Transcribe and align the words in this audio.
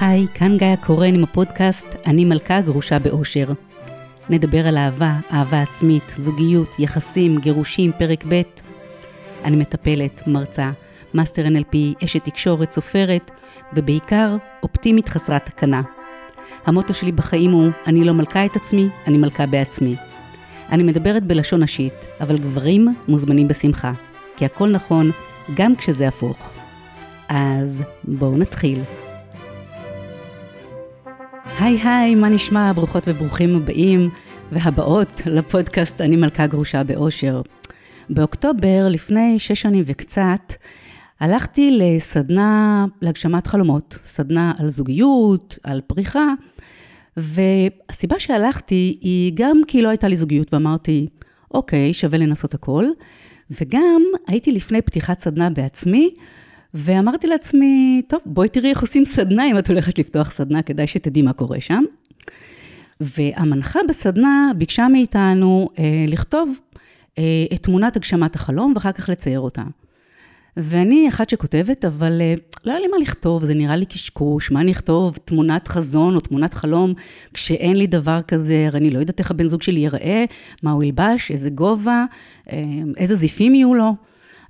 היי, 0.00 0.26
כאן 0.34 0.56
גיא 0.56 0.76
קורן 0.80 1.14
עם 1.14 1.24
הפודקאסט 1.24 1.86
"אני 2.06 2.24
מלכה 2.24 2.60
גרושה 2.60 2.98
באושר". 2.98 3.52
נדבר 4.30 4.66
על 4.66 4.76
אהבה, 4.76 5.14
אהבה 5.32 5.62
עצמית, 5.62 6.14
זוגיות, 6.16 6.78
יחסים, 6.78 7.38
גירושים, 7.38 7.92
פרק 7.98 8.24
ב'. 8.28 8.42
אני 9.44 9.56
מטפלת, 9.56 10.22
מרצה, 10.26 10.70
מאסטר 11.14 11.46
NLP, 11.46 12.04
אשת 12.04 12.24
תקשורת, 12.24 12.72
סופרת, 12.72 13.30
ובעיקר 13.72 14.36
אופטימית 14.62 15.08
חסרת 15.08 15.46
תקנה. 15.46 15.82
המוטו 16.66 16.94
שלי 16.94 17.12
בחיים 17.12 17.50
הוא, 17.50 17.70
אני 17.86 18.04
לא 18.04 18.14
מלכה 18.14 18.44
את 18.44 18.56
עצמי, 18.56 18.88
אני 19.06 19.18
מלכה 19.18 19.46
בעצמי. 19.46 20.07
אני 20.70 20.82
מדברת 20.82 21.24
בלשון 21.24 21.62
נשית, 21.62 21.94
אבל 22.20 22.38
גברים 22.38 22.94
מוזמנים 23.08 23.48
בשמחה, 23.48 23.92
כי 24.36 24.44
הכל 24.44 24.68
נכון 24.68 25.10
גם 25.54 25.76
כשזה 25.76 26.08
הפוך. 26.08 26.50
אז 27.28 27.82
בואו 28.04 28.36
נתחיל. 28.36 28.80
היי 31.58 31.80
היי, 31.82 32.14
מה 32.14 32.28
נשמע? 32.28 32.72
ברוכות 32.72 33.08
וברוכים 33.08 33.56
הבאים 33.56 34.10
והבאות 34.52 35.22
לפודקאסט 35.26 36.00
אני 36.00 36.16
מלכה 36.16 36.46
גרושה 36.46 36.84
באושר. 36.84 37.42
באוקטובר, 38.10 38.88
לפני 38.88 39.38
שש 39.38 39.62
שנים 39.62 39.84
וקצת, 39.86 40.52
הלכתי 41.20 41.78
לסדנה 41.78 42.84
להגשמת 43.02 43.46
חלומות, 43.46 43.98
סדנה 44.04 44.52
על 44.58 44.68
זוגיות, 44.68 45.58
על 45.62 45.80
פריחה, 45.86 46.24
והסיבה 47.18 48.18
שהלכתי 48.18 48.98
היא 49.00 49.32
גם 49.34 49.60
כי 49.66 49.82
לא 49.82 49.88
הייתה 49.88 50.08
לי 50.08 50.16
זוגיות 50.16 50.54
ואמרתי, 50.54 51.06
אוקיי, 51.50 51.92
שווה 51.92 52.18
לנסות 52.18 52.54
הכל, 52.54 52.84
וגם 53.50 54.02
הייתי 54.26 54.52
לפני 54.52 54.82
פתיחת 54.82 55.20
סדנה 55.20 55.50
בעצמי, 55.50 56.10
ואמרתי 56.74 57.26
לעצמי, 57.26 58.02
טוב, 58.08 58.20
בואי 58.26 58.48
תראי 58.48 58.70
איך 58.70 58.80
עושים 58.80 59.04
סדנה, 59.04 59.50
אם 59.50 59.58
את 59.58 59.68
הולכת 59.68 59.98
לפתוח 59.98 60.30
סדנה, 60.30 60.62
כדאי 60.62 60.86
שתדעי 60.86 61.22
מה 61.22 61.32
קורה 61.32 61.60
שם. 61.60 61.84
והמנחה 63.00 63.80
בסדנה 63.88 64.50
ביקשה 64.56 64.88
מאיתנו 64.88 65.68
אה, 65.78 66.04
לכתוב 66.08 66.58
אה, 67.18 67.24
את 67.54 67.62
תמונת 67.62 67.96
הגשמת 67.96 68.34
החלום, 68.34 68.72
ואחר 68.74 68.92
כך 68.92 69.08
לצייר 69.08 69.40
אותה. 69.40 69.62
ואני 70.60 71.08
אחת 71.08 71.30
שכותבת, 71.30 71.84
אבל 71.84 72.20
אה, 72.20 72.34
לא 72.64 72.72
היה 72.72 72.80
לי 72.80 72.86
מה 72.86 72.96
לכתוב, 72.98 73.44
זה 73.44 73.54
נראה 73.54 73.76
לי 73.76 73.86
קשקוש, 73.86 74.50
מה 74.50 74.60
אני 74.60 74.72
אכתוב, 74.72 75.16
תמונת 75.24 75.68
חזון 75.68 76.14
או 76.14 76.20
תמונת 76.20 76.54
חלום, 76.54 76.94
כשאין 77.34 77.76
לי 77.76 77.86
דבר 77.86 78.22
כזה, 78.22 78.64
הרי 78.66 78.78
אני 78.78 78.90
לא 78.90 78.98
יודעת 78.98 79.18
איך 79.18 79.30
הבן 79.30 79.48
זוג 79.48 79.62
שלי 79.62 79.80
ייראה, 79.80 80.24
מה 80.62 80.70
הוא 80.70 80.84
ילבש, 80.84 81.30
איזה 81.30 81.50
גובה, 81.50 82.04
אה, 82.52 82.58
איזה 82.96 83.14
זיפים 83.14 83.54
יהיו 83.54 83.74
לו. 83.74 83.94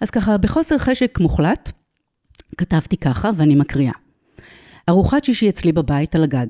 אז 0.01 0.11
ככה, 0.11 0.39
בחוסר 0.39 0.79
חשק 0.79 1.19
מוחלט, 1.21 1.73
כתבתי 2.57 2.97
ככה, 2.97 3.31
ואני 3.37 3.55
מקריאה. 3.55 3.93
ארוחת 4.89 5.25
שישי 5.25 5.49
אצלי 5.49 5.73
בבית 5.73 6.15
על 6.15 6.25
הגג. 6.25 6.47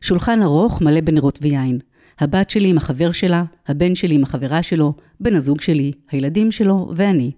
שולחן 0.00 0.42
ארוך 0.42 0.82
מלא 0.82 1.00
בנרות 1.00 1.38
ויין. 1.42 1.78
הבת 2.20 2.50
שלי 2.50 2.68
עם 2.68 2.76
החבר 2.76 3.12
שלה, 3.12 3.44
הבן 3.68 3.94
שלי 3.94 4.14
עם 4.14 4.22
החברה 4.22 4.62
שלו, 4.62 4.94
בן 5.20 5.34
הזוג 5.34 5.60
שלי, 5.60 5.92
הילדים 6.10 6.52
שלו 6.52 6.92
ואני. 6.96 7.30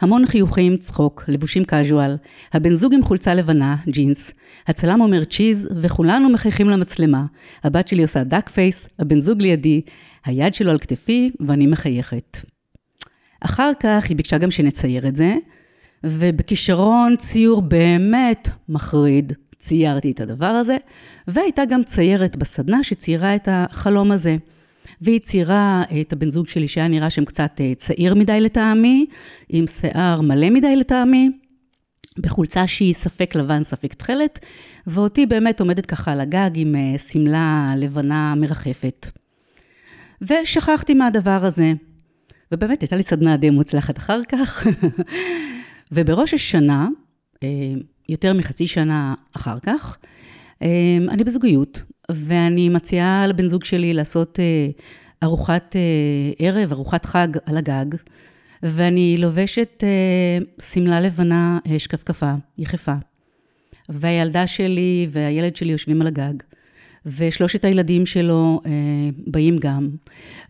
המון 0.00 0.26
חיוכים, 0.26 0.76
צחוק, 0.76 1.24
לבושים 1.28 1.64
קאז'ואל, 1.64 2.16
הבן 2.52 2.74
זוג 2.74 2.94
עם 2.94 3.02
חולצה 3.02 3.34
לבנה, 3.34 3.76
ג'ינס, 3.88 4.34
הצלם 4.66 5.00
אומר 5.00 5.24
צ'יז, 5.24 5.68
וכולנו 5.80 6.30
מחייכים 6.30 6.68
למצלמה. 6.68 7.24
הבת 7.64 7.88
שלי 7.88 8.02
עושה 8.02 8.24
דאק 8.24 8.48
פייס, 8.48 8.88
הבן 8.98 9.20
זוג 9.20 9.42
לידי, 9.42 9.80
היד 10.24 10.54
שלו 10.54 10.70
על 10.70 10.78
כתפי, 10.78 11.30
ואני 11.40 11.66
מחייכת. 11.66 12.38
אחר 13.40 13.70
כך 13.80 14.04
היא 14.08 14.16
ביקשה 14.16 14.38
גם 14.38 14.50
שנצייר 14.50 15.08
את 15.08 15.16
זה, 15.16 15.34
ובכישרון 16.04 17.16
ציור 17.16 17.62
באמת 17.62 18.48
מחריד, 18.68 19.32
ציירתי 19.58 20.10
את 20.10 20.20
הדבר 20.20 20.46
הזה, 20.46 20.76
והייתה 21.28 21.64
גם 21.64 21.84
ציירת 21.84 22.36
בסדנה 22.36 22.82
שציירה 22.82 23.36
את 23.36 23.48
החלום 23.50 24.12
הזה. 24.12 24.36
והיא 25.04 25.20
ציירה 25.20 25.82
את 26.00 26.12
הבן 26.12 26.30
זוג 26.30 26.48
שלי 26.48 26.68
שהיה 26.68 26.88
נראה 26.88 27.10
שם 27.10 27.24
קצת 27.24 27.60
אה, 27.60 27.72
צעיר 27.76 28.14
מדי 28.14 28.40
לטעמי, 28.40 29.06
עם 29.48 29.66
שיער 29.66 30.20
מלא 30.20 30.50
מדי 30.50 30.76
לטעמי, 30.76 31.30
בחולצה 32.18 32.66
שהיא 32.66 32.94
ספק 32.94 33.34
לבן, 33.34 33.62
ספק 33.62 33.94
תכלת, 33.94 34.40
ואותי 34.86 35.26
באמת 35.26 35.60
עומדת 35.60 35.86
ככה 35.86 36.12
על 36.12 36.20
הגג 36.20 36.50
עם 36.54 36.74
אה, 36.74 36.98
שמלה 36.98 37.74
לבנה 37.76 38.34
מרחפת. 38.34 39.10
ושכחתי 40.22 40.94
מהדבר 40.94 41.44
הזה. 41.44 41.72
ובאמת, 42.52 42.80
הייתה 42.80 42.96
לי 42.96 43.02
סדנה 43.02 43.36
די 43.36 43.50
מוצלחת 43.50 43.98
אחר 43.98 44.20
כך. 44.28 44.66
ובראש 45.92 46.34
השנה, 46.34 46.88
אה, 47.42 47.48
יותר 48.08 48.34
מחצי 48.34 48.66
שנה 48.66 49.14
אחר 49.32 49.58
כך, 49.58 49.98
אה, 50.62 50.68
אני 51.08 51.24
בזוגיות, 51.24 51.82
ואני 52.10 52.68
מציעה 52.68 53.26
לבן 53.26 53.48
זוג 53.48 53.64
שלי 53.64 53.94
לעשות 53.94 54.40
אה, 54.40 54.68
ארוחת 55.22 55.76
ערב, 56.38 56.72
ארוחת 56.72 57.06
חג 57.06 57.28
על 57.46 57.56
הגג, 57.56 57.86
ואני 58.62 59.16
לובשת 59.18 59.84
שמלה 60.60 61.00
לבנה 61.00 61.58
שקפקפה, 61.78 62.32
יחפה. 62.58 62.94
והילדה 63.88 64.46
שלי 64.46 65.06
והילד 65.10 65.56
שלי 65.56 65.72
יושבים 65.72 66.00
על 66.00 66.06
הגג. 66.06 66.34
ושלושת 67.06 67.64
הילדים 67.64 68.06
שלו 68.06 68.60
אה, 68.66 68.70
באים 69.26 69.58
גם. 69.58 69.88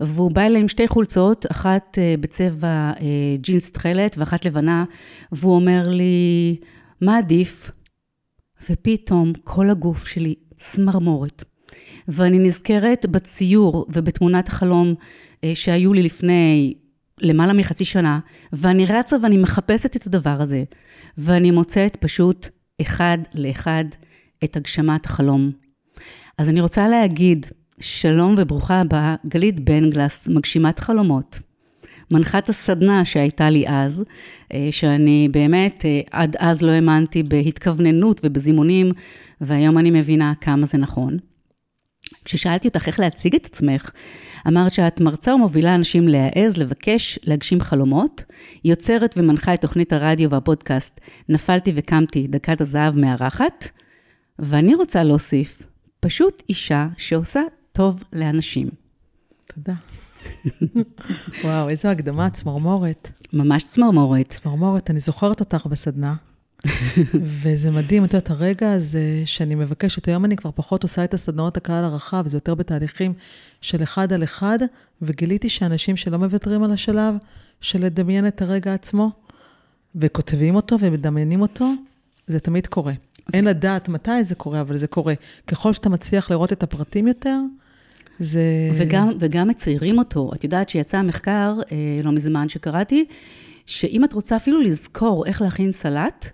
והוא 0.01 0.31
בא 0.31 0.43
אליי 0.43 0.61
עם 0.61 0.69
שתי 0.69 0.89
חולצות, 0.89 1.47
אחת 1.51 1.99
אה, 1.99 2.15
בצבע 2.21 2.69
אה, 2.69 3.37
ג'ינס 3.41 3.73
תכלת 3.73 4.19
ואחת 4.19 4.45
לבנה, 4.45 4.85
והוא 5.33 5.55
אומר 5.55 5.89
לי, 5.89 6.57
מה 7.01 7.19
עדיף? 7.19 7.71
ופתאום 8.71 9.33
כל 9.45 9.71
הגוף 9.71 10.07
שלי 10.07 10.35
צמרמורת. 10.57 11.45
ואני 12.09 12.39
נזכרת 12.39 13.07
בציור 13.07 13.87
ובתמונת 13.89 14.49
החלום 14.49 14.95
אה, 15.45 15.55
שהיו 15.55 15.93
לי 15.93 16.03
לפני 16.03 16.75
למעלה 17.21 17.53
מחצי 17.53 17.85
שנה, 17.85 18.19
ואני 18.53 18.87
רצה 18.87 19.17
ואני 19.23 19.37
מחפשת 19.37 19.97
את 19.97 20.07
הדבר 20.07 20.43
הזה, 20.43 20.65
ואני 21.19 21.51
מוצאת 21.51 21.97
פשוט 21.97 22.49
אחד 22.81 23.19
לאחד 23.35 23.85
את 24.45 24.57
הגשמת 24.57 25.07
החלום. 25.07 25.51
אז 26.39 26.49
אני 26.49 26.61
רוצה 26.61 26.89
להגיד, 26.89 27.47
שלום 27.81 28.35
וברוכה 28.39 28.81
הבאה, 28.81 29.15
גלית 29.27 29.61
בנגלס, 29.61 30.29
מגשימת 30.29 30.79
חלומות. 30.79 31.41
מנחת 32.15 32.49
הסדנה 32.49 33.05
שהייתה 33.05 33.51
לי 33.51 33.65
אז, 33.69 34.05
אה, 34.53 34.69
שאני 34.71 35.29
באמת 35.31 35.85
אה, 35.85 36.01
עד 36.11 36.37
אז 36.39 36.63
לא 36.63 36.71
האמנתי 36.71 37.23
בהתכווננות 37.23 38.21
ובזימונים, 38.25 38.93
והיום 39.41 39.79
אני 39.79 39.91
מבינה 39.91 40.33
כמה 40.41 40.67
זה 40.67 40.79
נכון. 40.79 41.19
כששאלתי 42.25 42.69
אותך 42.69 42.87
איך 42.87 43.01
להציג 43.01 43.35
את 43.35 43.47
עצמך, 43.47 43.91
אמרת 44.49 44.73
שאת 44.73 45.01
מרצה 45.01 45.35
ומובילה 45.35 45.75
אנשים 45.75 46.09
להעז, 46.09 46.57
לבקש, 46.57 47.19
להגשים 47.23 47.61
חלומות, 47.61 48.25
יוצרת 48.65 49.15
ומנחה 49.17 49.55
את 49.55 49.61
תוכנית 49.61 49.93
הרדיו 49.93 50.31
והפודקאסט 50.31 51.01
"נפלתי 51.29 51.73
וקמתי, 51.75 52.27
דקת 52.27 52.61
הזהב 52.61 52.99
מארחת", 52.99 53.69
ואני 54.39 54.75
רוצה 54.75 55.03
להוסיף, 55.03 55.63
פשוט 56.01 56.43
אישה 56.49 56.89
שעושה 56.97 57.41
טוב 57.73 58.05
לאנשים. 58.13 58.69
תודה. 59.55 59.75
וואו, 61.45 61.69
איזו 61.69 61.89
הקדמה, 61.89 62.31
צמרמורת. 62.31 63.11
ממש 63.33 63.65
צמרמורת. 63.65 64.31
צמרמורת, 64.31 64.91
אני 64.91 65.01
זוכרת 65.01 65.41
אותך 65.41 65.67
בסדנה, 65.67 66.15
וזה 67.43 67.71
מדהים, 67.71 68.05
את 68.05 68.15
יודעת, 68.15 68.31
הרגע 68.31 68.73
הזה 68.73 69.23
שאני 69.25 69.55
מבקשת, 69.55 70.09
היום 70.09 70.25
אני 70.25 70.37
כבר 70.37 70.51
פחות 70.55 70.83
עושה 70.83 71.05
את 71.05 71.15
הסדנאות 71.15 71.57
הקהל 71.57 71.85
הרחב, 71.85 72.29
זה 72.29 72.37
יותר 72.37 72.55
בתהליכים 72.55 73.13
של 73.61 73.83
אחד 73.83 74.13
על 74.13 74.25
אחד, 74.25 74.59
וגיליתי 75.03 75.49
שאנשים 75.49 75.97
שלא 75.97 76.19
מוותרים 76.19 76.63
על 76.63 76.73
השלב 76.73 77.15
של 77.61 77.85
לדמיין 77.85 78.27
את 78.27 78.43
הרגע 78.43 78.75
עצמו, 78.75 79.11
וכותבים 79.95 80.55
אותו 80.55 80.77
ומדמיינים 80.81 81.43
אותו, 81.43 81.71
זה 82.27 82.41
תמיד 82.41 82.67
קורה. 82.67 82.93
אין 83.33 83.45
לדעת 83.45 83.89
מתי 83.89 84.25
זה 84.25 84.35
קורה, 84.35 84.61
אבל 84.61 84.77
זה 84.77 84.87
קורה. 84.87 85.15
ככל 85.47 85.73
שאתה 85.73 85.89
מצליח 85.89 86.31
לראות 86.31 86.53
את 86.53 86.63
הפרטים 86.63 87.07
יותר, 87.07 87.39
זה... 88.21 88.43
וגם, 88.75 89.11
וגם 89.19 89.49
מציירים 89.49 89.99
אותו. 89.99 90.31
את 90.35 90.45
יודעת 90.45 90.69
שיצא 90.69 91.03
מחקר, 91.03 91.55
אה, 91.73 91.77
לא 92.05 92.13
מזמן 92.13 92.49
שקראתי, 92.49 93.05
שאם 93.67 94.05
את 94.05 94.13
רוצה 94.13 94.37
אפילו 94.37 94.61
לזכור 94.61 95.27
איך 95.27 95.43
להכין 95.43 95.73
סלט, 95.73 96.29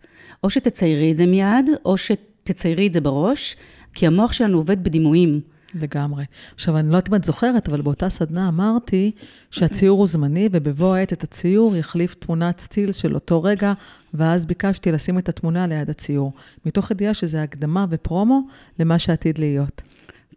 או 0.45 0.51
שתציירי 0.51 1.13
את 1.13 1.17
זה 1.17 1.27
מיד, 1.27 1.71
או 1.85 1.97
שתציירי 1.97 2.87
את 2.87 2.93
זה 2.93 3.01
בראש, 3.01 3.57
כי 3.95 4.07
המוח 4.07 4.33
שלנו 4.33 4.57
עובד 4.57 4.85
בדימויים. 4.85 5.41
לגמרי. 5.75 6.25
עכשיו, 6.55 6.79
אני 6.79 6.91
לא 6.91 6.97
יודעת 6.97 7.09
אם 7.09 7.15
את 7.15 7.25
זוכרת, 7.25 7.69
אבל 7.69 7.81
באותה 7.81 8.09
סדנה 8.09 8.49
אמרתי 8.49 9.11
שהציור 9.51 9.99
הוא 9.99 10.07
זמני, 10.07 10.49
ובבוא 10.53 10.95
העת 10.95 11.13
את 11.13 11.25
הציור 11.25 11.77
יחליף 11.77 12.15
תמונת 12.15 12.61
סטילס 12.61 12.97
של 12.97 13.15
אותו 13.15 13.43
רגע, 13.43 13.73
ואז 14.15 14.47
ביקשתי 14.47 14.93
לשים 14.93 15.19
את 15.19 15.29
התמונה 15.29 15.67
ליד 15.67 15.91
הציור, 15.91 16.33
מתוך 16.67 16.91
ידיעה 16.91 17.15
שזה 17.15 17.43
הקדמה 17.43 17.87
ופרומו 17.91 18.41
למה 18.79 18.99
שעתיד 18.99 19.39
להיות. 19.39 19.83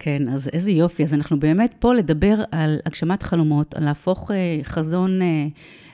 כן, 0.04 0.30
אז 0.30 0.50
איזה 0.54 0.72
יופי. 0.72 1.04
אז 1.04 1.14
אנחנו 1.14 1.40
באמת 1.40 1.74
פה 1.80 1.94
לדבר 1.94 2.44
על 2.52 2.78
הגשמת 2.86 3.24
חלומות, 3.24 3.76
על 3.76 3.84
להפוך 3.84 4.32
אה, 4.32 4.60
חזון 4.64 5.22
אה, 5.22 5.48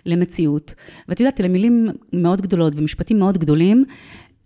למציאות. 0.06 0.74
ואת 1.08 1.20
יודעת, 1.20 1.40
אלה 1.40 1.48
מילים 1.48 1.90
מאוד 2.14 2.42
גדולות 2.42 2.74
ומשפטים 2.76 3.20
מאוד 3.20 3.38
גדולים, 3.38 3.86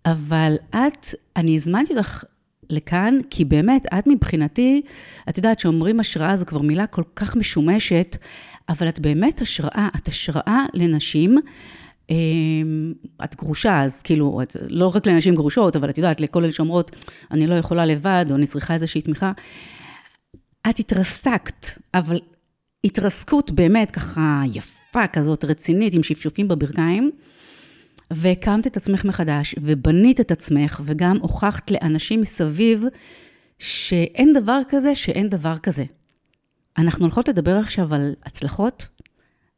אבל 0.06 0.56
את, 0.70 1.08
אני 1.36 1.56
הזמנתי 1.56 1.94
אותך 1.94 2.24
לכאן, 2.70 3.18
כי 3.30 3.46
באמת, 3.46 3.86
את 4.00 4.08
מבחינתי, 4.08 4.82
את 5.30 5.38
יודעת, 5.38 5.60
שאומרים 5.60 6.00
השראה 6.00 6.36
זו 6.36 6.46
כבר 6.46 6.62
מילה 6.62 6.88
כל 6.88 7.04
כך 7.16 7.36
משומשת, 7.36 8.18
אבל 8.70 8.90
את 8.90 9.00
באמת 9.00 9.42
השראה, 9.42 9.90
את 9.96 10.08
השראה 10.08 10.66
לנשים. 10.74 11.38
אמ, 12.10 12.94
את 13.24 13.36
גרושה, 13.36 13.84
אז 13.84 14.02
כאילו, 14.02 14.42
את, 14.42 14.56
לא 14.70 14.96
רק 14.96 15.08
לנשים 15.08 15.36
גרושות, 15.36 15.76
אבל 15.76 15.90
את 15.90 15.98
יודעת, 15.98 16.22
לכל 16.22 16.44
אלה 16.44 16.52
שאומרות, 16.52 16.92
אני 17.32 17.48
לא 17.48 17.56
יכולה 17.56 17.86
לבד, 17.86 18.26
או 18.30 18.36
אני 18.36 18.48
צריכה 18.48 18.74
איזושהי 18.74 19.02
תמיכה. 19.02 19.32
את 20.70 20.80
התרסקת, 20.80 21.68
אבל 21.94 22.20
התרסקות 22.84 23.52
באמת 23.52 23.92
ככה 23.92 24.42
יפה 24.54 25.08
כזאת, 25.08 25.46
רצינית, 25.46 25.94
עם 25.94 26.04
שפשופים 26.04 26.48
בברכיים, 26.48 27.12
והקמת 28.12 28.68
את 28.68 28.78
עצמך 28.78 29.06
מחדש, 29.06 29.56
ובנית 29.62 30.20
את 30.20 30.32
עצמך, 30.32 30.82
וגם 30.84 31.18
הוכחת 31.22 31.72
לאנשים 31.72 32.22
מסביב 32.22 32.84
שאין 33.60 34.34
דבר 34.34 34.60
כזה 34.70 34.96
שאין 34.96 35.30
דבר 35.30 35.58
כזה. 35.58 35.84
אנחנו 36.78 37.06
הולכות 37.06 37.28
לדבר 37.28 37.58
עכשיו 37.58 37.94
על 37.94 38.14
הצלחות, 38.26 38.88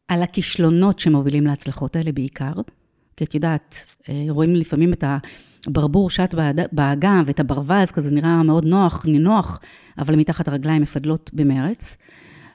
על 0.08 0.24
הכישלונות 0.24 1.00
שמובילים 1.00 1.48
להצלחות 1.48 1.96
האלה 1.96 2.12
בעיקר. 2.12 2.54
כי 3.18 3.24
את 3.24 3.36
יודעת, 3.36 3.96
אה, 4.10 4.26
רואים 4.30 4.56
לפעמים 4.56 4.94
את 4.94 5.04
הברבור 5.68 6.10
שט 6.10 6.36
באגם 6.72 7.24
ואת 7.26 7.40
הברווז, 7.40 7.92
כזה 7.92 8.16
נראה 8.16 8.44
מאוד 8.44 8.66
נוח, 8.66 9.06
נינוח, 9.06 9.60
אבל 9.98 10.16
מתחת 10.16 10.48
הרגליים 10.48 10.82
מפדלות 10.82 11.30
במרץ. 11.34 11.98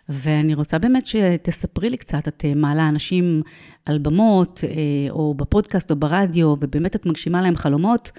ואני 0.09 0.55
רוצה 0.55 0.79
באמת 0.79 1.07
שתספרי 1.07 1.91
לי 1.91 1.97
קצת, 1.97 2.29
את 2.29 2.45
אה, 2.45 2.55
מעלה 2.55 2.89
אנשים 2.89 3.43
על 3.87 3.99
במות, 3.99 4.65
אה, 4.65 5.11
או 5.11 5.35
בפודקאסט 5.35 5.91
או 5.91 5.97
ברדיו, 5.97 6.57
ובאמת 6.61 6.97
את 6.97 7.07
מגשימה 7.07 7.43
להם 7.43 7.57
חלומות. 7.57 8.11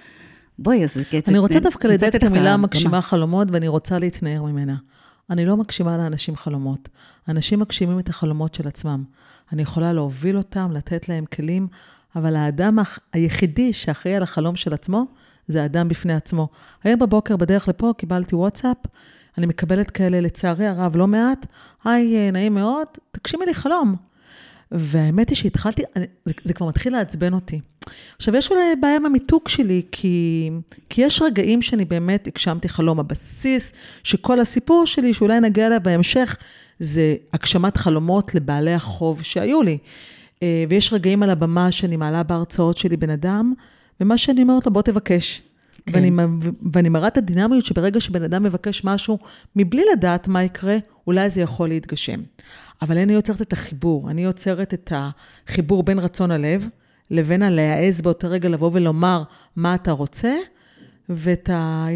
בואי, 0.60 0.84
אז... 0.84 0.98
אני 1.28 1.38
רוצה 1.38 1.60
דווקא 1.60 1.88
לדעת 1.88 2.16
את 2.16 2.24
המילה 2.24 2.58
מגשימה 2.58 3.02
חלומות, 3.02 3.48
ואני 3.52 3.68
רוצה 3.68 4.00
להתנער 4.00 4.44
ממנה. 4.44 4.76
אני 5.32 5.46
לא 5.46 5.58
מגשימה 5.58 5.98
לאנשים 5.98 6.36
חלומות. 6.36 6.90
אנשים 7.28 7.60
מגשימים 7.60 8.00
את 8.00 8.10
החלומות 8.10 8.54
של 8.54 8.68
עצמם. 8.68 9.04
אני 9.54 9.62
יכולה 9.62 9.94
להוביל 9.94 10.38
אותם, 10.38 10.72
לתת 10.72 11.10
להם 11.10 11.26
כלים, 11.26 11.68
אבל 12.16 12.36
האדם 12.36 12.80
היחידי 13.14 13.74
שאחראי 13.74 14.16
על 14.16 14.24
החלום 14.24 14.56
של 14.56 14.74
עצמו, 14.74 15.06
זה 15.48 15.62
האדם 15.62 15.88
בפני 15.88 16.14
עצמו. 16.14 16.48
היום 16.84 17.00
בבוקר 17.00 17.38
בדרך 17.38 17.68
לפה 17.68 17.94
קיבלתי 17.98 18.36
וואטסאפ, 18.36 18.78
אני 19.38 19.46
מקבלת 19.46 19.92
כאלה, 19.92 20.22
לצערי 20.22 20.68
הרב, 20.68 20.96
לא 20.96 21.08
מעט. 21.08 21.46
היי, 21.84 22.18
אה, 22.18 22.32
נעים 22.32 22.54
מאוד, 22.54 22.88
תגשימי 23.12 23.46
לי 23.46 23.54
חלום. 23.54 23.96
והאמת 24.72 25.30
היא 25.30 25.36
שהתחלתי, 25.36 25.84
אני, 25.96 26.06
זה, 26.26 26.34
זה 26.44 26.54
כבר 26.54 26.68
מתחיל 26.68 26.94
לעצבן 26.94 27.34
אותי. 27.34 27.60
עכשיו, 28.18 28.36
יש 28.36 28.52
אולי 28.52 28.76
בעיה 28.82 28.96
עם 28.96 29.06
המיתוג 29.06 29.48
שלי, 29.48 29.82
כי, 29.92 30.50
כי 30.90 31.02
יש 31.02 31.22
רגעים 31.22 31.62
שאני 31.62 31.86
באמת 31.86 32.28
הגשמתי 32.28 32.70
חלום. 32.70 33.00
הבסיס 33.00 33.74
שכל 34.04 34.40
הסיפור 34.40 34.86
שלי, 34.86 35.14
שאולי 35.14 35.40
נגיע 35.40 35.68
אליו 35.68 35.80
בהמשך, 35.84 36.38
זה 36.80 37.16
הגשמת 37.34 37.78
חלומות 37.78 38.36
לבעלי 38.36 38.74
החוב 38.74 39.22
שהיו 39.22 39.62
לי. 39.62 39.78
אה, 40.44 40.64
ויש 40.70 40.94
רגעים 40.94 41.24
על 41.24 41.30
הבמה 41.30 41.72
שאני 41.72 41.98
מעלה 41.98 42.24
בהרצאות 42.24 42.78
שלי 42.78 42.98
בן 42.98 43.10
אדם, 43.10 43.54
ומה 44.02 44.18
שאני 44.18 44.42
אומרת 44.42 44.66
לו, 44.66 44.74
בוא 44.74 44.82
תבקש. 44.82 45.42
כן. 45.86 45.96
ואני, 45.96 46.12
ואני 46.74 46.90
מראה 46.90 47.08
את 47.08 47.18
הדינמיות 47.18 47.66
שברגע 47.66 48.00
שבן 48.00 48.24
אדם 48.24 48.44
מבקש 48.44 48.84
משהו, 48.84 49.18
מבלי 49.56 49.84
לדעת 49.94 50.28
מה 50.28 50.44
יקרה, 50.44 50.78
אולי 51.08 51.30
זה 51.30 51.42
יכול 51.42 51.70
להתגשם. 51.70 52.22
אבל 52.82 52.98
אני 52.98 53.14
יוצרת 53.14 53.42
את 53.42 53.54
החיבור, 53.54 54.10
אני 54.10 54.24
יוצרת 54.24 54.74
את 54.74 54.94
החיבור 54.96 55.84
בין 55.84 56.00
רצון 56.00 56.32
הלב, 56.32 56.68
לבין 57.12 57.44
הלהעז 57.44 58.02
באותו 58.02 58.30
רגע 58.30 58.50
לבוא 58.50 58.70
ולומר 58.74 59.24
מה 59.56 59.76
אתה 59.76 59.92
רוצה, 59.92 60.36
ואת 61.10 61.50
ה... 61.50 61.88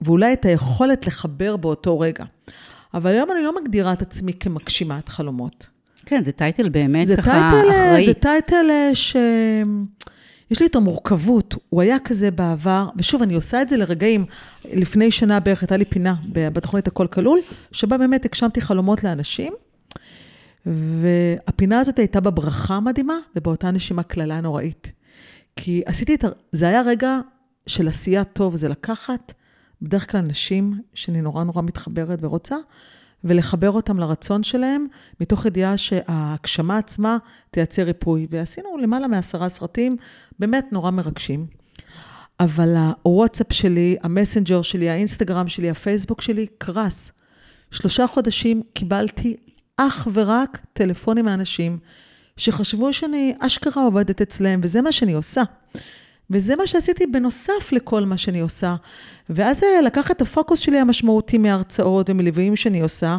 ואולי 0.00 0.32
את 0.32 0.44
היכולת 0.44 1.06
לחבר 1.06 1.56
באותו 1.56 2.00
רגע. 2.00 2.24
אבל 2.94 3.10
היום 3.10 3.30
אני 3.30 3.42
לא 3.42 3.62
מגדירה 3.62 3.92
את 3.92 4.02
עצמי 4.02 4.32
כמגשימת 4.32 5.08
חלומות. 5.08 5.66
כן, 6.06 6.22
זה 6.22 6.32
title 6.32 6.68
באמת 6.68 7.06
זה 7.06 7.16
ככה 7.16 7.50
title, 7.50 7.70
אחראי. 7.70 8.04
זה 8.04 8.14
טייטל 8.14 8.66
אה, 8.70 8.90
ש... 8.94 9.16
יש 10.50 10.60
לי 10.60 10.66
את 10.66 10.76
המורכבות, 10.76 11.54
הוא 11.68 11.82
היה 11.82 11.98
כזה 11.98 12.30
בעבר, 12.30 12.88
ושוב, 12.96 13.22
אני 13.22 13.34
עושה 13.34 13.62
את 13.62 13.68
זה 13.68 13.76
לרגעים. 13.76 14.24
לפני 14.64 15.10
שנה 15.10 15.40
בערך 15.40 15.62
הייתה 15.62 15.76
לי 15.76 15.84
פינה 15.84 16.14
בתוכנית 16.32 16.86
הכל 16.86 17.06
כלול, 17.06 17.40
שבה 17.72 17.98
באמת 17.98 18.24
הגשמתי 18.24 18.60
חלומות 18.60 19.04
לאנשים, 19.04 19.52
והפינה 20.66 21.80
הזאת 21.80 21.98
הייתה 21.98 22.20
בברכה 22.20 22.80
מדהימה, 22.80 23.14
ובאותה 23.36 23.70
נשימה 23.70 24.02
קללה 24.02 24.40
נוראית. 24.40 24.92
כי 25.56 25.82
עשיתי 25.86 26.14
את 26.14 26.24
ה... 26.24 26.28
זה 26.52 26.68
היה 26.68 26.82
רגע 26.82 27.18
של 27.66 27.88
עשייה 27.88 28.24
טוב, 28.24 28.56
זה 28.56 28.68
לקחת 28.68 29.32
בדרך 29.82 30.10
כלל 30.10 30.20
נשים 30.20 30.80
שאני 30.94 31.20
נורא 31.20 31.44
נורא 31.44 31.62
מתחברת 31.62 32.18
ורוצה, 32.22 32.56
ולחבר 33.24 33.70
אותם 33.70 33.98
לרצון 33.98 34.42
שלהם, 34.42 34.86
מתוך 35.20 35.46
ידיעה 35.46 35.76
שההגשמה 35.76 36.78
עצמה 36.78 37.18
תייצר 37.50 37.82
ריפוי. 37.82 38.26
ועשינו 38.30 38.78
למעלה 38.78 39.08
מעשרה 39.08 39.48
סרטים, 39.48 39.96
באמת 40.40 40.72
נורא 40.72 40.90
מרגשים. 40.90 41.46
אבל 42.40 42.76
הוואטסאפ 43.02 43.52
שלי, 43.52 43.96
המסנג'ר 44.02 44.62
שלי, 44.62 44.90
האינסטגרם 44.90 45.48
שלי, 45.48 45.70
הפייסבוק 45.70 46.20
שלי, 46.20 46.46
קרס. 46.58 47.12
שלושה 47.70 48.06
חודשים 48.06 48.62
קיבלתי 48.72 49.36
אך 49.76 50.08
ורק 50.12 50.58
טלפונים 50.72 51.24
מאנשים 51.24 51.78
שחשבו 52.36 52.92
שאני 52.92 53.34
אשכרה 53.40 53.84
עובדת 53.84 54.20
אצלם, 54.20 54.60
וזה 54.62 54.80
מה 54.80 54.92
שאני 54.92 55.12
עושה. 55.12 55.42
וזה 56.30 56.56
מה 56.56 56.66
שעשיתי 56.66 57.06
בנוסף 57.06 57.72
לכל 57.72 58.04
מה 58.04 58.16
שאני 58.16 58.40
עושה. 58.40 58.76
ואז 59.30 59.62
לקח 59.84 60.10
את 60.10 60.20
הפוקוס 60.20 60.60
שלי 60.60 60.78
המשמעותי 60.78 61.38
מההרצאות 61.38 62.10
ומליוויים 62.10 62.56
שאני 62.56 62.80
עושה, 62.80 63.16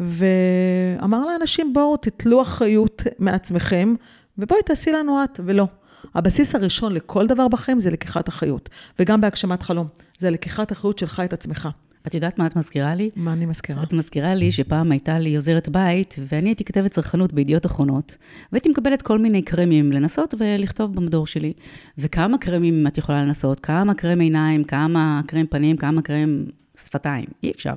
ואמר 0.00 1.24
לאנשים, 1.24 1.72
בואו 1.72 1.96
תתלו 1.96 2.42
אחריות 2.42 3.02
מעצמכם, 3.18 3.94
ובואי 4.38 4.62
תעשי 4.62 4.92
לנו 4.92 5.24
את, 5.24 5.40
ולא. 5.44 5.66
הבסיס 6.14 6.54
הראשון 6.54 6.92
לכל 6.92 7.26
דבר 7.26 7.48
בחיים 7.48 7.80
זה 7.80 7.90
לקיחת 7.90 8.28
אחריות, 8.28 8.68
וגם 8.98 9.20
בהגשמת 9.20 9.62
חלום. 9.62 9.86
זה 10.18 10.30
לקיחת 10.30 10.72
אחריות 10.72 10.98
שלך 10.98 11.22
את 11.24 11.32
עצמך. 11.32 11.68
את 12.06 12.14
יודעת 12.14 12.38
מה 12.38 12.46
את 12.46 12.56
מזכירה 12.56 12.94
לי? 12.94 13.10
מה 13.16 13.32
אני 13.32 13.46
מזכירה? 13.46 13.82
את 13.82 13.92
מזכירה 13.92 14.34
לי 14.34 14.50
שפעם 14.50 14.92
הייתה 14.92 15.18
לי 15.18 15.36
עוזרת 15.36 15.68
בית, 15.68 16.16
ואני 16.28 16.48
הייתי 16.48 16.64
כתבת 16.64 16.90
צרכנות 16.90 17.32
בידיעות 17.32 17.66
אחרונות, 17.66 18.16
והייתי 18.52 18.68
מקבלת 18.68 19.02
כל 19.02 19.18
מיני 19.18 19.42
קרמים 19.42 19.92
לנסות 19.92 20.34
ולכתוב 20.38 20.94
במדור 20.94 21.26
שלי. 21.26 21.52
וכמה 21.98 22.38
קרמים 22.38 22.86
את 22.86 22.98
יכולה 22.98 23.24
לנסות? 23.24 23.60
כמה 23.60 23.94
קרם 23.94 24.20
עיניים, 24.20 24.64
כמה 24.64 25.20
קרם 25.26 25.46
פנים, 25.46 25.76
כמה 25.76 26.02
קרם 26.02 26.44
שפתיים? 26.76 27.24
אי 27.42 27.50
אפשר. 27.50 27.74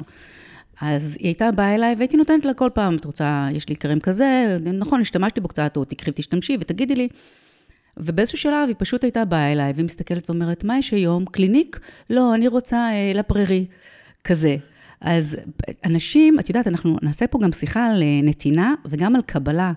אז 0.81 1.17
היא 1.19 1.27
הייתה 1.27 1.51
באה 1.51 1.75
אליי 1.75 1.95
והייתי 1.97 2.17
נותנת 2.17 2.45
לה 2.45 2.53
כל 2.53 2.69
פעם, 2.73 2.95
את 2.95 3.05
רוצה, 3.05 3.47
יש 3.53 3.69
לי 3.69 3.75
קרם 3.75 3.99
כזה, 3.99 4.57
נכון, 4.73 5.01
השתמשתי 5.01 5.41
בו 5.41 5.47
קצת, 5.47 5.77
או 5.77 5.85
תקחי 5.85 6.11
ותשתמשי 6.11 6.57
ותגידי 6.59 6.95
לי. 6.95 7.07
ובאיזשהו 7.97 8.37
שלב 8.37 8.67
היא 8.67 8.75
פשוט 8.77 9.03
הייתה 9.03 9.25
באה 9.25 9.51
אליי 9.51 9.73
ומסתכלת 9.75 10.29
ואומרת, 10.29 10.63
מה 10.63 10.77
יש 10.77 10.91
היום? 10.91 11.25
קליניק? 11.25 11.79
לא, 12.09 12.35
אני 12.35 12.47
רוצה 12.47 12.77
אה, 12.77 13.11
לפררי. 13.15 13.65
כזה. 14.23 14.55
אז 15.01 15.37
אנשים, 15.85 16.39
את 16.39 16.49
יודעת, 16.49 16.67
אנחנו 16.67 16.97
נעשה 17.01 17.27
פה 17.27 17.39
גם 17.43 17.51
שיחה 17.51 17.85
על 17.85 18.03
אה, 18.03 18.19
נתינה 18.23 18.73
וגם 18.85 19.15
על 19.15 19.21
קבלה. 19.21 19.73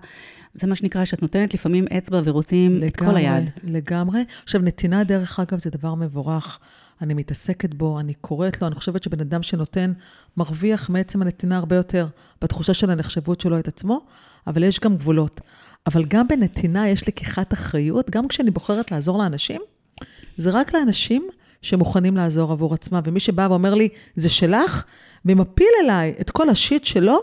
זה 0.54 0.66
מה 0.66 0.74
שנקרא 0.74 1.04
שאת 1.04 1.22
נותנת 1.22 1.54
לפעמים 1.54 1.84
אצבע 1.98 2.20
ורוצים 2.24 2.72
לגמרי, 2.72 2.88
את 2.88 2.96
כל 2.96 3.16
היד. 3.16 3.50
לגמרי. 3.64 4.24
עכשיו, 4.42 4.60
נתינה, 4.60 5.04
דרך 5.04 5.40
אגב, 5.40 5.58
זה 5.58 5.70
דבר 5.70 5.94
מבורך. 5.94 6.58
אני 7.00 7.14
מתעסקת 7.14 7.74
בו, 7.74 8.00
אני 8.00 8.14
קוראת 8.14 8.62
לו, 8.62 8.66
אני 8.66 8.74
חושבת 8.74 9.02
שבן 9.02 9.20
אדם 9.20 9.42
שנותן 9.42 9.92
מרוויח 10.36 10.90
מעצם 10.90 11.22
הנתינה 11.22 11.56
הרבה 11.56 11.76
יותר, 11.76 12.06
בתחושה 12.42 12.74
של 12.74 12.90
הנחשבות 12.90 13.40
שלו 13.40 13.58
את 13.58 13.68
עצמו, 13.68 14.00
אבל 14.46 14.62
יש 14.62 14.80
גם 14.80 14.96
גבולות. 14.96 15.40
אבל 15.86 16.04
גם 16.04 16.28
בנתינה 16.28 16.88
יש 16.88 17.08
לקיחת 17.08 17.52
אחריות, 17.52 18.10
גם 18.10 18.28
כשאני 18.28 18.50
בוחרת 18.50 18.92
לעזור 18.92 19.18
לאנשים, 19.18 19.60
זה 20.36 20.50
רק 20.50 20.74
לאנשים 20.74 21.28
שמוכנים 21.62 22.16
לעזור 22.16 22.52
עבור 22.52 22.74
עצמם. 22.74 23.00
ומי 23.04 23.20
שבא 23.20 23.46
ואומר 23.50 23.74
לי, 23.74 23.88
זה 24.14 24.30
שלך, 24.30 24.84
ומפיל 25.24 25.66
אליי 25.84 26.14
את 26.20 26.30
כל 26.30 26.48
השיט 26.48 26.84
שלו, 26.84 27.22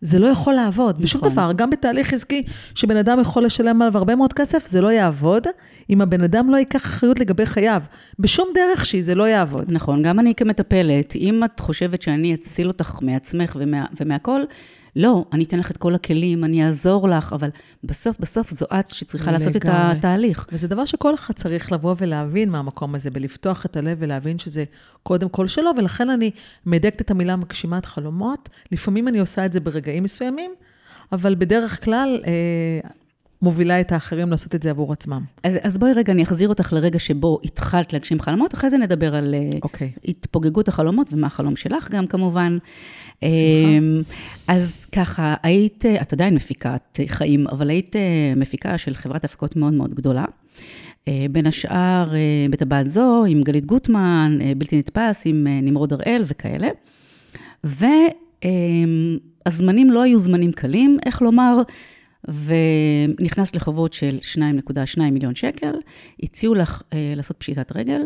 זה 0.00 0.18
לא 0.18 0.26
יכול 0.26 0.54
לעבוד. 0.54 0.94
נכון. 0.94 1.02
בשום 1.02 1.20
דבר, 1.20 1.52
גם 1.56 1.70
בתהליך 1.70 2.12
עסקי, 2.12 2.42
שבן 2.74 2.96
אדם 2.96 3.20
יכול 3.20 3.44
לשלם 3.44 3.82
עליו 3.82 3.98
הרבה 3.98 4.16
מאוד 4.16 4.32
כסף, 4.32 4.66
זה 4.66 4.80
לא 4.80 4.92
יעבוד, 4.92 5.46
אם 5.90 6.00
הבן 6.00 6.22
אדם 6.22 6.50
לא 6.50 6.56
ייקח 6.56 6.84
אחריות 6.84 7.20
לגבי 7.20 7.46
חייו. 7.46 7.82
בשום 8.18 8.48
דרך 8.54 8.86
שהיא, 8.86 9.02
זה 9.02 9.14
לא 9.14 9.28
יעבוד. 9.28 9.64
נכון, 9.68 10.02
גם 10.02 10.20
אני 10.20 10.34
כמטפלת, 10.34 11.16
אם 11.16 11.44
את 11.44 11.60
חושבת 11.60 12.02
שאני 12.02 12.34
אציל 12.34 12.68
אותך 12.68 12.98
מעצמך 13.00 13.56
ומה, 13.60 13.86
ומהכל, 14.00 14.40
לא, 14.98 15.24
אני 15.32 15.44
אתן 15.44 15.58
לך 15.58 15.70
את 15.70 15.76
כל 15.76 15.94
הכלים, 15.94 16.44
אני 16.44 16.66
אעזור 16.66 17.08
לך, 17.08 17.32
אבל 17.32 17.50
בסוף, 17.84 18.16
בסוף 18.20 18.50
זו 18.50 18.66
את 18.80 18.88
שצריכה 18.88 19.32
לעשות 19.32 19.56
את 19.56 19.64
לגמרי. 19.64 19.80
התהליך. 19.80 20.46
וזה 20.52 20.68
דבר 20.68 20.84
שכל 20.84 21.14
אחד 21.14 21.34
צריך 21.34 21.72
לבוא 21.72 21.94
ולהבין 21.98 22.50
מהמקום 22.50 22.94
הזה, 22.94 23.10
ולפתוח 23.12 23.66
את 23.66 23.76
הלב 23.76 23.98
ולהבין 24.00 24.38
שזה 24.38 24.64
קודם 25.02 25.28
כל 25.28 25.46
שלו, 25.46 25.70
ולכן 25.76 26.10
אני 26.10 26.30
מדייקת 26.66 27.00
את 27.00 27.10
המילה 27.10 27.36
מגשימת 27.36 27.86
חלומות. 27.86 28.48
לפעמים 28.72 29.08
אני 29.08 29.18
עושה 29.18 29.46
את 29.46 29.52
זה 29.52 29.60
ברגעים 29.60 30.02
מסוימים, 30.02 30.50
אבל 31.12 31.34
בדרך 31.34 31.84
כלל 31.84 32.20
אה, 32.26 32.90
מובילה 33.42 33.80
את 33.80 33.92
האחרים 33.92 34.30
לעשות 34.30 34.54
את 34.54 34.62
זה 34.62 34.70
עבור 34.70 34.92
עצמם. 34.92 35.22
אז, 35.44 35.54
אז 35.62 35.78
בואי 35.78 35.92
רגע, 35.92 36.12
אני 36.12 36.22
אחזיר 36.22 36.48
אותך 36.48 36.72
לרגע 36.72 36.98
שבו 36.98 37.40
התחלת 37.44 37.92
להגשים 37.92 38.20
חלומות, 38.20 38.54
אחרי 38.54 38.70
זה 38.70 38.78
נדבר 38.78 39.14
על 39.14 39.34
אה, 39.34 39.58
אוקיי. 39.62 39.92
התפוגגות 40.04 40.68
החלומות 40.68 41.12
ומה 41.12 41.26
החלום 41.26 41.56
שלך 41.56 41.90
גם 41.90 42.06
כמובן. 42.06 42.58
בשמחה. 43.24 43.38
אמ, 43.78 44.00
אז 44.48 44.86
ככה, 44.92 45.34
היית, 45.42 45.84
את 46.02 46.12
עדיין 46.12 46.34
מפיקת 46.34 47.00
חיים, 47.06 47.46
אבל 47.46 47.70
היית 47.70 47.96
אה, 47.96 48.32
מפיקה 48.36 48.78
של 48.78 48.94
חברת 48.94 49.24
הפקות 49.24 49.56
מאוד 49.56 49.72
מאוד 49.72 49.94
גדולה. 49.94 50.24
אה, 51.08 51.26
בין 51.30 51.46
השאר, 51.46 52.14
אה, 52.14 52.46
בטבעת 52.50 52.90
זו, 52.90 53.24
עם 53.28 53.42
גלית 53.42 53.66
גוטמן, 53.66 54.38
בלתי 54.58 54.78
נתפס, 54.78 55.22
עם 55.24 55.46
נמרוד 55.62 55.92
הראל 55.92 56.24
וכאלה. 56.26 56.68
והזמנים 59.44 59.90
לא 59.90 60.02
היו 60.02 60.18
זמנים 60.18 60.52
קלים, 60.52 60.98
איך 61.06 61.22
לומר, 61.22 61.62
ונכנס 62.24 63.54
לחובות 63.54 63.92
של 63.92 64.18
2.2 64.98 65.00
מיליון 65.00 65.34
שקל, 65.34 65.74
הציעו 66.22 66.54
לך 66.54 66.82
אה, 66.92 67.12
לעשות 67.16 67.36
פשיטת 67.36 67.76
רגל, 67.76 68.00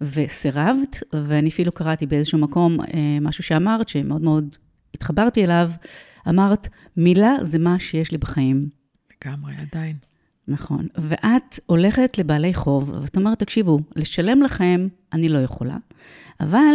וסירבת, 0.00 1.02
ואני 1.12 1.48
אפילו 1.48 1.72
קראתי 1.72 2.06
באיזשהו 2.06 2.38
מקום 2.38 2.80
אה, 2.80 2.86
משהו 3.20 3.44
שאמרת, 3.44 3.88
שמאוד 3.88 4.22
מאוד 4.22 4.56
התחברתי 4.94 5.44
אליו, 5.44 5.70
אמרת, 6.28 6.68
מילה 6.96 7.36
זה 7.42 7.58
מה 7.58 7.78
שיש 7.78 8.12
לי 8.12 8.18
בחיים. 8.18 8.68
לגמרי, 9.24 9.54
עדיין. 9.56 9.96
נכון. 10.48 10.86
ואת 10.98 11.58
הולכת 11.66 12.18
לבעלי 12.18 12.54
חוב, 12.54 12.90
ואת 13.02 13.16
אומרת, 13.16 13.38
תקשיבו, 13.38 13.78
לשלם 13.96 14.42
לכם 14.42 14.88
אני 15.12 15.28
לא 15.28 15.38
יכולה, 15.38 15.76
אבל 16.40 16.74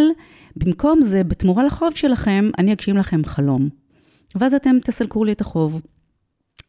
במקום 0.56 1.02
זה, 1.02 1.24
בתמורה 1.24 1.66
לחוב 1.66 1.96
שלכם, 1.96 2.50
אני 2.58 2.74
אגשים 2.74 2.98
לכם 2.98 3.26
חלום. 3.26 3.70
ואז 4.36 4.54
אתם 4.54 4.76
תסלקו 4.84 5.24
לי 5.24 5.32
את 5.32 5.42
החוב. 5.42 5.82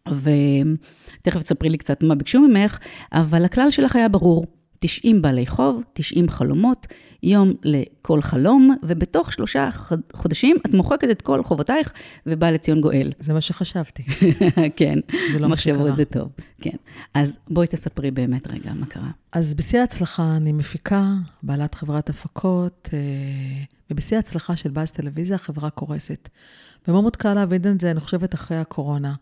ותכף 0.09 1.43
תספרי 1.43 1.71
לי 1.71 1.79
קצת 1.79 2.03
מה 2.03 2.15
ביקשו 2.15 2.41
ממך, 2.41 2.79
אבל 3.13 3.45
הכלל 3.45 3.71
שלך 3.71 3.97
היה 3.97 4.09
ברור, 4.09 4.47
90 4.81 5.23
בעלי 5.23 5.47
חוב, 5.47 5.83
90 5.93 6.29
חלומות, 6.29 6.87
יום 7.23 7.53
לכל 7.63 8.23
חלום, 8.23 8.77
ובתוך 8.83 9.33
שלושה 9.33 9.69
חודשים 10.13 10.57
את 10.67 10.75
מוחקת 10.75 11.11
את 11.11 11.23
כל 11.23 11.43
חובותייך 11.43 11.93
ובאה 12.27 12.51
לציון 12.51 12.81
גואל. 12.81 13.13
זה 13.19 13.33
מה 13.33 13.41
שחשבתי. 13.41 14.03
כן, 14.77 14.99
זה 15.33 15.39
לא 15.39 15.49
מה 15.49 15.55
מחשבו 15.55 15.75
שקרה. 15.75 15.91
את 15.91 15.97
זה 15.97 16.05
טוב. 16.05 16.29
כן. 16.61 16.77
אז 17.15 17.39
בואי 17.51 17.67
תספרי 17.67 18.11
באמת 18.11 18.47
רגע 18.47 18.73
מה 18.73 18.87
קרה. 18.87 19.11
אז 19.33 19.55
בשיא 19.55 19.81
ההצלחה 19.81 20.37
אני 20.37 20.53
מפיקה, 20.53 21.05
בעלת 21.43 21.75
חברת 21.75 22.11
הפקות, 22.11 22.89
אה, 22.93 22.99
ובשיא 23.91 24.17
ההצלחה 24.17 24.57
של 24.57 24.71
באז 24.71 24.91
טלוויזיה, 24.91 25.37
החברה 25.37 25.71
קורסת. 25.71 26.29
ומאוד 26.89 27.03
מאוד 27.03 27.17
קל 27.17 27.35
להבין 27.35 27.63
את 27.67 27.81
זה, 27.81 27.91
אני 27.91 28.01
חושבת, 28.01 28.35
אחרי 28.35 28.57
הקורונה. 28.57 29.15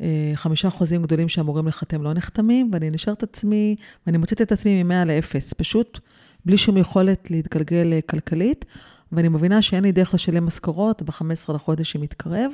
אה, 0.00 0.32
חמישה 0.34 0.70
חוזים 0.70 1.02
גדולים 1.02 1.28
שאמורים 1.28 1.68
לחתם 1.68 2.02
לא 2.02 2.12
נחתמים, 2.12 2.70
ואני 2.72 2.90
נשארת 2.90 3.22
עצמי, 3.22 3.76
ואני 4.06 4.18
מוצאת 4.18 4.42
את 4.42 4.52
עצמי 4.52 4.82
מ-100 4.82 5.04
ל-0, 5.04 5.54
פשוט 5.56 5.98
בלי 6.44 6.58
שום 6.58 6.76
יכולת 6.76 7.30
להתגלגל 7.30 7.92
אה, 7.92 8.00
כלכלית, 8.00 8.64
ואני 9.12 9.28
מבינה 9.28 9.62
שאין 9.62 9.84
לי 9.84 9.92
דרך 9.92 10.14
לשלם 10.14 10.46
משכורות, 10.46 11.02
ב-15 11.02 11.52
לחודש 11.52 11.94
היא 11.94 12.02
מתקרב, 12.02 12.50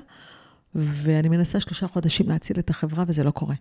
ואני 0.75 1.29
מנסה 1.29 1.61
שלושה 1.61 1.89
חודשים 1.89 2.29
להציל 2.29 2.59
את 2.59 2.71
החברה, 2.71 3.05
וזה 3.07 3.25
לא 3.25 3.31
קורה. 3.31 3.55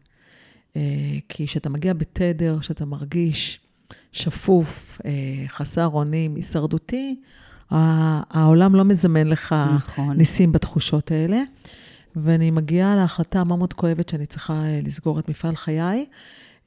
אה, 0.75 0.81
כי 1.29 1.47
כשאתה 1.47 1.69
מגיע 1.69 1.93
בתדר, 1.93 2.57
כשאתה 2.59 2.85
מרגיש 2.85 3.59
שפוף, 4.11 5.01
חסר 5.47 5.87
אונים, 5.87 6.35
הישרדותי, 6.35 7.15
העולם 7.71 8.75
לא 8.75 8.85
מזמן 8.85 9.27
לך 9.27 9.55
נכון. 9.75 10.17
ניסים 10.17 10.51
בתחושות 10.51 11.11
האלה. 11.11 11.41
ואני 12.15 12.51
מגיעה 12.51 12.95
להחלטה 12.95 13.43
מאוד 13.43 13.59
מאוד 13.59 13.73
כואבת 13.73 14.09
שאני 14.09 14.25
צריכה 14.25 14.53
אה, 14.53 14.79
לסגור 14.83 15.19
את 15.19 15.29
מפעל 15.29 15.55
חיי, 15.55 16.05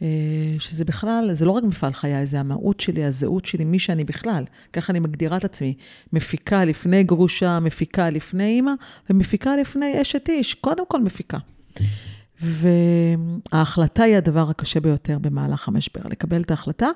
אה, 0.03 0.07
שזה 0.59 0.85
בכלל, 0.85 1.29
זה 1.33 1.45
לא 1.45 1.51
רק 1.51 1.65
מפעל 1.65 1.93
חיי, 1.93 2.27
זה 2.27 2.41
המהות 2.41 2.81
שלי, 2.81 3.05
הזהות 3.05 3.45
שלי, 3.45 3.65
מי 3.65 3.79
שאני 3.79 4.05
בכלל. 4.05 4.45
ככה 4.73 4.93
אני 4.93 5.01
מגדירה 5.01 5.37
את 5.37 5.45
עצמי. 5.45 5.75
מפיקה 6.13 6.65
לפני 6.65 7.05
גרושה, 7.05 7.61
מפיקה 7.61 8.11
לפני 8.11 8.45
אימא, 8.45 8.73
ומפיקה 9.11 9.57
לפני 9.57 10.03
אשת 10.03 10.29
איש. 10.29 10.55
קודם 10.55 10.87
כל 10.87 11.01
מפיקה. 11.01 11.39
וההחלטה 12.43 14.03
היא 14.03 14.17
הדבר 14.17 14.51
הקשה 14.51 14.81
ביותר 14.81 15.19
במהלך 15.19 15.69
המשבר, 15.69 16.01
לקבל 16.05 16.43
את 16.43 16.51
ההחלטה, 16.51 16.89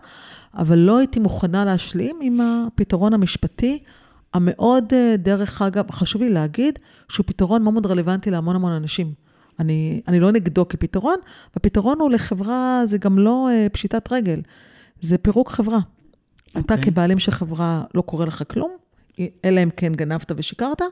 אבל 0.54 0.78
לא 0.78 0.98
הייתי 0.98 1.20
מוכנה 1.20 1.64
להשלים 1.64 2.18
עם 2.22 2.40
הפתרון 2.40 3.14
המשפטי 3.14 3.78
המאוד, 4.36 4.84
אה, 4.92 5.14
דרך 5.18 5.62
אגב, 5.62 5.90
חשוב 5.90 6.22
לי 6.22 6.30
להגיד, 6.30 6.78
שהוא 7.08 7.26
פתרון 7.26 7.62
מאוד 7.62 7.74
מאוד 7.74 7.86
רלוונטי 7.86 8.30
להמון 8.30 8.56
המון 8.56 8.72
אנשים. 8.72 9.12
אני, 9.60 10.00
אני 10.08 10.20
לא 10.20 10.32
נגדו 10.32 10.68
כפתרון, 10.68 11.16
והפתרון 11.54 12.00
הוא 12.00 12.10
לחברה, 12.10 12.82
זה 12.84 12.98
גם 12.98 13.18
לא 13.18 13.48
אה, 13.50 13.66
פשיטת 13.72 14.12
רגל, 14.12 14.40
זה 15.00 15.18
פירוק 15.18 15.50
חברה. 15.50 15.78
Okay. 15.78 16.60
אתה 16.60 16.74
אוקיי. 16.74 16.92
כבעלים 16.92 17.18
של 17.18 17.32
חברה, 17.32 17.84
לא 17.94 18.02
קורה 18.02 18.26
לך 18.26 18.42
כלום, 18.48 18.70
אלא 19.44 19.62
אם 19.62 19.70
כן 19.76 19.92
גנבת 19.92 20.32
ושיקרת, 20.36 20.82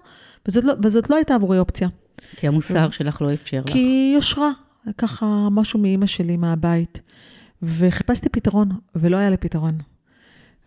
וזאת 0.48 0.64
לא, 0.64 0.74
וזאת 0.82 1.10
לא 1.10 1.16
הייתה 1.16 1.34
עבורי 1.34 1.58
אופציה. 1.58 1.88
כי 2.36 2.48
המוסר 2.48 2.90
שלך 2.90 3.22
לא 3.22 3.34
אפשר 3.34 3.60
לך. 3.60 3.72
כי 3.72 4.12
יושרה, 4.14 4.50
ככה 4.98 5.48
משהו 5.50 5.78
מאימא 5.80 6.06
שלי 6.06 6.36
מהבית. 6.36 7.00
וחיפשתי 7.62 8.28
פתרון, 8.28 8.68
ולא 8.94 9.16
היה 9.16 9.30
לי 9.30 9.36
פתרון. 9.36 9.78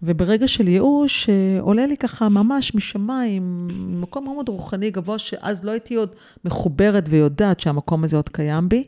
וברגע 0.01 0.47
של 0.47 0.67
ייאוש, 0.67 1.29
אה, 1.29 1.59
עולה 1.61 1.87
לי 1.87 1.97
ככה 1.97 2.29
ממש 2.29 2.75
משמיים, 2.75 3.67
ממקום 3.67 4.25
מאוד 4.25 4.49
רוחני 4.49 4.91
גבוה, 4.91 5.19
שאז 5.19 5.63
לא 5.63 5.71
הייתי 5.71 5.95
עוד 5.95 6.09
מחוברת 6.45 7.03
ויודעת 7.09 7.59
שהמקום 7.59 8.03
הזה 8.03 8.15
עוד 8.15 8.29
קיים 8.29 8.69
בי. 8.69 8.83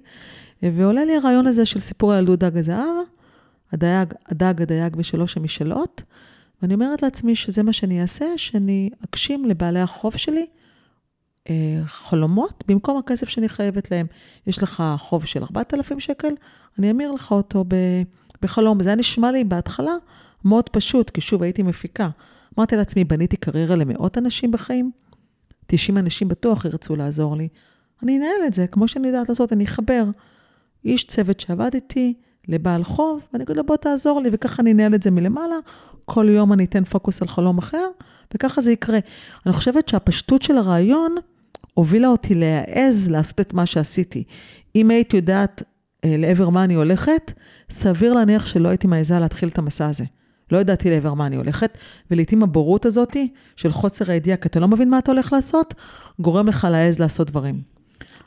ועולה 0.64 1.06
לי 1.06 1.16
הרעיון 1.16 1.48
הזה 1.48 1.66
של 1.66 1.80
סיפור 1.80 2.12
הילדות 2.12 2.40
דג 2.40 2.58
הזהב, 2.58 2.96
הדייג, 3.72 4.14
הדג, 4.28 4.62
הדייג 4.62 4.96
ושלוש 4.98 5.38
המשאלות, 5.38 6.04
ואני 6.62 6.74
אומרת 6.74 7.02
לעצמי 7.02 7.36
שזה 7.36 7.64
מה 7.64 7.74
שאני 7.74 8.02
אעשה, 8.02 8.26
שאני 8.38 8.90
אגשים 9.10 9.46
לבעלי 9.46 9.80
החוב 9.80 10.18
שלי 10.18 10.46
אה, 11.50 11.82
חלומות 11.86 12.64
במקום 12.68 12.98
הכסף 12.98 13.30
שאני 13.30 13.50
חייבת 13.50 13.92
להם. 13.92 14.06
יש 14.48 14.64
לך 14.64 14.84
חוב 14.98 15.26
של 15.26 15.44
4,000 15.44 16.00
שקל, 16.00 16.34
אני 16.80 16.92
אמיר 16.92 17.12
לך 17.12 17.32
אותו 17.32 17.66
ב- 17.68 18.04
בחלום. 18.42 18.84
זה 18.84 18.90
היה 18.90 18.96
נשמע 18.96 19.32
לי 19.32 19.44
בהתחלה 19.44 19.94
מאוד 20.46 20.70
פשוט, 20.70 21.10
כי 21.10 21.22
שוב, 21.22 21.44
הייתי 21.44 21.64
מפיקה. 21.64 22.10
אמרתי 22.60 22.76
לעצמי, 22.76 23.04
בניתי 23.04 23.38
קריירה 23.38 23.76
למאות 23.76 24.18
אנשים 24.18 24.52
בחיים, 24.52 24.92
90 25.68 25.98
אנשים 25.98 26.28
בטוח 26.28 26.66
ירצו 26.66 26.96
לעזור 26.96 27.36
לי. 27.36 27.48
אני 28.04 28.18
אנהל 28.18 28.48
את 28.48 28.54
זה, 28.54 28.68
כמו 28.68 28.88
שאני 28.88 29.08
יודעת 29.08 29.30
לעשות, 29.30 29.54
אני 29.54 29.64
אחבר 29.64 30.04
איש 30.86 31.04
צוות 31.04 31.40
שעבד 31.40 31.70
איתי 31.74 32.14
לבעל 32.48 32.84
חוב, 32.84 33.22
ואני 33.34 33.44
אגיד 33.44 33.58
לו, 33.58 33.64
בוא 33.64 33.76
תעזור 33.76 34.22
לי, 34.22 34.30
וככה 34.32 34.62
אני 34.62 34.72
אנהל 34.72 34.96
את 34.96 35.04
זה 35.04 35.12
מלמעלה. 35.12 35.56
כל 36.06 36.30
יום 36.30 36.54
אני 36.54 36.64
אתן 36.64 36.84
פוקוס 36.84 37.22
על 37.22 37.28
חלום 37.28 37.58
אחר, 37.58 37.88
וככה 38.34 38.62
זה 38.62 38.72
יקרה. 38.72 39.00
אני 39.46 39.54
חושבת 39.54 39.88
שהפשטות 39.88 40.42
של 40.42 40.58
הרעיון 40.58 41.16
הובילה 41.74 42.08
אותי 42.08 42.36
להעז 42.36 43.10
לעשות 43.10 43.40
את 43.40 43.54
מה 43.54 43.66
שעשיתי. 43.66 44.24
אם 44.76 44.90
הייתי 44.90 45.18
יודעת 45.18 45.64
אה, 46.06 46.16
לעבר 46.18 46.50
מה 46.50 46.64
אני 46.64 46.74
הולכת, 46.74 47.34
סביר 47.70 48.14
להניח 48.14 48.46
שלא 48.46 48.70
הייתי 48.70 48.88
מעיזה 48.88 49.20
להתחיל 49.20 49.50
את 49.50 49.58
המסע 49.58 49.86
הזה. 49.86 50.06
לא 50.52 50.58
ידעתי 50.58 50.90
לעבר 50.90 51.14
מה 51.14 51.26
אני 51.26 51.36
הולכת, 51.36 51.78
ולעיתים 52.12 52.44
הבורות 52.44 52.86
הזאת 52.86 53.18
של 53.56 53.72
חוסר 53.72 54.12
הידיעה, 54.12 54.38
כי 54.38 54.48
אתה 54.48 54.60
לא 54.60 54.68
מבין 54.68 54.90
מה 54.90 55.00
אתה 55.00 55.12
הולך 55.12 55.34
לעשות, 55.34 55.74
גורם 56.20 56.48
לך 56.48 56.68
להעז 56.72 57.00
לעשות 57.00 57.28
דברים. 57.32 57.62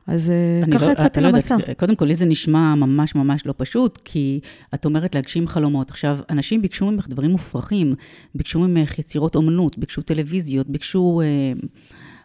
אז 0.07 0.31
אה, 0.31 0.73
ככה 0.73 0.87
לא- 0.87 0.93
יצאתי 0.93 1.21
לא 1.21 1.29
למסע. 1.29 1.55
יודעת, 1.55 1.79
קודם 1.79 1.97
כל, 1.97 2.05
לי 2.05 2.15
זה 2.15 2.25
נשמע 2.27 2.75
ממש 2.75 3.15
ממש 3.15 3.47
לא 3.47 3.55
פשוט, 3.57 3.99
כי 4.05 4.41
את 4.75 4.85
אומרת 4.85 5.15
להגשים 5.15 5.47
חלומות. 5.47 5.91
עכשיו, 5.91 6.19
אנשים 6.31 6.63
ביקשו 6.63 6.91
ממך 6.91 7.09
דברים 7.09 7.31
מופרכים, 7.31 7.95
ביקשו 8.35 8.61
ממך 8.61 8.99
יצירות 8.99 9.37
אומנות, 9.37 9.79
ביקשו 9.79 10.03
טלוויזיות, 10.03 10.69
ביקשו... 10.69 11.21
אה, 11.25 11.53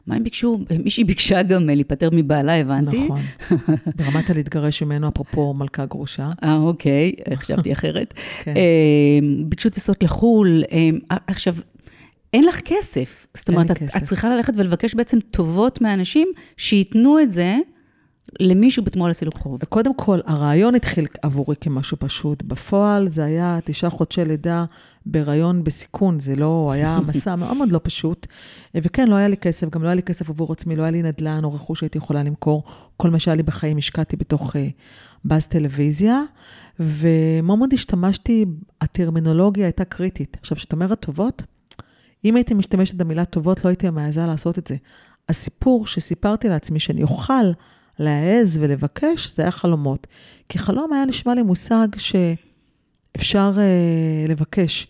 מה 0.07 0.15
הם 0.15 0.23
ביקשו? 0.23 0.59
מישהי 0.83 1.03
ביקשה 1.03 1.43
גם 1.43 1.69
אה, 1.69 1.75
להיפטר 1.75 2.09
מבעלה, 2.11 2.59
הבנתי. 2.59 3.03
נכון. 3.05 3.21
ברמת 3.95 4.29
הלהתגרש 4.29 4.83
ממנו, 4.83 5.09
אפרופו 5.09 5.53
מלכה 5.53 5.85
גרושה. 5.85 6.29
אה, 6.43 6.55
אוקיי, 6.55 7.11
חשבתי 7.35 7.71
אחרת. 7.71 8.13
כן. 8.43 8.53
אה, 8.57 9.19
ביקשו 9.45 9.69
טיסות 9.69 10.03
לחו"ל. 10.03 10.63
אה, 10.71 11.17
עכשיו, 11.27 11.55
אין 12.33 12.43
לך 12.45 12.59
כסף. 12.65 13.27
זאת 13.37 13.49
אומרת, 13.49 13.71
את, 13.71 13.77
כסף. 13.77 13.97
את 13.97 14.03
צריכה 14.03 14.29
ללכת 14.29 14.53
ולבקש 14.57 14.95
בעצם 14.95 15.19
טובות 15.19 15.81
מאנשים 15.81 16.27
שייתנו 16.57 17.19
את 17.19 17.31
זה 17.31 17.57
למישהו 18.39 18.83
בתמורה 18.83 19.09
לסילוק 19.09 19.37
חוב. 19.37 19.59
וקודם 19.63 19.95
כל, 19.95 20.19
הרעיון 20.25 20.75
התחיל 20.75 21.07
עבורי 21.21 21.55
כמשהו 21.61 21.97
פשוט. 21.99 22.43
בפועל 22.43 23.09
זה 23.09 23.25
היה 23.25 23.59
תשעה 23.65 23.89
חודשי 23.89 24.25
לידה 24.25 24.65
בהיריון 25.11 25.63
בסיכון, 25.63 26.19
זה 26.19 26.35
לא 26.35 26.71
היה 26.73 26.99
מסע 27.07 27.35
מאוד 27.35 27.57
מאוד 27.57 27.71
לא 27.71 27.79
פשוט. 27.83 28.27
וכן, 28.75 29.07
לא 29.07 29.15
היה 29.15 29.27
לי 29.27 29.37
כסף, 29.37 29.69
גם 29.69 29.83
לא 29.83 29.87
היה 29.87 29.95
לי 29.95 30.03
כסף 30.03 30.29
עבור 30.29 30.51
עצמי, 30.51 30.75
לא 30.75 30.81
היה 30.81 30.91
לי 30.91 31.01
נדל"ן 31.01 31.43
או 31.43 31.53
רכוש 31.53 31.79
שהייתי 31.79 31.97
יכולה 31.97 32.23
למכור. 32.23 32.63
כל 32.97 33.09
מה 33.09 33.19
שהיה 33.19 33.35
לי 33.35 33.43
בחיים 33.43 33.77
השקעתי 33.77 34.17
בתוך 34.17 34.55
uh, 34.55 34.59
באז 35.25 35.47
טלוויזיה, 35.47 36.21
ומאוד 36.79 37.59
מאוד 37.59 37.73
השתמשתי, 37.73 38.45
הטרמינולוגיה 38.81 39.65
הייתה 39.65 39.85
קריטית. 39.85 40.37
עכשיו, 40.39 40.57
כשאת 40.57 40.73
אומרת 40.73 40.99
טובות, 40.99 41.43
אם 42.25 42.35
הייתי 42.35 42.53
משתמשת 42.53 42.95
במילה 42.95 43.25
טובות, 43.25 43.65
לא 43.65 43.69
הייתי 43.69 43.89
מעזה 43.89 44.25
לעשות 44.25 44.59
את 44.59 44.67
זה. 44.67 44.75
הסיפור 45.29 45.87
שסיפרתי 45.87 46.49
לעצמי 46.49 46.79
שאני 46.79 47.03
אוכל 47.03 47.51
להעז 47.99 48.57
ולבקש, 48.61 49.35
זה 49.35 49.41
היה 49.41 49.51
חלומות. 49.51 50.07
כי 50.49 50.59
חלום 50.59 50.93
היה 50.93 51.05
נשמע 51.05 51.35
לי 51.35 51.41
מושג 51.41 51.87
שאפשר 51.97 53.53
uh, 53.55 54.31
לבקש. 54.31 54.87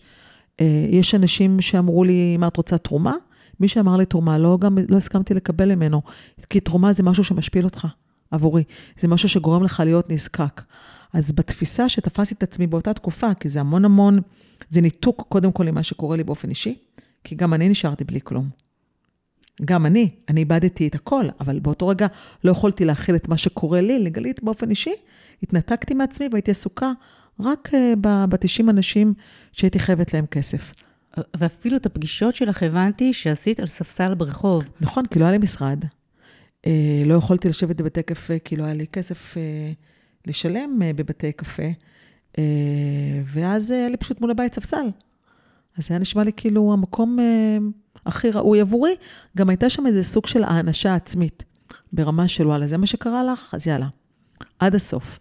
Uh, 0.58 0.62
יש 0.90 1.14
אנשים 1.14 1.60
שאמרו 1.60 2.04
לי, 2.04 2.36
מה 2.36 2.48
את 2.48 2.56
רוצה 2.56 2.78
תרומה? 2.78 3.14
מי 3.60 3.68
שאמר 3.68 3.96
לי 3.96 4.06
תרומה, 4.06 4.38
לא, 4.38 4.58
גם, 4.60 4.78
לא 4.88 4.96
הסכמתי 4.96 5.34
לקבל 5.34 5.74
ממנו, 5.74 6.02
כי 6.50 6.60
תרומה 6.60 6.92
זה 6.92 7.02
משהו 7.02 7.24
שמשפיל 7.24 7.64
אותך, 7.64 7.86
עבורי. 8.30 8.64
זה 8.98 9.08
משהו 9.08 9.28
שגורם 9.28 9.64
לך 9.64 9.82
להיות 9.84 10.10
נזקק. 10.10 10.62
אז 11.12 11.32
בתפיסה 11.32 11.88
שתפסתי 11.88 12.34
את 12.34 12.42
עצמי 12.42 12.66
באותה 12.66 12.94
תקופה, 12.94 13.34
כי 13.34 13.48
זה 13.48 13.60
המון 13.60 13.84
המון, 13.84 14.20
זה 14.68 14.80
ניתוק 14.80 15.26
קודם 15.28 15.52
כל 15.52 15.64
למה 15.64 15.82
שקורה 15.82 16.16
לי 16.16 16.24
באופן 16.24 16.50
אישי, 16.50 16.78
כי 17.24 17.34
גם 17.34 17.54
אני 17.54 17.68
נשארתי 17.68 18.04
בלי 18.04 18.20
כלום. 18.24 18.48
גם 19.64 19.86
אני, 19.86 20.10
אני 20.28 20.40
איבדתי 20.40 20.88
את 20.88 20.94
הכל, 20.94 21.24
אבל 21.40 21.58
באותו 21.58 21.88
רגע 21.88 22.06
לא 22.44 22.50
יכולתי 22.50 22.84
להכיל 22.84 23.16
את 23.16 23.28
מה 23.28 23.36
שקורה 23.36 23.80
לי, 23.80 23.98
לגלית 23.98 24.42
באופן 24.42 24.70
אישי. 24.70 24.94
התנתקתי 25.42 25.94
מעצמי 25.94 26.28
והייתי 26.32 26.50
עסוקה 26.50 26.92
רק 27.40 27.68
uh, 27.68 27.96
ב-90 28.00 28.70
אנשים 28.70 29.14
שהייתי 29.52 29.78
חייבת 29.78 30.14
להם 30.14 30.26
כסף. 30.26 30.72
ואפילו 31.36 31.76
את 31.76 31.86
הפגישות 31.86 32.34
שלך 32.34 32.62
הבנתי 32.62 33.12
שעשית 33.12 33.60
על 33.60 33.66
ספסל 33.66 34.14
ברחוב. 34.14 34.64
נכון, 34.80 35.06
כי 35.06 35.18
לא 35.18 35.24
היה 35.24 35.32
לי 35.32 35.38
משרד. 35.38 35.84
Uh, 36.62 36.68
לא 37.06 37.14
יכולתי 37.14 37.48
לשבת 37.48 37.76
בבתי 37.80 38.02
קפה, 38.02 38.38
כי 38.38 38.56
לא 38.56 38.64
היה 38.64 38.74
לי 38.74 38.86
כסף 38.86 39.34
uh, 39.34 39.38
לשלם 40.26 40.78
uh, 40.80 40.96
בבתי 40.96 41.32
קפה. 41.32 41.70
Uh, 42.32 42.38
ואז 43.26 43.70
היה 43.70 43.88
לי 43.88 43.96
פשוט 43.96 44.20
מול 44.20 44.30
הבית 44.30 44.54
ספסל. 44.54 44.86
אז 45.78 45.86
זה 45.86 45.94
היה 45.94 45.98
נשמע 45.98 46.24
לי 46.24 46.32
כאילו 46.36 46.72
המקום... 46.72 47.18
Uh, 47.18 47.88
הכי 48.06 48.30
ראוי 48.30 48.60
עבורי, 48.60 48.94
גם 49.36 49.48
הייתה 49.48 49.70
שם 49.70 49.86
איזה 49.86 50.02
סוג 50.02 50.26
של 50.26 50.44
האנשה 50.44 50.94
עצמית, 50.94 51.44
ברמה 51.92 52.28
של 52.28 52.46
וואלה, 52.46 52.66
זה 52.66 52.76
מה 52.76 52.86
שקרה 52.86 53.24
לך? 53.24 53.54
אז 53.54 53.66
יאללה, 53.66 53.86
עד 54.58 54.74
הסוף. 54.74 55.18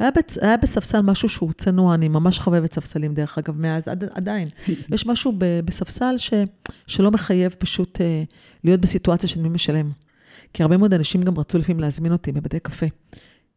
והיה 0.00 0.10
בצ... 0.16 0.38
היה 0.38 0.56
בספסל 0.56 1.00
משהו 1.00 1.28
שהוא 1.28 1.52
צנוע, 1.52 1.94
אני 1.94 2.08
ממש 2.08 2.38
חובבת 2.38 2.72
ספסלים, 2.72 3.14
דרך 3.14 3.38
אגב, 3.38 3.60
מאז 3.60 3.88
עד, 3.88 4.04
עדיין. 4.14 4.48
יש 4.94 5.06
משהו 5.06 5.32
ב, 5.38 5.60
בספסל 5.64 6.14
ש, 6.18 6.32
שלא 6.86 7.10
מחייב 7.10 7.54
פשוט 7.58 7.98
uh, 7.98 8.34
להיות 8.64 8.80
בסיטואציה 8.80 9.28
של 9.28 9.40
מי 9.40 9.48
משלם. 9.48 9.86
כי 10.54 10.62
הרבה 10.62 10.76
מאוד 10.76 10.94
אנשים 10.94 11.22
גם 11.22 11.38
רצו 11.38 11.58
לפעמים 11.58 11.80
להזמין 11.80 12.12
אותי 12.12 12.32
בבתי 12.32 12.60
קפה. 12.60 12.86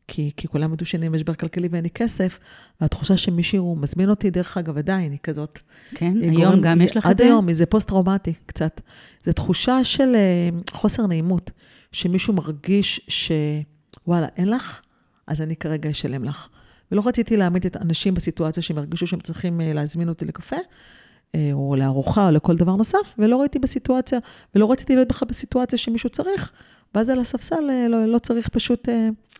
כי, 0.08 0.32
כי 0.38 0.48
כולם 0.48 0.74
ידעו 0.74 0.86
שאני 0.86 1.10
במשבר 1.10 1.34
כלכלי 1.34 1.68
ואין 1.72 1.84
לי 1.84 1.90
כסף, 1.90 2.40
והתחושה 2.82 3.18
שמישהו 3.18 3.76
מזמין 3.76 4.10
אותי, 4.10 4.30
דרך 4.30 4.58
אגב, 4.58 4.78
עדיין 4.78 5.12
היא 5.12 5.20
כזאת. 5.24 5.60
כן, 5.96 6.12
היא 6.22 6.30
היום 6.30 6.44
גורם, 6.44 6.62
גם 6.62 6.82
יש 6.82 6.98
לך 6.98 7.06
את 7.12 7.18
זה? 7.18 7.24
עד 7.24 7.30
היום, 7.30 7.54
זה 7.54 7.66
פוסט-טראומטי 7.66 8.34
קצת. 8.46 8.82
זו 9.26 9.32
תחושה 9.32 9.84
של 9.84 10.16
uh, 10.16 10.72
חוסר 10.78 11.08
נעימות, 11.08 11.52
שמישהו 11.92 12.34
מרגיש 12.34 13.02
שוואלה, 13.08 14.28
אין 14.38 14.50
לך, 14.50 14.82
אז 15.28 15.42
אני 15.42 15.56
כרגע 15.56 15.90
אשלם 15.90 16.24
לך. 16.24 16.48
ולא 16.92 17.02
רציתי 17.06 17.38
להעמיד 17.38 17.66
את 17.66 17.76
האנשים 17.76 18.14
בסיטואציה 18.14 18.64
שהם 18.64 18.78
הרגישו 18.78 19.08
שהם 19.08 19.20
צריכים 19.20 19.60
uh, 19.60 19.64
להזמין 19.64 20.10
אותי 20.10 20.26
לקפה, 20.26 20.56
uh, 20.56 21.38
או 21.54 21.76
לארוחה, 21.76 22.28
או 22.28 22.32
לכל 22.32 22.56
דבר 22.56 22.76
נוסף, 22.76 23.14
ולא 23.18 23.42
ראיתי 23.42 23.60
בסיטואציה, 23.60 24.20
ולא 24.56 24.72
רציתי 24.72 24.96
להיות 24.96 25.08
בכלל 25.08 25.28
בסיטואציה 25.28 25.78
שמישהו 25.78 26.10
צריך, 26.10 26.52
ואז 26.96 27.10
על 27.10 27.20
הספסל 27.20 27.70
uh, 27.70 27.90
לא, 27.90 28.06
לא 28.06 28.20
צריך 28.20 28.50
פשוט... 28.50 28.88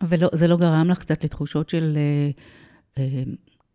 וזה 0.02 0.48
לא 0.48 0.58
גרם 0.58 0.90
לך 0.90 1.00
קצת 1.00 1.24
לתחושות 1.24 1.70
של 1.70 1.98
אה, 1.98 3.04
אה, 3.04 3.24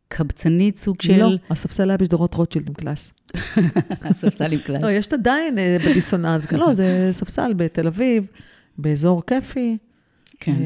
קבצנית, 0.09 0.77
סוג 0.77 1.03
של... 1.03 1.17
לא, 1.17 1.31
הספסל 1.51 1.91
היה 1.91 1.97
בשדרות 1.97 2.35
רוטשילד 2.35 2.67
עם 2.67 2.75
קלאס. 2.75 3.13
הספסל 4.11 4.53
עם 4.53 4.59
קלאס. 4.59 4.83
לא, 4.83 4.91
יש 4.91 5.13
עדיין 5.13 5.59
אה, 5.59 5.77
דיסוננס. 5.87 6.53
לא, 6.53 6.75
זה 6.75 7.09
ספסל 7.13 7.53
בתל 7.55 7.87
אביב, 7.87 8.27
באזור 8.79 9.23
כיפי. 9.27 9.79
כן. 10.41 10.57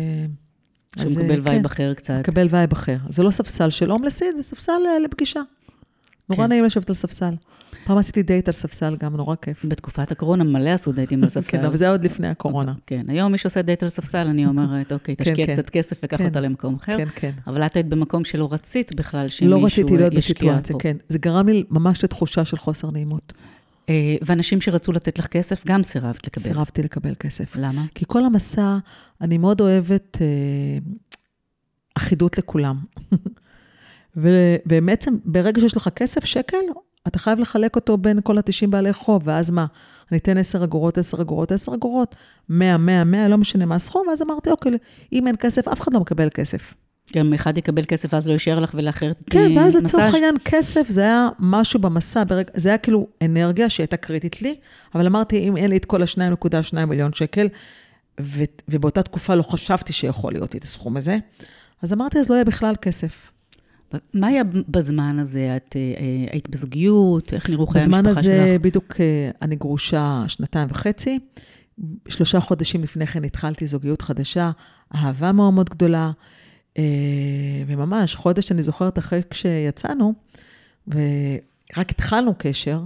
שהוא 0.99 1.11
מקבל 1.11 1.41
vibe 1.43 1.65
אחר 1.65 1.95
קצת. 1.95 2.19
מקבל 2.21 2.47
vibe 2.51 2.73
אחר. 2.73 2.97
זה 3.09 3.23
לא 3.23 3.31
ספסל 3.31 3.71
של 3.71 3.91
הומלסית, 3.91 4.37
זה 4.37 4.43
ספסל 4.43 4.73
לפגישה. 5.05 5.41
נורא 6.29 6.47
נעים 6.47 6.65
לשבת 6.65 6.89
על 6.89 6.95
ספסל. 6.95 7.35
פעם 7.85 7.99
עשיתי 7.99 8.23
דייט 8.23 8.49
על 8.49 8.55
ספסל, 8.55 8.97
גם 9.01 9.17
נורא 9.17 9.37
כיף. 9.43 9.65
בתקופת 9.65 10.13
הקורונה 10.13 10.45
מלא 10.45 10.71
עשו 10.71 10.93
דייטים 10.93 11.23
על 11.23 11.29
ספסל. 11.37 11.51
כן, 11.51 11.65
אבל 11.65 11.77
זה 11.77 11.91
עוד 11.91 12.05
לפני 12.05 12.29
הקורונה. 12.29 12.73
כן, 12.87 13.03
היום 13.09 13.33
מי 13.33 13.39
שעושה 13.39 13.63
דייט 13.63 13.83
על 13.83 13.89
ספסל, 13.89 14.27
אני 14.27 14.47
אומרת, 14.47 14.93
אוקיי, 14.93 15.17
כן, 15.17 15.25
תשקיע 15.25 15.47
כן. 15.47 15.53
קצת 15.53 15.71
כסף 15.71 16.01
וקח 16.05 16.21
אותה 16.21 16.41
למקום 16.41 16.75
אחר. 16.75 16.97
כן, 16.97 17.09
כן. 17.15 17.31
אבל 17.47 17.63
את 17.63 17.77
היית 17.77 17.87
במקום 17.87 18.25
שלא 18.25 18.49
רצית 18.53 18.95
בכלל 18.95 19.29
שמישהו 19.29 19.45
ישקיע 19.45 19.57
פה. 19.57 19.61
לא 19.61 19.67
רציתי 19.67 19.97
להיות 19.97 20.15
בסיטואציה, 20.15 20.77
כן. 20.79 20.97
זה 21.09 21.19
גרם 21.19 21.49
לי 21.49 21.65
ממש 21.71 22.05
לתחושה 22.05 22.45
של 22.45 22.59
חוסר 22.59 22.91
נעימות. 22.91 23.33
אה, 23.89 24.17
ואנשים 24.23 24.61
שרצו 24.61 24.93
לתת 24.93 25.19
לך 25.19 25.27
כסף, 25.27 25.67
גם 25.67 25.83
סירבת 25.83 26.27
לקבל. 26.27 26.43
סירבתי 26.43 26.83
לקבל 26.83 27.15
כסף. 27.15 27.57
למה? 27.57 27.85
כי 27.95 28.05
כל 28.09 28.25
המסע, 28.25 28.77
אני 29.21 29.39
מאוד 29.39 29.61
אוהבת 29.61 30.19
אה, 30.21 30.79
אחידות 31.97 32.39
לכולם. 32.39 32.77
ובעצם, 34.17 35.15
ברגע 35.25 35.61
שיש 35.61 35.77
לך 35.77 35.89
כסף, 35.89 36.25
שקל, 36.25 36.57
אתה 37.07 37.19
חייב 37.19 37.39
לחלק 37.39 37.77
אותו 37.77 37.97
בין 37.97 38.21
כל 38.23 38.39
ה-90 38.39 38.67
בעלי 38.71 38.93
חוב, 38.93 39.23
ואז 39.25 39.51
מה? 39.51 39.67
אני 40.11 40.19
אתן 40.19 40.39
10 40.39 40.65
אגורות, 40.65 40.99
10 40.99 41.23
אגורות, 41.23 41.53
10 41.53 41.75
אגורות, 41.75 42.15
100, 42.49 42.77
100, 42.77 43.05
100, 43.05 43.29
לא 43.29 43.39
משנה 43.39 43.65
מה 43.65 43.75
הסכום, 43.75 44.07
ואז 44.09 44.23
אמרתי, 44.23 44.51
אוקיי, 44.51 44.73
אם 45.13 45.27
אין 45.27 45.37
כסף, 45.37 45.69
אף 45.69 45.81
אחד 45.81 45.95
לא 45.95 46.01
מקבל 46.01 46.29
כסף. 46.35 46.75
גם 47.17 47.35
אחד 47.35 47.57
יקבל 47.57 47.85
כסף, 47.85 48.13
ואז 48.13 48.29
לא 48.29 48.33
יישאר 48.33 48.61
לך 48.61 48.71
ולאחר 48.75 49.13
כן, 49.31 49.53
ואז 49.57 49.75
לצורך 49.75 50.15
העניין, 50.15 50.37
כסף 50.45 50.87
זה 50.89 51.01
היה 51.01 51.29
משהו 51.39 51.81
במסע, 51.81 52.25
ברג... 52.25 52.47
זה 52.55 52.69
היה 52.69 52.79
כאילו 52.79 53.07
אנרגיה 53.23 53.69
שהייתה 53.69 53.97
קריטית 53.97 54.43
לי, 54.43 54.55
אבל 54.95 55.07
אמרתי, 55.07 55.39
אם 55.39 55.57
אין 55.57 55.71
לי 55.71 55.77
את 55.77 55.85
כל 55.85 56.03
ה-2.2 56.03 56.85
מיליון 56.87 57.13
שקל, 57.13 57.49
ו... 58.21 58.43
ובאותה 58.69 59.03
תקופה 59.03 59.35
לא 59.35 59.43
חשבתי 59.43 59.93
שיכול 59.93 60.33
להיות 60.33 60.55
לי 60.55 60.59
את 60.59 60.65
הסכום 60.65 60.97
הזה, 60.97 61.19
אז 61.83 61.93
אמרתי, 61.93 62.19
אז 62.19 62.29
לא 62.29 62.35
יהיה 62.35 62.45
בכלל 62.45 62.75
כסף. 62.83 63.33
מה 64.15 64.27
היה 64.27 64.43
בזמן 64.69 65.19
הזה? 65.19 65.57
את 65.57 65.77
אה, 65.77 66.33
היית 66.33 66.49
בזוגיות? 66.49 67.35
איך 67.35 67.51
נראו 67.51 67.67
חיי 67.67 67.83
המשפחה 67.83 67.99
שלך? 67.99 68.19
בזמן 68.19 68.33
הזה 68.33 68.57
בדיוק 68.61 69.01
אה, 69.01 69.31
אני 69.43 69.57
גרושה 69.57 70.25
שנתיים 70.29 70.69
וחצי. 70.71 71.19
שלושה 72.09 72.41
חודשים 72.41 72.83
לפני 72.83 73.07
כן 73.07 73.25
התחלתי 73.25 73.67
זוגיות 73.67 74.03
חדשה, 74.03 74.51
אהבה 74.95 75.33
מאוד 75.33 75.55
מאוד 75.55 75.71
גדולה, 75.71 76.07
אה, 76.07 76.13
וממש 77.67 78.15
חודש 78.15 78.53
אני 78.53 78.63
זוכרת 78.63 78.99
אחרי 78.99 79.21
כשיצאנו, 79.31 80.15
ורק 80.89 81.91
התחלנו 81.91 82.35
קשר, 82.39 82.83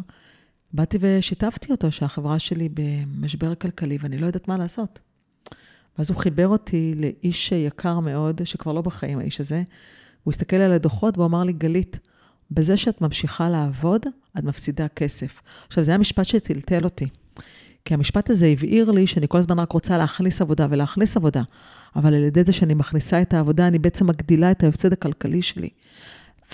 באתי 0.72 0.98
ושיתפתי 1.00 1.72
אותו 1.72 1.92
שהחברה 1.92 2.38
שלי 2.38 2.68
במשבר 2.74 3.54
כלכלי 3.54 3.98
ואני 4.00 4.18
לא 4.18 4.26
יודעת 4.26 4.48
מה 4.48 4.56
לעשות. 4.56 4.98
ואז 5.98 6.10
הוא 6.10 6.18
חיבר 6.18 6.48
אותי 6.48 6.94
לאיש 6.96 7.52
יקר 7.52 8.00
מאוד, 8.00 8.40
שכבר 8.44 8.72
לא 8.72 8.82
בחיים 8.82 9.18
האיש 9.18 9.40
הזה, 9.40 9.62
הוא 10.24 10.30
הסתכל 10.32 10.56
על 10.56 10.72
הדוחות 10.72 11.18
והוא 11.18 11.26
אמר 11.26 11.42
לי, 11.44 11.52
גלית, 11.52 11.98
בזה 12.50 12.76
שאת 12.76 13.00
ממשיכה 13.00 13.48
לעבוד, 13.48 14.06
את 14.38 14.44
מפסידה 14.44 14.88
כסף. 14.88 15.40
עכשיו, 15.66 15.84
זה 15.84 15.90
היה 15.90 15.98
משפט 15.98 16.24
שטלטל 16.24 16.84
אותי. 16.84 17.08
כי 17.86 17.94
המשפט 17.94 18.30
הזה 18.30 18.46
הבהיר 18.46 18.90
לי 18.90 19.06
שאני 19.06 19.26
כל 19.28 19.38
הזמן 19.38 19.58
רק 19.58 19.72
רוצה 19.72 19.98
להכניס 19.98 20.40
עבודה 20.40 20.66
ולהכניס 20.70 21.16
עבודה, 21.16 21.42
אבל 21.96 22.14
על 22.14 22.24
ידי 22.24 22.44
זה 22.44 22.52
שאני 22.52 22.74
מכניסה 22.74 23.22
את 23.22 23.34
העבודה, 23.34 23.68
אני 23.68 23.78
בעצם 23.78 24.06
מגדילה 24.06 24.50
את 24.50 24.64
ההפסד 24.64 24.92
הכלכלי 24.92 25.42
שלי. 25.42 25.68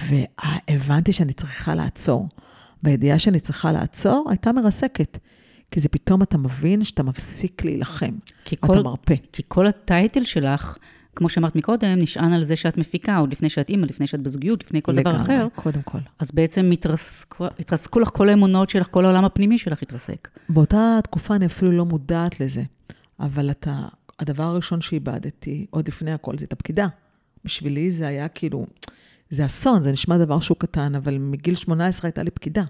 והבנתי 0.09 1.12
שאני 1.12 1.33
צריכה 1.33 1.75
לעצור. 1.75 2.29
והידיעה 2.83 3.18
שאני 3.18 3.40
צריכה 3.40 3.73
לעצור 3.73 4.27
הייתה 4.31 4.53
מרסקת. 4.53 5.18
כי 5.71 5.81
זה 5.81 5.88
פתאום 5.88 6.23
אתה 6.23 6.38
מבין 6.38 6.85
שאתה 6.85 7.03
מפסיק 7.03 7.64
להילחם. 7.64 8.14
כי 8.45 8.57
כל, 8.61 8.73
אתה 8.73 8.83
מרפא. 8.83 9.14
כי 9.33 9.42
כל 9.49 9.66
הטייטל 9.66 10.25
שלך 10.25 10.77
כמו 11.16 11.29
שאמרת 11.29 11.57
מקודם, 11.57 11.98
נשען 11.98 12.33
על 12.33 12.42
זה 12.42 12.57
שאת 12.57 12.77
מפיקה, 12.77 13.16
עוד 13.16 13.33
לפני 13.33 13.48
שאת 13.48 13.70
אימא, 13.70 13.87
לפני 13.87 14.07
שאת 14.07 14.20
בזוגיות, 14.20 14.64
לפני 14.64 14.83
כל 14.83 14.92
לגמרי, 14.92 15.12
דבר 15.12 15.22
אחר. 15.22 15.46
קודם 15.55 15.83
כל. 15.83 15.98
אז 16.18 16.31
בעצם 16.31 16.70
התרסקו, 16.72 17.46
התרסקו 17.59 18.01
לך 18.01 18.09
כל 18.09 18.29
האמונות 18.29 18.70
שלך, 18.70 18.88
כל 18.90 19.05
העולם 19.05 19.25
הפנימי 19.25 19.59
שלך 19.59 19.83
התרסק. 19.83 20.29
באותה 20.48 20.98
תקופה 21.05 21.35
אני 21.35 21.46
אפילו 21.46 21.72
לא 21.72 21.85
מודעת 21.85 22.40
לזה, 22.40 22.62
אבל 23.20 23.51
אתה, 23.51 23.81
הדבר 24.18 24.44
הראשון 24.44 24.81
שאיבדתי, 24.81 25.66
עוד 25.70 25.88
לפני 25.88 26.12
הכל, 26.12 26.38
זה 26.38 26.44
את 26.44 26.53
הפקידה. 26.53 26.87
בשבילי 27.44 27.90
זה 27.90 28.07
היה 28.07 28.29
כאילו, 28.29 28.66
זה 29.31 29.46
אסון, 29.46 29.83
זה 29.83 29.92
נשמע 29.92 30.18
דבר 30.18 30.40
שהוא 30.40 30.57
קטן, 30.59 30.94
אבל 30.94 31.18
מגיל 31.18 31.55
18 31.55 32.09
הייתה 32.09 32.22
לי 32.22 32.31
פקידה. 32.31 32.64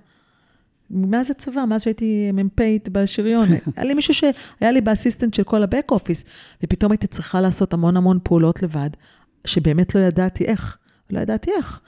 מאז 0.93 1.31
הצבא, 1.31 1.65
מאז 1.65 1.83
שהייתי 1.83 2.33
מ"פית 2.33 2.89
בשריון. 2.89 3.49
היה 3.77 3.85
לי 3.85 3.95
מישהו 3.95 4.15
שהיה 4.15 4.71
לי 4.73 4.81
באסיסטנט 4.81 5.35
של 5.35 5.43
כל 5.43 5.63
הבק 5.63 5.91
אופיס, 5.91 6.25
ופתאום 6.63 6.93
הייתי 6.93 7.07
צריכה 7.07 7.41
לעשות 7.41 7.73
המון 7.73 7.97
המון 7.97 8.19
פעולות 8.23 8.63
לבד, 8.63 8.91
שבאמת 9.47 9.95
לא 9.95 10.01
ידעתי 10.01 10.45
איך. 10.45 10.79
לא 11.11 11.21
ידעתי 11.21 11.51
איך. 11.51 11.81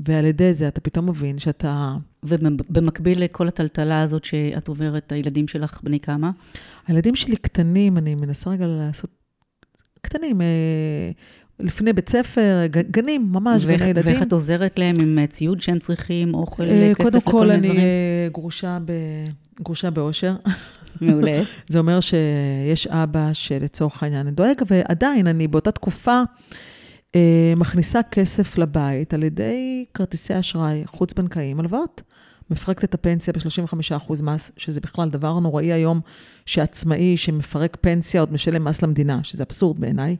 ועל 0.00 0.24
ידי 0.24 0.52
זה 0.52 0.68
אתה 0.68 0.80
פתאום 0.80 1.08
מבין 1.08 1.38
שאתה... 1.38 1.96
ובמקביל 2.22 3.24
לכל 3.24 3.48
הטלטלה 3.48 4.02
הזאת 4.02 4.24
שאת 4.24 4.68
עוברת, 4.68 5.12
הילדים 5.12 5.48
שלך 5.48 5.80
בני 5.82 6.00
כמה? 6.00 6.30
הילדים 6.86 7.14
שלי 7.14 7.36
קטנים, 7.36 7.98
אני 7.98 8.14
מנסה 8.14 8.50
רגע 8.50 8.66
לעשות... 8.66 9.10
קטנים, 10.02 10.40
אה, 10.40 10.46
לפני 11.62 11.92
בית 11.92 12.08
ספר, 12.08 12.66
גנים, 12.90 13.28
ממש, 13.32 13.64
גני 13.64 13.84
ילדים. 13.84 14.02
ואיך 14.04 14.22
את 14.22 14.32
עוזרת 14.32 14.78
להם 14.78 14.94
עם 15.00 15.18
אה, 15.18 15.26
ציוד 15.26 15.60
שהם 15.60 15.78
צריכים, 15.78 16.34
אוכל, 16.34 16.62
אה, 16.62 16.92
כסף, 16.94 17.14
לכל 17.14 17.46
מיני 17.46 17.58
דברים? 17.58 17.72
קודם 17.72 17.72
כל, 17.72 17.78
אני 17.80 18.28
גרושה, 18.32 18.78
ב... 18.84 18.92
גרושה 19.62 19.90
באושר. 19.90 20.34
מעולה. 21.00 21.42
זה 21.68 21.78
אומר 21.78 22.00
שיש 22.00 22.86
אבא 22.86 23.30
שלצורך 23.32 24.02
העניין 24.02 24.30
דואג, 24.30 24.62
ועדיין, 24.70 25.26
אני 25.26 25.48
באותה 25.48 25.70
תקופה... 25.70 26.22
אה, 27.14 27.52
מכניסה 27.56 28.00
כסף 28.02 28.58
לבית 28.58 29.14
על 29.14 29.22
ידי 29.22 29.84
כרטיסי 29.94 30.38
אשראי 30.38 30.82
חוץ-בנקאיים, 30.86 31.60
הלוואות. 31.60 32.02
מפרקת 32.50 32.84
את 32.84 32.94
הפנסיה 32.94 33.32
ב-35% 33.32 34.22
מס, 34.22 34.50
שזה 34.56 34.80
בכלל 34.80 35.10
דבר 35.10 35.38
נוראי 35.38 35.72
היום, 35.72 36.00
שעצמאי 36.46 37.16
שמפרק 37.16 37.76
פנסיה 37.80 38.20
עוד 38.20 38.32
משלם 38.32 38.64
מס 38.64 38.82
למדינה, 38.82 39.20
שזה 39.22 39.42
אבסורד 39.42 39.80
בעיניי, 39.80 40.16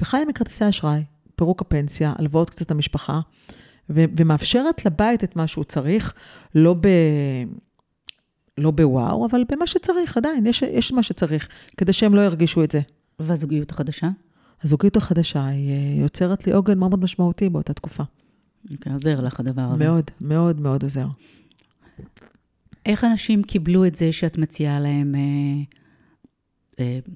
וחיה 0.00 0.24
מכרטיסי 0.24 0.68
אשראי, 0.68 1.02
פירוק 1.36 1.60
הפנסיה, 1.60 2.12
הלוואות 2.18 2.50
קצת 2.50 2.70
למשפחה, 2.70 3.20
ו- 3.90 4.04
ומאפשרת 4.16 4.86
לבית 4.86 5.24
את 5.24 5.36
מה 5.36 5.46
שהוא 5.46 5.64
צריך, 5.64 6.14
לא 6.54 6.74
ב... 6.74 6.88
לא 8.58 8.70
בוואו, 8.70 9.26
אבל 9.26 9.44
במה 9.52 9.66
שצריך, 9.66 10.16
עדיין, 10.16 10.46
יש, 10.46 10.62
יש 10.62 10.92
מה 10.92 11.02
שצריך, 11.02 11.48
כדי 11.76 11.92
שהם 11.92 12.14
לא 12.14 12.20
ירגישו 12.20 12.64
את 12.64 12.70
זה. 12.70 12.80
והזוגיות 13.18 13.70
החדשה? 13.70 14.08
הזוגיות 14.62 14.96
החדשה 14.96 15.46
היא 15.46 15.70
אה, 15.70 16.02
יוצרת 16.02 16.46
לי 16.46 16.52
עוגן 16.52 16.78
מאוד 16.78 16.90
מאוד 16.90 17.02
משמעותי 17.02 17.48
באותה 17.48 17.72
תקופה. 17.72 18.02
אוקיי, 18.72 18.92
עוזר 18.92 19.20
לך 19.20 19.40
הדבר 19.40 19.62
הזה. 19.62 19.84
מאוד, 19.84 20.10
מאוד 20.20 20.60
מאוד 20.60 20.82
עוזר. 20.82 21.06
איך 22.86 23.04
אנשים 23.04 23.42
קיבלו 23.42 23.86
את 23.86 23.94
זה 23.94 24.12
שאת 24.12 24.38
מציעה 24.38 24.80
להם 24.80 25.14
אה, 25.14 25.20
אה, 25.20 25.81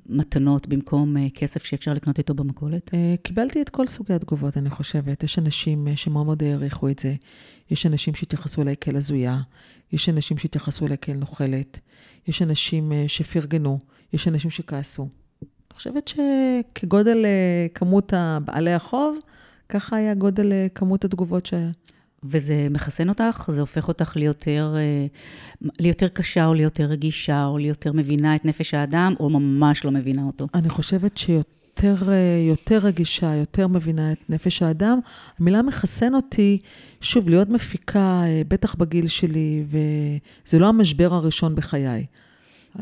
מתנות 0.06 0.66
במקום 0.66 1.16
אה, 1.16 1.26
כסף 1.34 1.64
שאפשר 1.64 1.94
לקנות 1.94 2.18
איתו 2.18 2.34
במכולת? 2.34 2.94
אה, 2.94 3.14
קיבלתי 3.22 3.62
את 3.62 3.68
כל 3.68 3.86
סוגי 3.86 4.12
התגובות, 4.12 4.56
אני 4.56 4.70
חושבת. 4.70 5.22
יש 5.22 5.38
אנשים 5.38 5.88
אה, 5.88 5.96
שמאוד 5.96 6.26
מאוד 6.26 6.42
העריכו 6.42 6.88
את 6.88 6.98
זה. 6.98 7.14
יש 7.70 7.86
אנשים 7.86 8.14
שהתייחסו 8.14 8.62
אליי 8.62 8.76
כאל 8.80 8.96
הזויה. 8.96 9.40
יש 9.92 10.08
אנשים 10.08 10.38
שהתייחסו 10.38 10.86
אליי 10.86 10.96
כאל 11.00 11.16
נוכלת. 11.16 11.80
יש 12.28 12.42
אנשים 12.42 12.92
אה, 12.92 13.04
שפרגנו. 13.08 13.78
יש 14.12 14.28
אנשים 14.28 14.50
שכעסו. 14.50 15.08
חושבת 15.76 16.08
שכגודל 16.08 17.24
אה, 17.24 17.66
כמות 17.74 18.12
בעלי 18.44 18.72
החוב, 18.72 19.18
ככה 19.68 19.96
היה 19.96 20.14
גודל 20.14 20.52
אה, 20.52 20.66
כמות 20.74 21.04
התגובות 21.04 21.46
ש... 21.46 21.54
וזה 22.30 22.68
מחסן 22.70 23.08
אותך? 23.08 23.48
זה 23.48 23.60
הופך 23.60 23.88
אותך 23.88 24.16
ליותר, 24.16 24.74
אה, 24.76 25.06
ליותר 25.80 26.08
קשה, 26.08 26.46
או 26.46 26.54
ליותר 26.54 26.84
רגישה, 26.84 27.46
או 27.46 27.58
ליותר 27.58 27.92
מבינה 27.92 28.36
את 28.36 28.44
נפש 28.44 28.74
האדם, 28.74 29.14
או 29.20 29.30
ממש 29.30 29.84
לא 29.84 29.90
מבינה 29.90 30.22
אותו? 30.22 30.46
אני 30.54 30.68
חושבת 30.68 31.16
שיותר 31.16 32.08
יותר 32.48 32.78
רגישה, 32.78 33.34
יותר 33.34 33.68
מבינה 33.68 34.12
את 34.12 34.30
נפש 34.30 34.62
האדם. 34.62 34.98
המילה 35.40 35.62
מחסן 35.62 36.14
אותי, 36.14 36.58
שוב, 37.00 37.28
להיות 37.28 37.48
מפיקה, 37.48 38.22
בטח 38.48 38.74
בגיל 38.74 39.08
שלי, 39.08 39.64
וזה 39.68 40.58
לא 40.58 40.68
המשבר 40.68 41.14
הראשון 41.14 41.54
בחיי. 41.54 42.06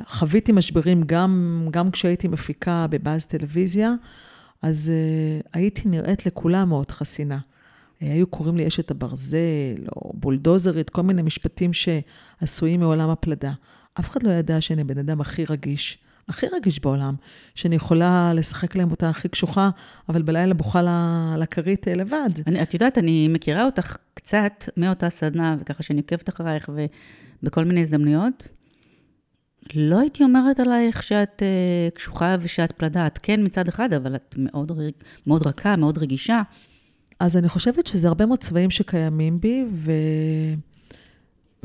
חוויתי 0.08 0.52
משברים 0.52 1.02
גם, 1.06 1.66
גם 1.70 1.90
כשהייתי 1.90 2.28
מפיקה 2.28 2.86
בבאז 2.90 3.26
טלוויזיה, 3.26 3.94
אז 4.62 4.92
הייתי 5.52 5.88
נראית 5.88 6.26
לכולם 6.26 6.68
מאוד 6.68 6.90
חסינה. 6.90 7.38
היו 8.12 8.26
קוראים 8.26 8.56
לי 8.56 8.66
אשת 8.66 8.90
הברזל, 8.90 9.86
או 9.96 10.12
בולדוזרית, 10.14 10.90
כל 10.90 11.02
מיני 11.02 11.22
משפטים 11.22 11.70
שעשויים 11.72 12.80
מעולם 12.80 13.10
הפלדה. 13.10 13.52
אף 14.00 14.08
אחד 14.08 14.22
לא 14.22 14.30
ידע 14.30 14.60
שאני 14.60 14.80
הבן 14.80 14.98
אדם 14.98 15.20
הכי 15.20 15.44
רגיש, 15.44 15.98
הכי 16.28 16.46
רגיש 16.46 16.80
בעולם, 16.80 17.14
שאני 17.54 17.76
יכולה 17.76 18.32
לשחק 18.34 18.76
להם 18.76 18.90
אותה 18.90 19.08
הכי 19.08 19.28
קשוחה, 19.28 19.70
אבל 20.08 20.22
בלילה 20.22 20.54
בוכה 20.54 20.82
לכרית 21.38 21.88
אה, 21.88 21.94
לבד. 21.94 22.30
אני, 22.46 22.62
את 22.62 22.74
יודעת, 22.74 22.98
אני 22.98 23.28
מכירה 23.28 23.64
אותך 23.64 23.96
קצת 24.14 24.68
מאותה 24.76 25.10
סדנה, 25.10 25.56
וככה 25.60 25.82
שאני 25.82 26.00
עוקבת 26.00 26.28
אחרייך, 26.28 26.70
ובכל 27.42 27.64
מיני 27.64 27.80
הזדמנויות. 27.80 28.48
לא 29.74 30.00
הייתי 30.00 30.24
אומרת 30.24 30.60
עלייך 30.60 31.02
שאת 31.02 31.42
uh, 31.42 31.96
קשוחה 31.96 32.36
ושאת 32.40 32.72
פלדה. 32.72 33.06
את 33.06 33.18
כן 33.22 33.40
מצד 33.44 33.68
אחד, 33.68 33.92
אבל 33.92 34.14
את 34.14 34.34
מאוד, 34.38 34.72
מאוד 35.26 35.46
רכה, 35.46 35.76
מאוד 35.76 35.98
רגישה. 35.98 36.42
אז 37.24 37.36
אני 37.36 37.48
חושבת 37.48 37.86
שזה 37.86 38.08
הרבה 38.08 38.26
מאוד 38.26 38.38
צבעים 38.38 38.70
שקיימים 38.70 39.40
בי, 39.40 39.64
ו... 39.72 39.92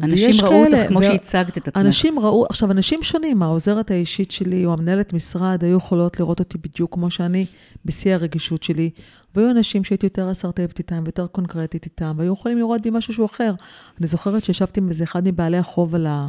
אנשים 0.04 0.32
ראו 0.42 0.50
כאלה, 0.50 0.78
אותך 0.78 0.88
כמו 0.88 1.00
ו... 1.00 1.04
שהצגת 1.04 1.58
את 1.58 1.68
עצמך. 1.68 1.86
אנשים 1.86 2.20
ראו, 2.20 2.46
עכשיו, 2.50 2.72
אנשים 2.72 3.04
שונים, 3.04 3.44
העוזרת 3.44 3.92
האישית 3.92 4.32
שלי 4.32 4.66
או 4.66 4.74
המנהלת 4.74 5.14
משרד 5.14 5.64
היו 5.64 5.78
יכולות 5.78 6.20
לראות 6.20 6.40
אותי 6.40 6.58
בדיוק 6.58 6.94
כמו 6.94 7.12
שאני, 7.12 7.46
בשיא 7.86 8.14
הרגישות 8.14 8.64
שלי. 8.64 8.90
והיו 9.36 9.52
אנשים 9.52 9.84
שהייתי 9.84 10.06
יותר 10.06 10.32
אסרטיבית 10.32 10.80
איתם 10.80 11.02
ויותר 11.04 11.28
קונקרטית 11.28 11.86
איתם, 11.86 12.16
והיו 12.18 12.34
יכולים 12.34 12.58
לראות 12.58 12.82
בי 12.82 12.90
משהו 12.90 13.14
שהוא 13.14 13.26
אחר. 13.26 13.54
אני 14.00 14.08
זוכרת 14.08 14.44
שישבתי 14.44 14.80
עם 14.80 14.90
איזה 14.90 15.04
אחד 15.04 15.28
מבעלי 15.28 15.58
החוב 15.58 15.96
על 15.96 16.08
ה... 16.08 16.28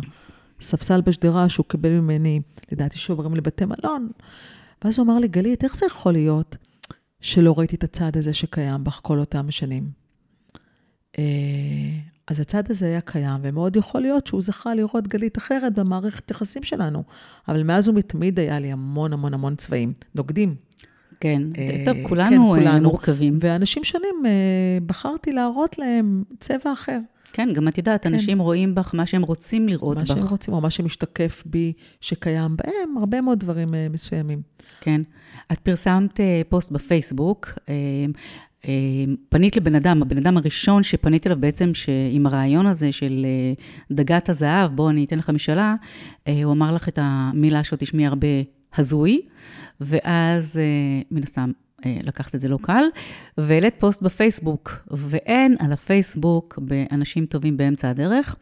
ספסל 0.61 1.01
בשדרה 1.01 1.49
שהוא 1.49 1.67
קיבל 1.69 1.89
ממני, 1.89 2.41
לדעתי 2.73 2.99
שעוברים 2.99 3.35
לבתי 3.35 3.65
מלון. 3.65 4.09
ואז 4.85 4.99
הוא 4.99 5.05
אמר 5.05 5.19
לי, 5.19 5.29
גלית, 5.29 5.65
איך 5.65 5.77
זה 5.77 5.87
יכול 5.87 6.13
להיות 6.13 6.57
שלא 7.21 7.55
ראיתי 7.59 7.77
את 7.77 7.85
הצד 7.85 8.17
הזה 8.17 8.33
שקיים 8.33 8.85
בך 8.85 9.01
כל 9.03 9.19
אותם 9.19 9.49
השנים? 9.49 9.91
אה, 11.19 11.25
אז 12.27 12.41
הצד 12.41 12.71
הזה 12.71 12.87
היה 12.87 13.01
קיים, 13.01 13.41
ומאוד 13.43 13.77
יכול 13.77 14.01
להיות 14.01 14.27
שהוא 14.27 14.43
זכה 14.43 14.75
לראות 14.75 15.09
גלית 15.09 15.39
אחרת 15.39 15.75
במערכת 15.75 16.31
יחסים 16.31 16.63
שלנו. 16.63 17.03
אבל 17.49 17.63
מאז 17.63 17.89
ומתמיד 17.89 18.39
היה 18.39 18.59
לי 18.59 18.73
המון 18.73 19.13
המון 19.13 19.35
המון 19.35 19.57
צבעים, 19.57 19.93
נוגדים. 20.15 20.55
כן, 21.21 21.43
אה, 21.59 21.83
טוב, 21.85 21.97
כולנו, 22.09 22.51
כן, 22.51 22.59
כולנו 22.59 22.89
מורכבים. 22.89 23.39
ואנשים 23.41 23.85
שונים, 23.85 24.15
בחרתי 24.87 25.33
להראות 25.33 25.79
להם 25.79 26.25
צבע 26.41 26.73
אחר. 26.73 26.99
כן, 27.31 27.49
גם 27.53 27.69
את 27.69 27.79
יודעת, 27.79 28.03
כן. 28.03 28.15
אנשים 28.15 28.39
רואים 28.39 28.75
בך 28.75 28.95
מה 28.95 29.07
שהם 29.07 29.23
רוצים 29.23 29.69
לראות 29.69 29.97
מה 29.97 30.03
בך. 30.03 30.11
מה 30.11 30.17
שהם 30.17 30.27
רוצים, 30.27 30.55
או 30.55 30.61
מה 30.61 30.71
שמשתקף 30.71 31.43
בי, 31.47 31.73
שקיים 32.01 32.57
בהם, 32.57 32.99
הרבה 32.99 33.21
מאוד 33.21 33.39
דברים 33.41 33.69
uh, 33.69 33.93
מסוימים. 33.93 34.43
כן. 34.81 35.03
את 35.53 35.59
פרסמת 35.59 36.21
uh, 36.21 36.23
פוסט 36.49 36.73
בפייסבוק, 36.73 37.47
uh, 37.47 37.69
uh, 38.63 38.67
פנית 39.29 39.57
לבן 39.57 39.75
אדם, 39.75 40.03
הבן 40.03 40.17
אדם 40.17 40.37
הראשון 40.37 40.83
שפנית 40.83 41.27
אליו 41.27 41.41
בעצם, 41.41 41.73
עם 42.13 42.27
הרעיון 42.27 42.67
הזה 42.67 42.93
של 42.93 43.27
uh, 43.59 43.95
דגת 43.95 44.29
הזהב, 44.29 44.77
בוא, 44.77 44.91
אני 44.91 45.05
אתן 45.05 45.19
לך 45.19 45.31
משאלה, 45.31 45.75
uh, 46.25 46.31
הוא 46.45 46.53
אמר 46.53 46.75
לך 46.75 46.89
את 46.89 46.99
המילה 47.03 47.65
שעוד 47.65 47.81
תשמעי 47.81 48.07
הרבה, 48.07 48.29
הזוי, 48.77 49.21
ואז 49.81 50.57
uh, 50.57 51.07
מן 51.11 51.23
הסתם 51.23 51.51
לקחת 51.87 52.35
את 52.35 52.41
זה 52.41 52.49
לא 52.49 52.59
קל, 52.63 52.85
והעלית 53.39 53.75
פוסט 53.79 54.03
בפייסבוק, 54.03 54.89
ואין 54.91 55.57
על 55.59 55.73
הפייסבוק 55.73 56.59
באנשים 56.63 57.27
טובים 57.27 57.57
באמצע 57.57 57.91
הדרך. 57.91 58.37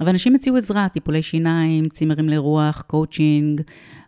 ואנשים 0.00 0.34
הציעו 0.34 0.56
עזרה, 0.56 0.88
טיפולי 0.88 1.22
שיניים, 1.22 1.88
צימרים 1.88 2.28
לרוח, 2.28 2.84
קואוצ'ינג, 2.86 3.60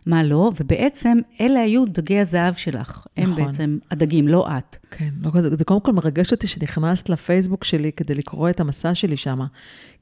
מה 0.05 0.23
לא, 0.23 0.51
ובעצם 0.59 1.17
אלה 1.41 1.59
היו 1.59 1.85
דגי 1.85 2.19
הזהב 2.19 2.53
שלך. 2.53 3.05
הם 3.17 3.31
נכון. 3.31 3.45
בעצם 3.45 3.77
הדגים, 3.91 4.27
לא 4.27 4.47
את. 4.57 4.77
כן, 4.91 5.09
לא, 5.21 5.41
זה, 5.41 5.55
זה 5.55 5.65
קודם 5.65 5.79
כל 5.79 5.91
מרגש 5.91 6.31
אותי 6.31 6.47
שנכנסת 6.47 7.09
לפייסבוק 7.09 7.63
שלי 7.63 7.91
כדי 7.91 8.15
לקרוא 8.15 8.49
את 8.49 8.59
המסע 8.59 8.95
שלי 8.95 9.17
שם, 9.17 9.39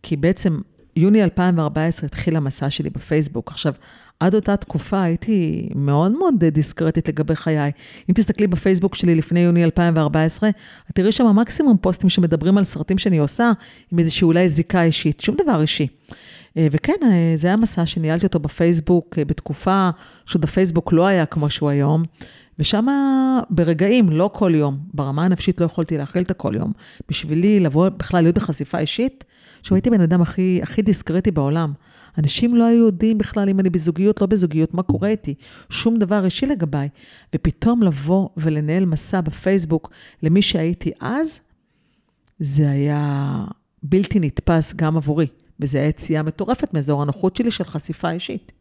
כי 0.03 0.15
בעצם 0.15 0.59
יוני 0.95 1.23
2014 1.23 2.05
התחיל 2.05 2.35
המסע 2.35 2.69
שלי 2.69 2.89
בפייסבוק. 2.89 3.51
עכשיו, 3.51 3.73
עד 4.19 4.35
אותה 4.35 4.57
תקופה 4.57 5.01
הייתי 5.01 5.69
מאוד 5.75 6.11
מאוד 6.11 6.45
דיסקרטית 6.45 7.09
לגבי 7.09 7.35
חיי. 7.35 7.71
אם 8.09 8.13
תסתכלי 8.13 8.47
בפייסבוק 8.47 8.95
שלי 8.95 9.15
לפני 9.15 9.39
יוני 9.39 9.63
2014, 9.63 10.49
את 10.49 10.95
תראי 10.95 11.11
שם 11.11 11.35
מקסימום 11.35 11.77
פוסטים 11.77 12.09
שמדברים 12.09 12.57
על 12.57 12.63
סרטים 12.63 12.97
שאני 12.97 13.17
עושה, 13.17 13.51
עם 13.91 13.99
איזושהי 13.99 14.25
אולי 14.25 14.49
זיקה 14.49 14.83
אישית, 14.83 15.19
שום 15.19 15.35
דבר 15.43 15.61
אישי. 15.61 15.87
אה, 16.57 16.67
וכן, 16.71 16.93
אה, 17.03 17.33
זה 17.35 17.47
היה 17.47 17.57
מסע 17.57 17.85
שניהלתי 17.85 18.25
אותו 18.25 18.39
בפייסבוק 18.39 19.19
אה, 19.19 19.25
בתקופה 19.25 19.89
שעוד 20.25 20.43
הפייסבוק 20.43 20.93
לא 20.93 21.07
היה 21.07 21.25
כמו 21.25 21.49
שהוא 21.49 21.69
היום. 21.69 22.03
ושם 22.59 22.85
ברגעים, 23.49 24.09
לא 24.09 24.29
כל 24.33 24.51
יום, 24.55 24.77
ברמה 24.93 25.25
הנפשית 25.25 25.61
לא 25.61 25.65
יכולתי 25.65 25.97
להכיל 25.97 26.21
את 26.21 26.31
הכל 26.31 26.53
יום. 26.55 26.71
בשבילי 27.09 27.59
לבוא 27.59 27.89
בכלל 27.89 28.21
להיות 28.21 28.35
בחשיפה 28.35 28.79
אישית, 28.79 29.23
עכשיו 29.59 29.75
הייתי 29.75 29.89
בן 29.89 30.01
אדם 30.01 30.21
הכי, 30.21 30.59
הכי 30.63 30.81
דיסקרטי 30.81 31.31
בעולם. 31.31 31.73
אנשים 32.17 32.55
לא 32.55 32.63
היו 32.63 32.85
יודעים 32.85 33.17
בכלל 33.17 33.49
אם 33.49 33.59
אני 33.59 33.69
בזוגיות, 33.69 34.21
לא 34.21 34.27
בזוגיות, 34.27 34.73
מה 34.73 34.83
קורה 34.83 35.09
איתי. 35.09 35.35
שום 35.69 35.99
דבר 35.99 36.25
אישי 36.25 36.45
לגביי. 36.45 36.89
ופתאום 37.35 37.83
לבוא 37.83 38.29
ולנהל 38.37 38.85
מסע 38.85 39.21
בפייסבוק 39.21 39.89
למי 40.23 40.41
שהייתי 40.41 40.91
אז, 41.01 41.39
זה 42.39 42.69
היה 42.69 43.45
בלתי 43.83 44.19
נתפס 44.19 44.73
גם 44.73 44.97
עבורי, 44.97 45.27
וזו 45.59 45.77
הייתה 45.77 45.89
יציאה 45.89 46.23
מטורפת 46.23 46.73
מאזור 46.73 47.01
הנוחות 47.01 47.35
שלי 47.35 47.51
של 47.51 47.63
חשיפה 47.63 48.11
אישית. 48.11 48.51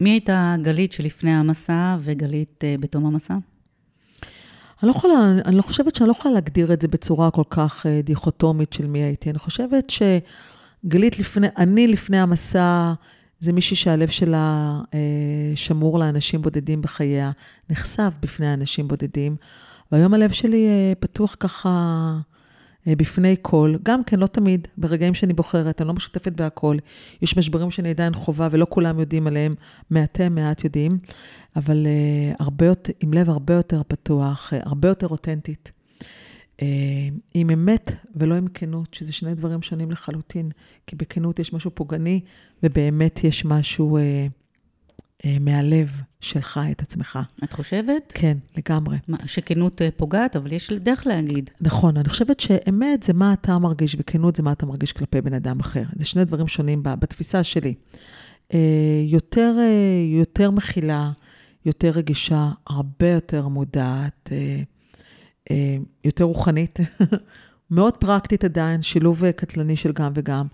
מי 0.00 0.10
הייתה 0.10 0.54
גלית 0.62 0.92
שלפני 0.92 1.34
המסע 1.34 1.96
וגלית 2.00 2.64
אה, 2.64 2.74
בתום 2.80 3.06
המסע? 3.06 3.34
אני 3.34 4.88
לא 4.88 4.90
יכולה, 4.90 5.14
אני 5.44 5.56
לא 5.56 5.62
חושבת 5.62 5.94
שאני 5.94 6.06
לא 6.08 6.12
יכולה 6.12 6.34
להגדיר 6.34 6.72
את 6.72 6.80
זה 6.80 6.88
בצורה 6.88 7.30
כל 7.30 7.42
כך 7.50 7.86
אה, 7.86 8.00
דיכוטומית 8.04 8.72
של 8.72 8.86
מי 8.86 8.98
הייתי. 8.98 9.30
אני 9.30 9.38
חושבת 9.38 9.90
שגלית 9.90 11.18
לפני, 11.18 11.46
אני 11.56 11.88
לפני 11.88 12.18
המסע, 12.18 12.92
זה 13.40 13.52
מישהי 13.52 13.76
שהלב 13.76 14.08
שלה 14.08 14.80
אה, 14.94 14.98
שמור 15.54 15.98
לאנשים 15.98 16.42
בודדים 16.42 16.82
בחייה, 16.82 17.30
נחשף 17.70 18.10
בפני 18.20 18.54
אנשים 18.54 18.88
בודדים, 18.88 19.36
והיום 19.92 20.14
הלב 20.14 20.32
שלי 20.32 20.66
פתוח 21.00 21.36
ככה 21.40 22.18
בפני 22.86 23.36
כל, 23.42 23.74
גם 23.82 24.04
כן, 24.04 24.20
לא 24.20 24.26
תמיד, 24.26 24.68
ברגעים 24.78 25.14
שאני 25.14 25.32
בוחרת, 25.32 25.80
אני 25.80 25.88
לא 25.88 25.94
משתפת 25.94 26.32
בהכל. 26.32 26.76
יש 27.22 27.36
משברים 27.36 27.70
שאני 27.70 27.90
עדיין 27.90 28.14
חווה 28.14 28.48
ולא 28.50 28.66
כולם 28.70 29.00
יודעים 29.00 29.26
עליהם, 29.26 29.54
מעטי 29.90 30.28
מעט 30.28 30.64
יודעים, 30.64 30.98
אבל 31.56 31.86
uh, 31.86 32.36
הרבה 32.38 32.66
יותר, 32.66 32.92
עם 33.00 33.12
לב 33.12 33.30
הרבה 33.30 33.54
יותר 33.54 33.82
פתוח, 33.88 34.52
uh, 34.52 34.56
הרבה 34.68 34.88
יותר 34.88 35.08
אותנטית. 35.08 35.72
Uh, 36.56 36.62
עם 37.34 37.50
אמת 37.50 37.92
ולא 38.16 38.34
עם 38.34 38.46
כנות, 38.46 38.94
שזה 38.94 39.12
שני 39.12 39.34
דברים 39.34 39.62
שונים 39.62 39.90
לחלוטין, 39.90 40.50
כי 40.86 40.96
בכנות 40.96 41.38
יש 41.38 41.52
משהו 41.52 41.70
פוגעני, 41.74 42.20
ובאמת 42.62 43.24
יש 43.24 43.44
משהו... 43.44 43.98
Uh, 43.98 44.00
אה, 44.00 44.26
מהלב 45.40 45.90
שלך 46.20 46.60
את 46.70 46.82
עצמך. 46.82 47.18
את 47.44 47.52
חושבת? 47.52 48.12
כן, 48.14 48.38
לגמרי. 48.56 48.98
מה, 49.08 49.16
שכנות 49.26 49.82
אה, 49.82 49.88
פוגעת, 49.96 50.36
אבל 50.36 50.52
יש 50.52 50.72
דרך 50.72 51.06
להגיד. 51.06 51.50
נכון, 51.60 51.96
אני 51.96 52.08
חושבת 52.08 52.40
שאמת 52.40 53.02
זה 53.02 53.12
מה 53.12 53.32
אתה 53.32 53.58
מרגיש, 53.58 53.96
וכנות 53.98 54.36
זה 54.36 54.42
מה 54.42 54.52
אתה 54.52 54.66
מרגיש 54.66 54.92
כלפי 54.92 55.20
בן 55.20 55.34
אדם 55.34 55.60
אחר. 55.60 55.82
זה 55.96 56.04
שני 56.04 56.24
דברים 56.24 56.48
שונים 56.48 56.82
בתפיסה 56.82 57.44
שלי. 57.44 57.74
אה, 58.54 58.58
יותר, 59.06 59.56
יותר 60.20 60.50
מכילה, 60.50 61.10
יותר 61.66 61.90
רגישה, 61.90 62.50
הרבה 62.66 63.10
יותר 63.10 63.48
מודעת, 63.48 64.32
יותר 66.04 66.24
רוחנית, 66.24 66.78
מאוד 67.70 67.96
פרקטית 67.96 68.44
עדיין, 68.44 68.82
שילוב 68.82 69.30
קטלני 69.30 69.76
של 69.76 69.92
גם 69.92 70.12
וגם, 70.14 70.46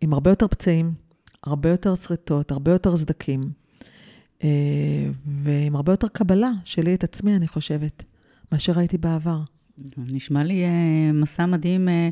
עם 0.00 0.12
הרבה 0.12 0.30
יותר 0.30 0.48
פצעים. 0.48 1.03
הרבה 1.46 1.68
יותר 1.68 1.94
שריטות, 1.94 2.50
הרבה 2.50 2.72
יותר 2.72 2.96
סדקים, 2.96 3.40
אה, 4.44 4.48
ועם 5.42 5.76
הרבה 5.76 5.92
יותר 5.92 6.08
קבלה 6.08 6.50
שלי 6.64 6.94
את 6.94 7.04
עצמי, 7.04 7.36
אני 7.36 7.48
חושבת, 7.48 8.04
מאשר 8.52 8.78
הייתי 8.78 8.98
בעבר. 8.98 9.40
נשמע 9.96 10.44
לי 10.44 10.64
אה, 10.64 11.12
מסע 11.12 11.46
מדהים, 11.46 11.88
אה, 11.88 12.08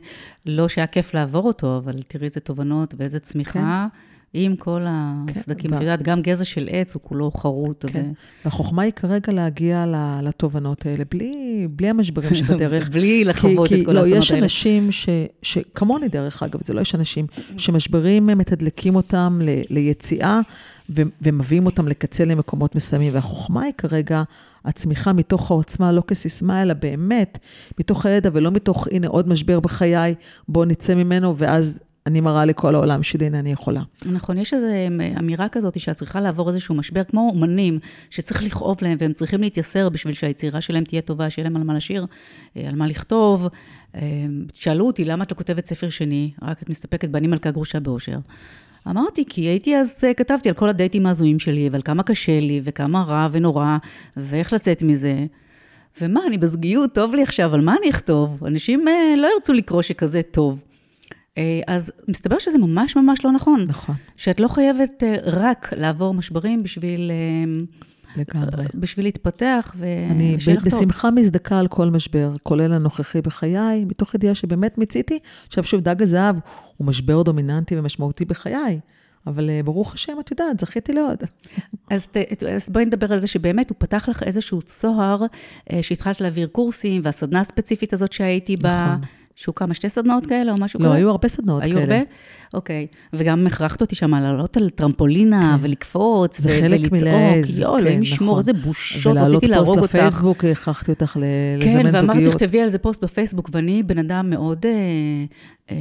לא 0.46 0.68
שהיה 0.68 0.86
כיף 0.86 1.14
לעבור 1.14 1.46
אותו, 1.46 1.76
אבל 1.78 2.02
תראי 2.02 2.24
איזה 2.24 2.40
תובנות 2.40 2.94
ואיזה 2.98 3.20
צמיחה. 3.20 3.88
כן. 3.92 4.11
עם 4.34 4.56
כל 4.56 4.82
הסדקים. 4.86 5.70
כן, 5.70 5.76
את 5.76 5.80
יודעת, 5.80 6.02
גם 6.02 6.22
גזע 6.22 6.44
של 6.44 6.68
עץ 6.72 6.94
הוא 6.94 7.02
כולו 7.02 7.30
חרוט. 7.30 7.84
כן, 7.88 8.10
ו... 8.10 8.12
והחוכמה 8.44 8.82
היא 8.82 8.92
כרגע 8.92 9.32
להגיע 9.32 9.84
לתובנות 10.22 10.86
האלה, 10.86 11.04
בלי, 11.10 11.66
בלי 11.70 11.88
המשברים 11.88 12.34
שבדרך. 12.34 12.90
בלי 12.94 13.24
לחוות 13.24 13.68
כי, 13.68 13.80
את 13.80 13.86
כל 13.86 13.92
לא, 13.92 13.98
האסונות 13.98 14.12
האלה. 14.12 14.18
יש 14.18 14.32
אנשים 14.32 14.92
ש, 14.92 15.08
שכמוני 15.42 16.08
דרך 16.08 16.42
אגב, 16.42 16.60
זה 16.64 16.74
לא 16.74 16.80
יש 16.80 16.94
אנשים 16.94 17.26
שמשברים 17.56 18.26
מתדלקים 18.26 18.96
אותם 18.96 19.40
ל, 19.42 19.48
ליציאה 19.70 20.40
ו, 20.90 21.02
ומביאים 21.22 21.66
אותם 21.66 21.88
לקצה 21.88 22.24
למקומות 22.24 22.74
מסוימים, 22.74 23.14
והחוכמה 23.14 23.62
היא 23.62 23.72
כרגע 23.78 24.22
הצמיחה 24.64 25.12
מתוך 25.12 25.50
העוצמה, 25.50 25.92
לא 25.92 26.02
כסיסמה, 26.06 26.62
אלא 26.62 26.74
באמת 26.74 27.38
מתוך 27.78 28.06
הידע 28.06 28.30
ולא 28.32 28.50
מתוך, 28.50 28.88
הנה 28.90 29.08
עוד 29.08 29.28
משבר 29.28 29.60
בחיי, 29.60 30.14
בואו 30.48 30.64
נצא 30.64 30.94
ממנו, 30.94 31.34
ואז 31.38 31.80
אני 32.06 32.20
מראה 32.20 32.44
לכל 32.44 32.74
העולם 32.74 33.02
שלי, 33.02 33.26
הנה 33.26 33.38
אני 33.38 33.52
יכולה. 33.52 33.82
נכון, 34.06 34.38
יש 34.38 34.54
איזו 34.54 34.66
אמירה 35.18 35.48
כזאת 35.48 35.80
שאת 35.80 35.96
צריכה 35.96 36.20
לעבור 36.20 36.48
איזשהו 36.48 36.74
משבר, 36.74 37.04
כמו 37.04 37.30
אומנים, 37.34 37.78
שצריך 38.10 38.42
לכאוב 38.42 38.78
להם, 38.82 38.96
והם 39.00 39.12
צריכים 39.12 39.40
להתייסר 39.40 39.88
בשביל 39.88 40.14
שהיצירה 40.14 40.60
שלהם 40.60 40.84
תהיה 40.84 41.02
טובה, 41.02 41.30
שיהיה 41.30 41.44
להם 41.44 41.56
על 41.56 41.62
מה 41.62 41.74
לשיר, 41.74 42.06
אה, 42.56 42.68
על 42.68 42.74
מה 42.74 42.86
לכתוב. 42.86 43.48
אה, 43.94 44.00
שאלו 44.52 44.86
אותי, 44.86 45.04
למה 45.04 45.24
את 45.24 45.30
לא 45.30 45.36
כותבת 45.36 45.66
ספר 45.66 45.88
שני? 45.88 46.30
רק 46.42 46.62
את 46.62 46.70
מסתפקת 46.70 47.08
ב"אני 47.08 47.26
מלכה 47.26 47.50
גרושה 47.50 47.80
באושר". 47.80 48.18
אמרתי, 48.88 49.24
כי 49.28 49.40
הייתי 49.40 49.76
אז, 49.76 50.04
אה, 50.04 50.14
כתבתי 50.14 50.48
על 50.48 50.54
כל 50.54 50.68
הדייטים 50.68 51.06
ההזויים 51.06 51.38
שלי, 51.38 51.68
ועל 51.72 51.82
כמה 51.82 52.02
קשה 52.02 52.40
לי, 52.40 52.60
וכמה 52.64 53.02
רע 53.02 53.28
ונורא, 53.32 53.76
ואיך 54.16 54.52
לצאת 54.52 54.82
מזה. 54.82 55.26
ומה, 56.00 56.20
אני 56.26 56.38
בזוגיות, 56.38 56.94
טוב 56.94 57.14
לי 57.14 57.22
עכשיו, 57.22 57.54
על 57.54 57.60
מה 57.60 57.74
אני 57.80 57.90
אכתוב? 57.90 58.44
אנשים 58.44 58.84
לא 59.18 59.28
ירצו 59.34 59.52
לקרוא 59.52 59.82
שכזה 59.82 60.22
טוב. 60.22 60.62
אה, 61.38 61.60
אז 61.66 61.92
מסתבר 62.08 62.38
שזה 62.38 62.58
ממש 62.58 62.96
ממש 62.96 63.24
לא 63.24 63.32
נכון. 63.32 63.64
נכון. 63.68 63.94
שאת 64.16 64.40
לא 64.40 64.48
חייבת 64.48 65.02
אה, 65.02 65.14
רק 65.22 65.72
לעבור 65.76 66.14
משברים 66.14 66.62
בשביל... 66.62 67.10
אה, 67.10 67.62
לגמרי. 68.16 68.66
בשביל 68.74 69.06
להתפתח 69.06 69.74
ושיהיה 69.78 70.36
לך 70.36 70.44
טוב. 70.44 70.48
אני 70.48 70.56
בשמחה 70.64 71.10
מזדקה 71.10 71.58
על 71.58 71.68
כל 71.68 71.90
משבר, 71.90 72.34
כולל 72.42 72.72
הנוכחי 72.72 73.20
בחיי, 73.20 73.84
מתוך 73.84 74.14
ידיעה 74.14 74.34
שבאמת 74.34 74.78
מיציתי. 74.78 75.18
עכשיו 75.46 75.64
שוב, 75.64 75.80
דג 75.80 76.02
הזהב 76.02 76.36
הוא 76.76 76.86
משבר 76.86 77.22
דומיננטי 77.22 77.78
ומשמעותי 77.78 78.24
בחיי. 78.24 78.80
אבל 79.26 79.50
ברוך 79.64 79.94
השם, 79.94 80.12
את 80.20 80.30
יודעת, 80.30 80.60
זכיתי 80.60 80.92
לעוד. 80.92 81.18
אז, 81.90 82.06
אז 82.54 82.70
בואי 82.70 82.84
נדבר 82.84 83.12
על 83.12 83.18
זה 83.18 83.26
שבאמת 83.26 83.70
הוא 83.70 83.76
פתח 83.78 84.08
לך 84.08 84.22
איזשהו 84.22 84.62
צוהר, 84.62 85.22
שהתחלת 85.82 86.20
להעביר 86.20 86.46
קורסים, 86.46 87.00
והסדנה 87.04 87.40
הספציפית 87.40 87.92
הזאת 87.92 88.12
שהייתי 88.12 88.56
בה. 88.56 88.96
שהוא 89.36 89.54
כמה, 89.54 89.74
שתי 89.74 89.88
סדנאות 89.88 90.26
כאלה 90.26 90.52
או 90.52 90.56
משהו 90.60 90.80
לא, 90.80 90.84
כזה? 90.84 90.92
לא, 90.94 90.98
היו 90.98 91.10
הרבה 91.10 91.28
סדנאות 91.28 91.62
היו 91.62 91.76
כאלה. 91.76 91.94
היו 91.94 92.00
הרבה? 92.00 92.10
אוקיי. 92.54 92.86
וגם 93.12 93.46
הכרחת 93.46 93.80
אותי 93.80 93.94
שם 93.94 94.14
לעלות 94.14 94.56
על 94.56 94.70
טרמפולינה 94.70 95.56
כן. 95.58 95.64
ולקפוץ 95.64 96.40
זה 96.40 96.48
ו- 96.50 96.60
חלק 96.60 96.80
ולצעוק. 96.80 97.02
מלעז, 97.02 97.58
יואו, 97.58 97.78
אלוהים 97.78 97.96
כן, 97.96 98.02
ישמור, 98.02 98.28
נכון. 98.28 98.38
איזה 98.38 98.52
בושות, 98.52 99.16
רציתי 99.16 99.46
להרוג 99.48 99.68
אותך. 99.68 99.78
ולעלות 99.78 99.78
פוסט 99.78 99.94
לפייסבוק, 99.94 100.44
הכרחתי 100.44 100.92
אותך 100.92 101.16
ל- 101.20 101.22
כן, 101.60 101.68
לזמן 101.68 101.82
זוגיות. 101.82 102.00
כן, 102.00 102.08
ואמרתי, 102.08 102.30
תכתבי 102.30 102.60
על 102.60 102.68
זה 102.68 102.78
פוסט 102.78 103.04
בפייסבוק, 103.04 103.50
ואני 103.52 103.82
בן 103.82 103.98
אדם 103.98 104.30
מאוד, 104.30 104.66
אה, 104.66 104.70
אה, 105.70 105.76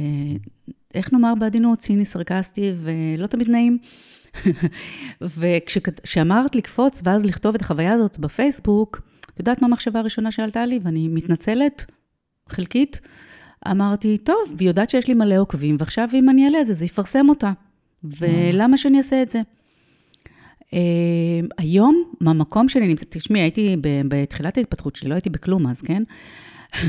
איך 0.94 1.12
נאמר 1.12 1.32
בעדינות, 1.40 1.78
ציני, 1.78 2.04
סרקסטי, 2.04 2.72
ולא 2.82 3.26
תמיד 3.26 3.50
נעים. 3.50 3.78
וכשאמרת 5.20 6.54
לקפוץ 6.56 7.02
ואז 7.04 7.24
לכתוב 7.24 7.54
את 7.54 7.60
החוויה 7.60 7.92
הזאת 7.92 8.18
בפייסבוק, 8.18 9.00
את 9.34 9.38
יודעת 9.38 9.62
מה 9.62 9.68
המחשבה 9.68 10.00
הראשונה 10.00 10.30
שעלתה 10.30 10.66
לי? 10.66 10.80
ואני 10.82 11.08
מתנצלת, 11.08 11.84
חלקית. 12.48 13.00
אמרתי, 13.70 14.18
טוב, 14.18 14.54
והיא 14.56 14.68
יודעת 14.68 14.90
שיש 14.90 15.08
לי 15.08 15.14
מלא 15.14 15.38
עוקבים, 15.38 15.76
ועכשיו 15.78 16.08
אם 16.14 16.30
אני 16.30 16.44
אעלה 16.44 16.60
את 16.60 16.66
זה, 16.66 16.74
זה 16.74 16.84
יפרסם 16.84 17.28
אותה. 17.28 17.52
ולמה 18.04 18.76
שאני 18.76 18.98
אעשה 18.98 19.22
את 19.22 19.30
זה? 19.30 19.40
Uh, 20.58 20.74
היום, 21.58 22.04
מהמקום 22.20 22.68
שאני 22.68 22.88
נמצאת, 22.88 23.08
תשמעי, 23.10 23.40
הייתי 23.40 23.76
בתחילת 24.08 24.58
ההתפתחות 24.58 24.96
שלי, 24.96 25.08
לא 25.08 25.14
הייתי 25.14 25.30
בכלום 25.30 25.66
אז, 25.66 25.80
כן? 25.80 26.02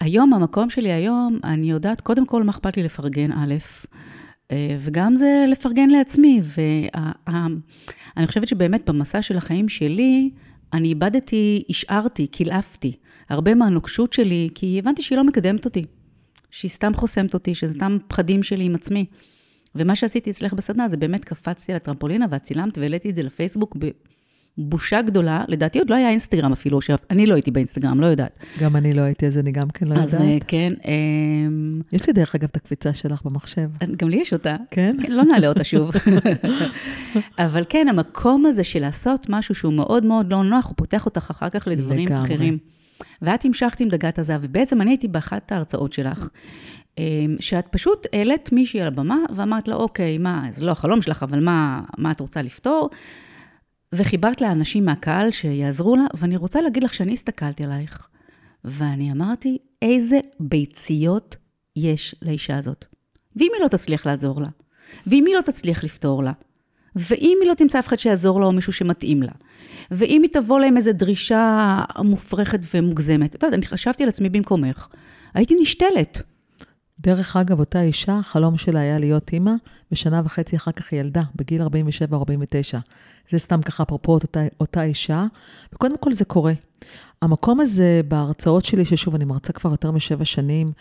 היום, 0.00 0.34
המקום 0.34 0.70
שלי 0.70 0.92
היום, 0.92 1.38
אני 1.44 1.70
יודעת, 1.70 2.00
קודם 2.00 2.26
כל, 2.26 2.42
מה 2.42 2.50
אכפת 2.50 2.76
לי 2.76 2.82
לפרגן, 2.82 3.32
א', 3.32 3.54
uh, 4.48 4.52
וגם 4.78 5.16
זה 5.16 5.44
לפרגן 5.48 5.90
לעצמי. 5.90 6.40
ואני 6.42 8.26
חושבת 8.26 8.48
שבאמת 8.48 8.90
במסע 8.90 9.22
של 9.22 9.36
החיים 9.36 9.68
שלי, 9.68 10.30
אני 10.72 10.88
איבדתי, 10.88 11.64
השארתי, 11.70 12.26
קילפתי 12.26 12.96
הרבה 13.28 13.54
מהנוקשות 13.54 14.12
שלי, 14.12 14.48
כי 14.54 14.78
הבנתי 14.78 15.02
שהיא 15.02 15.16
לא 15.16 15.24
מקדמת 15.24 15.64
אותי, 15.64 15.84
שהיא 16.50 16.70
סתם 16.70 16.94
חוסמת 16.94 17.34
אותי, 17.34 17.54
שזה 17.54 17.72
סתם 17.74 17.98
פחדים 18.08 18.42
שלי 18.42 18.64
עם 18.64 18.74
עצמי. 18.74 19.06
ומה 19.74 19.96
שעשיתי 19.96 20.30
אצלך 20.30 20.52
בסדנה, 20.52 20.88
זה 20.88 20.96
באמת 20.96 21.24
קפצתי 21.24 21.72
על 21.72 21.76
הטרמפולינה 21.76 22.26
ואת 22.30 22.42
צילמת 22.42 22.78
והעליתי 22.78 23.10
את 23.10 23.14
זה 23.14 23.22
לפייסבוק 23.22 23.76
בבושה 24.58 25.02
גדולה. 25.02 25.44
לדעתי 25.48 25.78
עוד 25.78 25.90
לא 25.90 25.94
היה 25.94 26.10
אינסטגרם 26.10 26.52
אפילו, 26.52 26.80
שאני 26.80 27.26
לא 27.26 27.34
הייתי 27.34 27.50
באינסטגרם, 27.50 28.00
לא 28.00 28.06
יודעת. 28.06 28.38
גם 28.60 28.76
אני 28.76 28.92
לא 28.92 29.00
הייתי, 29.00 29.26
אז 29.26 29.38
אני 29.38 29.52
גם 29.52 29.70
כן 29.70 29.86
לא 29.86 29.94
יודעת. 29.94 30.14
אז 30.14 30.26
כן. 30.46 30.72
אמ, 30.84 31.74
יש 31.92 32.06
לי 32.06 32.12
דרך 32.12 32.34
אגב 32.34 32.48
את 32.50 32.56
הקפיצה 32.56 32.94
שלך 32.94 33.22
במחשב. 33.22 33.70
גם 33.96 34.08
לי 34.08 34.16
יש 34.16 34.32
אותה. 34.32 34.56
כן? 34.70 34.96
כן, 35.02 35.12
לא 35.12 35.24
נעלה 35.24 35.48
אותה 35.48 35.64
שוב. 35.64 35.90
אבל 37.38 37.64
כן, 37.68 37.88
המקום 37.88 38.46
הזה 38.46 38.64
של 38.64 38.80
לעשות 38.80 39.26
משהו 39.28 39.54
שהוא 39.54 39.72
מאוד 39.72 40.04
מאוד 40.04 40.30
לא 40.32 40.44
נוח, 40.44 40.66
הוא 40.66 40.74
פותח 40.76 41.06
אותך 41.06 41.30
אחר 41.30 41.48
כך 41.48 41.68
לדברים 41.68 42.06
לגמרי. 42.06 42.34
אחרים. 42.34 42.58
ואת 43.22 43.44
המשכת 43.44 43.80
עם 43.80 43.88
דגת 43.88 44.18
הזהב, 44.18 44.40
ובעצם 44.44 44.80
אני 44.80 44.90
הייתי 44.90 45.08
באחת 45.08 45.52
ההרצאות 45.52 45.92
שלך, 45.92 46.28
אמ, 46.98 47.36
שאת 47.40 47.66
פשוט 47.70 48.06
העלית 48.12 48.52
מישהי 48.52 48.80
על 48.80 48.86
הבמה 48.86 49.18
ואמרת 49.36 49.68
לה, 49.68 49.74
אוקיי, 49.74 50.18
מה, 50.18 50.42
זה 50.50 50.64
לא 50.64 50.70
החלום 50.70 51.02
שלך, 51.02 51.22
אבל 51.22 51.44
מה, 51.44 51.82
מה 51.98 52.10
את 52.10 52.20
רוצה 52.20 52.42
לפתור? 52.42 52.90
וחיברת 53.92 54.40
לאנשים 54.40 54.84
מהקהל 54.84 55.30
שיעזרו 55.30 55.96
לה, 55.96 56.04
ואני 56.14 56.36
רוצה 56.36 56.60
להגיד 56.60 56.84
לך 56.84 56.94
שאני 56.94 57.12
הסתכלתי 57.12 57.64
עלייך, 57.64 58.08
ואני 58.64 59.12
אמרתי, 59.12 59.58
איזה 59.82 60.20
ביציות 60.40 61.36
יש 61.76 62.14
לאישה 62.22 62.58
הזאת. 62.58 62.86
ואם 63.36 63.50
היא 63.54 63.62
לא 63.62 63.68
תצליח 63.68 64.06
לעזור 64.06 64.40
לה, 64.40 64.48
ואם 65.06 65.24
היא 65.26 65.34
לא 65.34 65.40
תצליח 65.40 65.84
לפתור 65.84 66.22
לה, 66.24 66.32
ואם 66.96 67.38
היא 67.40 67.48
לא 67.48 67.54
תמצא 67.54 67.78
אף 67.78 67.88
אחד 67.88 67.98
שיעזור 67.98 68.40
לה 68.40 68.46
או 68.46 68.52
מישהו 68.52 68.72
שמתאים 68.72 69.22
לה, 69.22 69.32
ואם 69.90 70.22
היא 70.22 70.30
תבוא 70.32 70.60
להם 70.60 70.76
איזו 70.76 70.92
דרישה 70.92 71.78
מופרכת 71.98 72.60
ומוגזמת, 72.74 73.34
את 73.34 73.42
יודעת, 73.42 73.58
אני 73.58 73.66
חשבתי 73.66 74.02
על 74.02 74.08
עצמי 74.08 74.28
במקומך, 74.28 74.86
הייתי 75.34 75.54
נשתלת. 75.60 76.22
דרך 77.00 77.36
אגב, 77.36 77.58
אותה 77.58 77.82
אישה, 77.82 78.18
החלום 78.18 78.58
שלה 78.58 78.80
היה 78.80 78.98
להיות 78.98 79.32
אימא, 79.32 79.52
ושנה 79.92 80.22
וחצי 80.24 80.56
אחר 80.56 80.72
כך 80.72 80.92
היא 80.92 81.00
ילדה, 81.00 81.22
בגיל 81.36 81.62
47 81.62 82.16
או 82.16 82.20
49. 82.20 82.78
זה 83.30 83.38
סתם 83.38 83.62
ככה 83.62 83.82
אפרופו 83.82 84.12
אותה, 84.12 84.40
אותה 84.60 84.82
אישה, 84.82 85.24
וקודם 85.72 85.98
כל 85.98 86.12
זה 86.12 86.24
קורה. 86.24 86.52
המקום 87.22 87.60
הזה 87.60 88.00
בהרצאות 88.08 88.64
שלי, 88.64 88.84
ששוב, 88.84 89.14
אני 89.14 89.24
מרצה 89.24 89.52
כבר 89.52 89.70
יותר 89.70 89.90
משבע 89.90 90.24
שנים, 90.24 90.72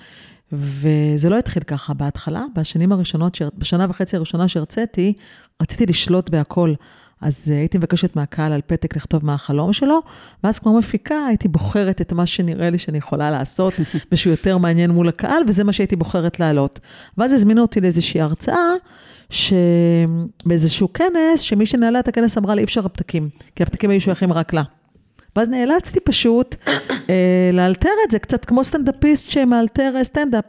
וזה 0.51 1.29
לא 1.29 1.39
התחיל 1.39 1.63
ככה 1.63 1.93
בהתחלה, 1.93 2.45
בשנים 2.55 2.91
הראשונות, 2.91 3.37
בשנה 3.57 3.85
וחצי 3.89 4.15
הראשונה 4.15 4.47
שהרציתי, 4.47 5.13
רציתי 5.61 5.85
לשלוט 5.85 6.29
בהכל. 6.29 6.73
אז 7.21 7.51
אה, 7.51 7.57
הייתי 7.57 7.77
מבקשת 7.77 8.15
מהקהל 8.15 8.53
על 8.53 8.61
פתק 8.67 8.95
לכתוב 8.95 9.25
מה 9.25 9.33
החלום 9.33 9.73
שלו, 9.73 10.01
ואז 10.43 10.59
כמו 10.59 10.77
מפיקה 10.77 11.25
הייתי 11.27 11.47
בוחרת 11.47 12.01
את 12.01 12.13
מה 12.13 12.25
שנראה 12.25 12.69
לי 12.69 12.77
שאני 12.77 12.97
יכולה 12.97 13.31
לעשות, 13.31 13.73
ושהוא 14.11 14.31
יותר 14.31 14.57
מעניין 14.57 14.91
מול 14.91 15.09
הקהל, 15.09 15.43
וזה 15.47 15.63
מה 15.63 15.73
שהייתי 15.73 15.95
בוחרת 15.95 16.39
להעלות. 16.39 16.79
ואז 17.17 17.33
הזמינו 17.33 17.61
אותי 17.61 17.81
לאיזושהי 17.81 18.21
הרצאה, 18.21 18.73
שבאיזשהו 19.29 20.93
כנס, 20.93 21.39
שמי 21.39 21.65
שנעלה 21.65 21.99
את 21.99 22.07
הכנס 22.07 22.37
אמרה 22.37 22.55
לי, 22.55 22.59
אי 22.59 22.65
אפשר 22.65 22.85
הפתקים, 22.85 23.29
כי 23.55 23.63
הפתקים 23.63 23.89
היו 23.89 24.01
שייכים 24.01 24.33
רק 24.33 24.53
לה. 24.53 24.63
ואז 25.35 25.49
נאלצתי 25.49 25.99
פשוט 25.99 26.55
אה, 27.09 27.49
לאלתר 27.53 27.89
את 28.05 28.11
זה, 28.11 28.19
קצת 28.19 28.45
כמו 28.45 28.63
סטנדאפיסט 28.63 29.29
שמאלתר 29.29 29.93
אה, 29.95 30.03
סטנדאפ. 30.03 30.45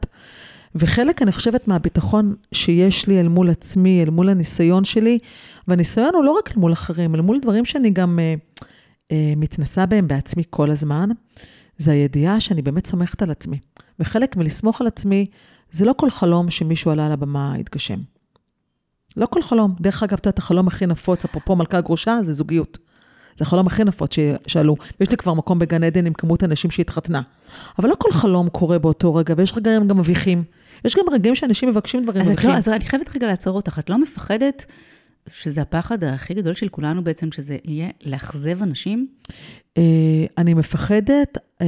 וחלק, 0.79 1.23
אני 1.23 1.33
חושבת, 1.33 1.69
מהביטחון 1.69 2.35
שיש 2.53 3.07
לי 3.07 3.21
אל 3.21 3.29
מול 3.29 3.51
עצמי, 3.51 4.03
אל 4.03 4.11
מול 4.11 4.29
הניסיון 4.29 4.85
שלי, 4.85 5.19
והניסיון 5.69 6.15
הוא 6.15 6.25
לא 6.25 6.37
רק 6.39 6.51
אל 6.51 6.57
מול 6.57 6.73
אחרים, 6.73 7.15
אל 7.15 7.21
מול 7.21 7.41
דברים 7.41 7.65
שאני 7.65 7.91
גם 7.91 8.19
אה, 8.19 8.35
אה, 9.13 9.33
מתנסה 9.37 9.87
בהם 9.87 10.09
בעצמי 10.09 10.43
כל 10.51 10.71
הזמן, 10.71 11.09
זה 11.79 11.93
הידיעה 11.93 12.41
שאני 12.41 12.63
באמת 12.63 12.87
סומכת 12.87 13.23
על 13.23 13.31
עצמי. 13.31 13.59
וחלק 14.01 14.37
מלסמוך 14.37 14.81
על 14.81 14.87
עצמי, 14.87 15.27
זה 15.73 15.85
לא 15.85 15.95
כל 15.97 16.11
חלום 16.11 16.51
שמישהו 16.51 16.91
עלה 16.91 17.07
על 17.07 17.13
הבמה 17.13 17.55
יתגשם. 17.59 17.99
לא 19.17 19.27
כל 19.27 19.43
חלום. 19.43 19.75
דרך 19.81 20.03
אגב, 20.03 20.13
את 20.13 20.27
יודעת, 20.27 20.39
החלום 20.39 20.69
הכי 20.69 20.87
נפוץ, 20.87 21.25
אפרופו 21.25 21.57
מלכה 21.57 21.81
גרושה, 21.81 22.19
זה 22.23 22.33
זוגיות. 22.33 22.79
זה 23.39 23.45
החלום 23.45 23.67
הכי 23.67 23.85
נפוץ 23.85 24.15
ששאלו. 24.15 24.77
ויש 25.01 25.11
לי 25.11 25.17
כבר 25.17 25.35
מקום 25.35 25.59
בגן 25.59 25.85
עדן 25.85 26.07
עם 26.07 26.13
כמות 26.13 26.45
אנשים 26.45 26.71
שהתחתנה. 26.71 27.23
אבל 27.79 27.89
לא 27.89 27.95
כל 27.99 28.13
חלום 28.13 28.49
קורה 28.49 28.79
באותו 28.79 29.15
רגע, 29.15 29.35
ויש 29.37 29.53
רגעים 29.57 29.89
גם 29.89 29.99
מביכים. 29.99 30.45
יש 30.87 30.97
גם 30.97 31.05
רגעים 31.13 31.35
שאנשים 31.35 31.69
מבקשים 31.69 32.03
דברים 32.03 32.23
אז 32.23 32.29
מביכים. 32.29 32.51
לא, 32.51 32.57
אז 32.57 32.69
אני 32.69 32.85
חייבת 32.85 33.17
רגע 33.17 33.27
לעצור 33.27 33.57
אותך. 33.57 33.79
את 33.79 33.91
לא 33.91 33.99
מפחדת 33.99 34.67
שזה 35.33 35.63
הפחד 35.63 36.05
הכי 36.05 36.35
גדול 36.35 36.55
של 36.55 36.69
כולנו 36.69 37.05
בעצם, 37.05 37.33
שזה 37.33 37.57
יהיה 37.65 37.89
לאכזב 38.05 38.63
אנשים? 38.63 39.07
Uh, 39.29 39.79
אני 40.39 40.55
מפחדת, 40.55 41.37
uh, 41.37 41.63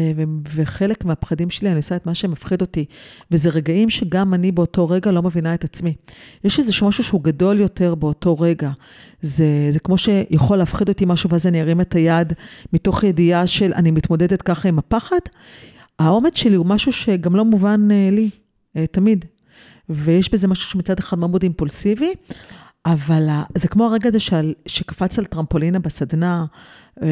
וחלק 0.54 1.04
מהפחדים 1.04 1.50
שלי, 1.50 1.68
אני 1.68 1.76
עושה 1.76 1.96
את 1.96 2.06
מה 2.06 2.14
שמפחיד 2.14 2.60
אותי. 2.60 2.84
וזה 3.30 3.50
רגעים 3.50 3.90
שגם 3.90 4.34
אני 4.34 4.52
באותו 4.52 4.88
רגע 4.88 5.10
לא 5.10 5.22
מבינה 5.22 5.54
את 5.54 5.64
עצמי. 5.64 5.94
יש 6.44 6.58
איזשהו 6.58 6.88
משהו 6.88 7.04
שהוא 7.04 7.22
גדול 7.22 7.60
יותר 7.60 7.94
באותו 7.94 8.38
רגע. 8.38 8.70
זה, 9.22 9.68
זה 9.70 9.80
כמו 9.80 9.98
שיכול 9.98 10.56
להפחיד 10.56 10.88
אותי 10.88 11.04
משהו, 11.04 11.30
ואז 11.30 11.46
אני 11.46 11.60
ארים 11.60 11.80
את 11.80 11.94
היד 11.94 12.32
מתוך 12.72 13.04
ידיעה 13.04 13.46
של 13.46 13.72
אני 13.72 13.90
מתמודדת 13.90 14.42
ככה 14.42 14.68
עם 14.68 14.78
הפחד. 14.78 15.20
האומץ 15.98 16.36
שלי 16.38 16.56
הוא 16.56 16.66
משהו 16.66 16.92
שגם 16.92 17.36
לא 17.36 17.44
מובן 17.44 17.88
uh, 17.90 18.14
לי, 18.14 18.30
תמיד. 18.86 19.24
ויש 19.88 20.32
בזה 20.32 20.48
משהו 20.48 20.70
שמצד 20.70 20.98
אחד 20.98 21.18
מאוד 21.18 21.42
אימפולסיבי, 21.42 22.12
אבל 22.86 23.28
זה 23.54 23.68
כמו 23.68 23.86
הרגע 23.86 24.08
הזה 24.08 24.20
שעל, 24.20 24.54
שקפץ 24.66 25.18
על 25.18 25.24
טרמפולינה 25.24 25.78
בסדנה 25.78 26.44
אה, 27.02 27.08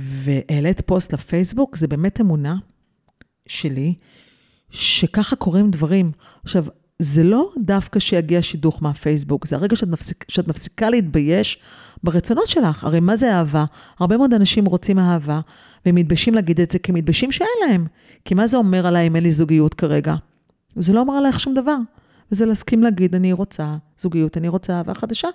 והעלית 0.00 0.80
פוסט 0.80 1.14
לפייסבוק, 1.14 1.76
זה 1.76 1.88
באמת 1.88 2.20
אמונה 2.20 2.56
שלי, 3.46 3.94
שככה 4.70 5.36
קורים 5.36 5.70
דברים. 5.70 6.10
עכשיו, 6.44 6.64
זה 6.98 7.22
לא 7.22 7.52
דווקא 7.58 7.98
שיגיע 7.98 8.42
שידוך 8.42 8.82
מהפייסבוק, 8.82 9.46
זה 9.46 9.56
הרגע 9.56 9.76
שאת, 9.76 9.88
מפסיק, 9.88 10.24
שאת 10.28 10.48
מפסיקה 10.48 10.90
להתבייש 10.90 11.58
ברצונות 12.02 12.48
שלך. 12.48 12.84
הרי 12.84 13.00
מה 13.00 13.16
זה 13.16 13.34
אהבה? 13.34 13.64
הרבה 13.98 14.16
מאוד 14.16 14.34
אנשים 14.34 14.64
רוצים 14.64 14.98
אהבה, 14.98 15.40
והם 15.86 15.94
מתביישים 15.94 16.34
להגיד 16.34 16.60
את 16.60 16.70
זה 16.70 16.78
כי 16.78 16.92
מתביישים 16.92 17.32
שאין 17.32 17.48
להם. 17.68 17.86
כי 18.24 18.34
מה 18.34 18.46
זה 18.46 18.56
אומר 18.56 18.86
עליי 18.86 19.06
אם 19.06 19.16
אין 19.16 19.22
לי 19.22 19.32
זוגיות 19.32 19.74
כרגע? 19.74 20.14
זה 20.76 20.92
לא 20.92 21.00
אומר 21.00 21.14
עלייך 21.14 21.40
שום 21.40 21.54
דבר. 21.54 21.76
וזה 22.32 22.46
להסכים 22.46 22.82
להגיד, 22.82 23.14
אני 23.14 23.32
רוצה 23.32 23.76
זוגיות, 23.98 24.36
אני 24.36 24.48
רוצה 24.48 24.72
אהבה 24.72 24.94
חדשה. 24.94 25.28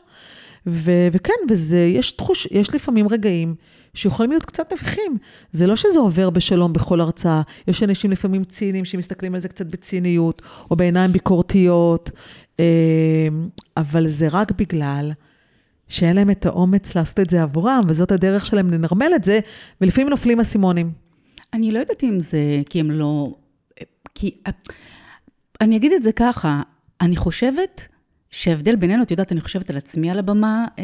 ו- 0.67 1.07
וכן, 1.11 1.33
וזה, 1.49 1.79
יש 1.79 2.11
תחוש, 2.11 2.47
יש 2.51 2.75
לפעמים 2.75 3.07
רגעים 3.07 3.55
שיכולים 3.93 4.31
להיות 4.31 4.45
קצת 4.45 4.73
מביכים. 4.73 5.17
זה 5.51 5.67
לא 5.67 5.75
שזה 5.75 5.99
עובר 5.99 6.29
בשלום 6.29 6.73
בכל 6.73 7.01
הרצאה. 7.01 7.41
יש 7.67 7.83
אנשים 7.83 8.11
לפעמים 8.11 8.43
ציניים 8.43 8.85
שמסתכלים 8.85 9.35
על 9.35 9.41
זה 9.41 9.47
קצת 9.47 9.65
בציניות, 9.65 10.41
או 10.71 10.75
בעיניים 10.75 11.11
ביקורתיות, 11.11 12.09
אמ, 12.59 12.63
אבל 13.77 14.07
זה 14.07 14.27
רק 14.31 14.51
בגלל 14.51 15.11
שאין 15.87 16.15
להם 16.15 16.29
את 16.31 16.45
האומץ 16.45 16.95
לעשות 16.95 17.19
את 17.19 17.29
זה 17.29 17.43
עבורם, 17.43 17.83
וזאת 17.87 18.11
הדרך 18.11 18.45
שלהם 18.45 18.71
לנרמל 18.71 19.11
את 19.15 19.23
זה, 19.23 19.39
ולפעמים 19.81 20.09
נופלים 20.09 20.39
אסימונים. 20.39 20.91
אני 21.53 21.71
לא 21.71 21.79
יודעת 21.79 22.03
אם 22.03 22.19
זה 22.19 22.61
כי 22.69 22.79
הם 22.79 22.91
לא... 22.91 23.35
כי... 24.15 24.35
אני 25.61 25.77
אגיד 25.77 25.91
את 25.91 26.03
זה 26.03 26.11
ככה, 26.11 26.61
אני 27.01 27.15
חושבת 27.15 27.87
שההבדל 28.31 28.75
בינינו, 28.75 29.03
את 29.03 29.11
יודעת, 29.11 29.31
אני 29.31 29.41
חושבת 29.41 29.69
על 29.69 29.77
עצמי 29.77 30.11
על 30.11 30.19
הבמה, 30.19 30.65
אה, 30.79 30.83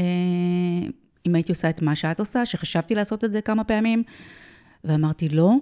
אם 1.26 1.36
הייתי 1.36 1.52
עושה 1.52 1.70
את 1.70 1.82
מה 1.82 1.96
שאת 1.96 2.20
עושה, 2.20 2.46
שחשבתי 2.46 2.96
לעשות 2.96 3.24
את 3.24 3.32
זה 3.32 3.42
כמה 3.42 3.64
פעמים, 3.64 4.04
ואמרתי 4.84 5.30
לא. 5.30 5.54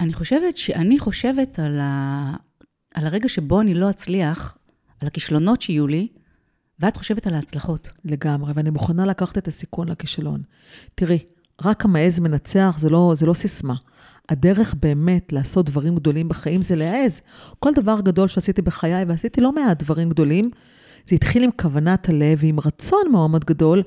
אני 0.00 0.12
חושבת 0.12 0.56
שאני 0.56 0.98
חושבת 0.98 1.58
על, 1.58 1.80
ה... 1.80 2.34
על 2.94 3.06
הרגע 3.06 3.28
שבו 3.28 3.60
אני 3.60 3.74
לא 3.74 3.90
אצליח, 3.90 4.58
על 5.00 5.08
הכישלונות 5.08 5.62
שיהיו 5.62 5.86
לי, 5.86 6.08
ואת 6.78 6.96
חושבת 6.96 7.26
על 7.26 7.34
ההצלחות. 7.34 7.88
לגמרי, 8.04 8.52
ואני 8.56 8.70
מוכנה 8.70 9.06
לקחת 9.06 9.38
את 9.38 9.48
הסיכון 9.48 9.88
לכישלון. 9.88 10.42
תראי, 10.94 11.18
רק 11.64 11.84
המעז 11.84 12.20
מנצח 12.20 12.76
זה 12.78 12.90
לא, 12.90 13.12
זה 13.14 13.26
לא 13.26 13.34
סיסמה. 13.34 13.74
הדרך 14.32 14.74
באמת 14.82 15.32
לעשות 15.32 15.66
דברים 15.66 15.96
גדולים 15.96 16.28
בחיים 16.28 16.62
זה 16.62 16.76
להעז. 16.76 17.20
כל 17.58 17.70
דבר 17.74 18.00
גדול 18.00 18.28
שעשיתי 18.28 18.62
בחיי, 18.62 19.04
ועשיתי 19.04 19.40
לא 19.40 19.52
מעט 19.52 19.82
דברים 19.82 20.10
גדולים, 20.10 20.50
זה 21.06 21.14
התחיל 21.14 21.44
עם 21.44 21.50
כוונת 21.60 22.08
הלב 22.08 22.38
ועם 22.40 22.60
רצון 22.60 23.02
מאוד 23.12 23.30
מאוד 23.30 23.44
גדול, 23.44 23.82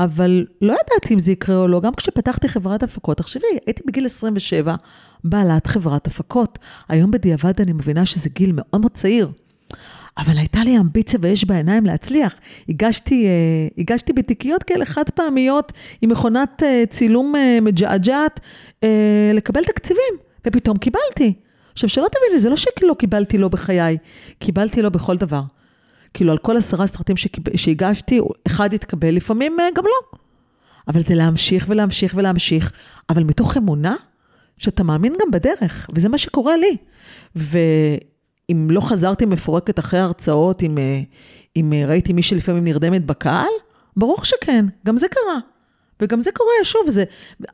אבל 0.00 0.46
לא 0.60 0.72
ידעתי 0.72 1.14
אם 1.14 1.18
זה 1.18 1.32
יקרה 1.32 1.56
או 1.56 1.68
לא. 1.68 1.80
גם 1.80 1.94
כשפתחתי 1.94 2.48
חברת 2.48 2.82
הפקות, 2.82 3.16
תחשבי, 3.16 3.46
הייתי 3.66 3.82
בגיל 3.86 4.06
27, 4.06 4.74
בעלת 5.24 5.66
חברת 5.66 6.06
הפקות. 6.06 6.58
היום 6.88 7.10
בדיעבד 7.10 7.60
אני 7.60 7.72
מבינה 7.72 8.06
שזה 8.06 8.28
גיל 8.28 8.52
מאוד 8.52 8.80
מאוד 8.80 8.92
צעיר. 8.92 9.32
אבל 10.18 10.38
הייתה 10.38 10.64
לי 10.64 10.78
אמביציה 10.78 11.18
ויש 11.22 11.44
בעיניים 11.44 11.86
להצליח. 11.86 12.34
הגשתי, 12.68 13.26
אה, 13.26 13.68
הגשתי 13.78 14.12
בתיקיות 14.12 14.62
כאלה 14.62 14.84
חד 14.84 15.10
פעמיות 15.10 15.72
עם 16.02 16.10
מכונת 16.10 16.62
אה, 16.62 16.84
צילום 16.90 17.36
אה, 17.36 17.58
מג'עג'עת 17.62 18.40
לקבל 19.34 19.64
תקציבים, 19.64 20.14
ופתאום 20.46 20.78
קיבלתי. 20.78 21.34
עכשיו, 21.72 21.88
שלא 21.88 22.08
תביני, 22.12 22.40
זה 22.40 22.50
לא 22.50 22.56
שכאילו 22.56 22.94
קיבלתי 22.94 23.38
לו 23.38 23.50
בחיי, 23.50 23.98
קיבלתי 24.38 24.82
לו 24.82 24.90
בכל 24.90 25.16
דבר. 25.16 25.42
כאילו, 26.14 26.32
על 26.32 26.38
כל 26.38 26.56
עשרה 26.56 26.86
סרטים 26.86 27.16
שהגשתי, 27.56 28.20
אחד 28.46 28.74
התקבל, 28.74 29.10
לפעמים 29.14 29.56
גם 29.74 29.84
לא. 29.84 30.18
אבל 30.88 31.02
זה 31.02 31.14
להמשיך 31.14 31.66
ולהמשיך 31.68 32.14
ולהמשיך, 32.16 32.72
אבל 33.10 33.24
מתוך 33.24 33.56
אמונה 33.56 33.94
שאתה 34.58 34.82
מאמין 34.82 35.12
גם 35.12 35.30
בדרך, 35.30 35.90
וזה 35.94 36.08
מה 36.08 36.18
שקורה 36.18 36.56
לי. 36.56 36.76
ו... 37.36 37.58
אם 38.52 38.68
לא 38.70 38.80
חזרתי 38.80 39.24
מפורקת 39.24 39.78
אחרי 39.78 40.00
הרצאות, 40.00 40.62
אם, 40.62 40.78
אה, 40.78 41.00
אם 41.56 41.72
אה, 41.72 41.86
ראיתי 41.86 42.12
מי 42.12 42.22
שלפעמים 42.22 42.64
נרדמת 42.64 43.06
בקהל, 43.06 43.50
ברור 43.96 44.24
שכן, 44.24 44.66
גם 44.86 44.96
זה 44.96 45.06
קרה. 45.08 45.38
וגם 46.02 46.20
זה 46.20 46.30
קורה, 46.34 46.50
שוב, 46.64 46.82
זה, 46.88 47.04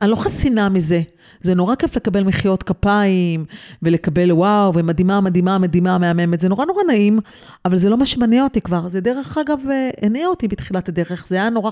אני 0.01 0.11
לא 0.11 0.15
חסינה 0.15 0.69
מזה. 0.69 1.01
זה 1.41 1.53
נורא 1.53 1.75
כיף 1.75 1.95
לקבל 1.95 2.23
מחיאות 2.23 2.63
כפיים, 2.63 3.45
ולקבל 3.83 4.31
וואו, 4.31 4.73
ומדהימה, 4.75 5.21
מדהימה, 5.21 5.57
מדהימה, 5.57 5.97
מהממת. 5.97 6.39
זה 6.39 6.49
נורא 6.49 6.65
נורא 6.65 6.83
נעים, 6.87 7.19
אבל 7.65 7.77
זה 7.77 7.89
לא 7.89 7.97
מה 7.97 8.05
שמניע 8.05 8.43
אותי 8.43 8.61
כבר. 8.61 8.87
זה 8.87 9.01
דרך 9.01 9.37
אגב, 9.37 9.59
אה, 9.71 9.89
הניע 10.01 10.27
אותי 10.27 10.47
בתחילת 10.47 10.89
הדרך. 10.89 11.27
זה 11.27 11.35
היה 11.35 11.49
נורא, 11.49 11.71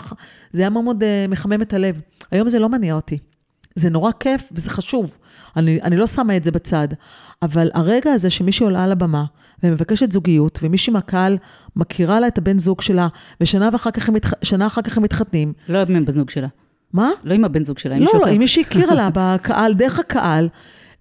זה 0.54 0.62
היה 0.62 0.70
מאוד 0.70 1.04
מחמם 1.30 1.62
את 1.62 1.74
הלב. 1.74 2.02
היום 2.32 2.50
זה 2.50 2.60
לא 2.60 2.70
מניע 2.70 2.94
אותי. 2.94 3.18
זה 3.78 3.90
נורא 3.90 4.12
כיף 4.20 4.42
וזה 4.52 4.70
חשוב. 4.70 5.18
אני, 5.56 5.82
אני 5.82 5.98
לא 5.98 6.08
שמה 6.08 6.38
את 6.38 6.44
זה 6.44 6.52
בצד. 6.52 6.88
אבל 7.42 7.70
הרגע 7.74 8.12
הזה 8.12 8.30
שמישהי 8.30 8.64
עולה 8.64 8.84
על 8.84 8.92
הבמה 8.92 9.26
ומבקשת 9.64 10.12
זוגיות, 10.12 10.60
ומישהי 10.64 10.94
מהקהל 10.94 11.38
מכירה 11.76 12.20
לה 12.20 12.28
את 12.28 12.38
הבן 12.38 12.60
זוג 12.60 12.82
שלה, 12.82 13.08
ושנה 13.42 13.70
אחר 13.76 13.92
כך 13.92 14.10
הם, 14.10 14.16
מתח... 14.16 14.34
אחר 14.68 14.82
כך 14.82 14.98
הם 14.98 15.04
מתחתנים. 15.04 15.54
לא 15.70 15.78
עם 15.90 15.96
הבן 15.96 16.12
זוג 16.12 16.30
שלה. 16.30 16.48
מה? 16.94 17.10
לא 17.24 17.34
עם 17.34 17.46
הבן 17.46 17.64
זוג 17.64 17.80
שלה, 17.80 17.96
עם 17.96 18.04
לא, 18.04 18.12
לא, 18.14 18.28
עם 18.28 18.40
מי 18.40 18.48
שהכירה 18.48 18.96
לה 18.96 19.10
בקהל, 19.14 19.74
דרך 19.74 20.00
הקהל. 20.00 20.50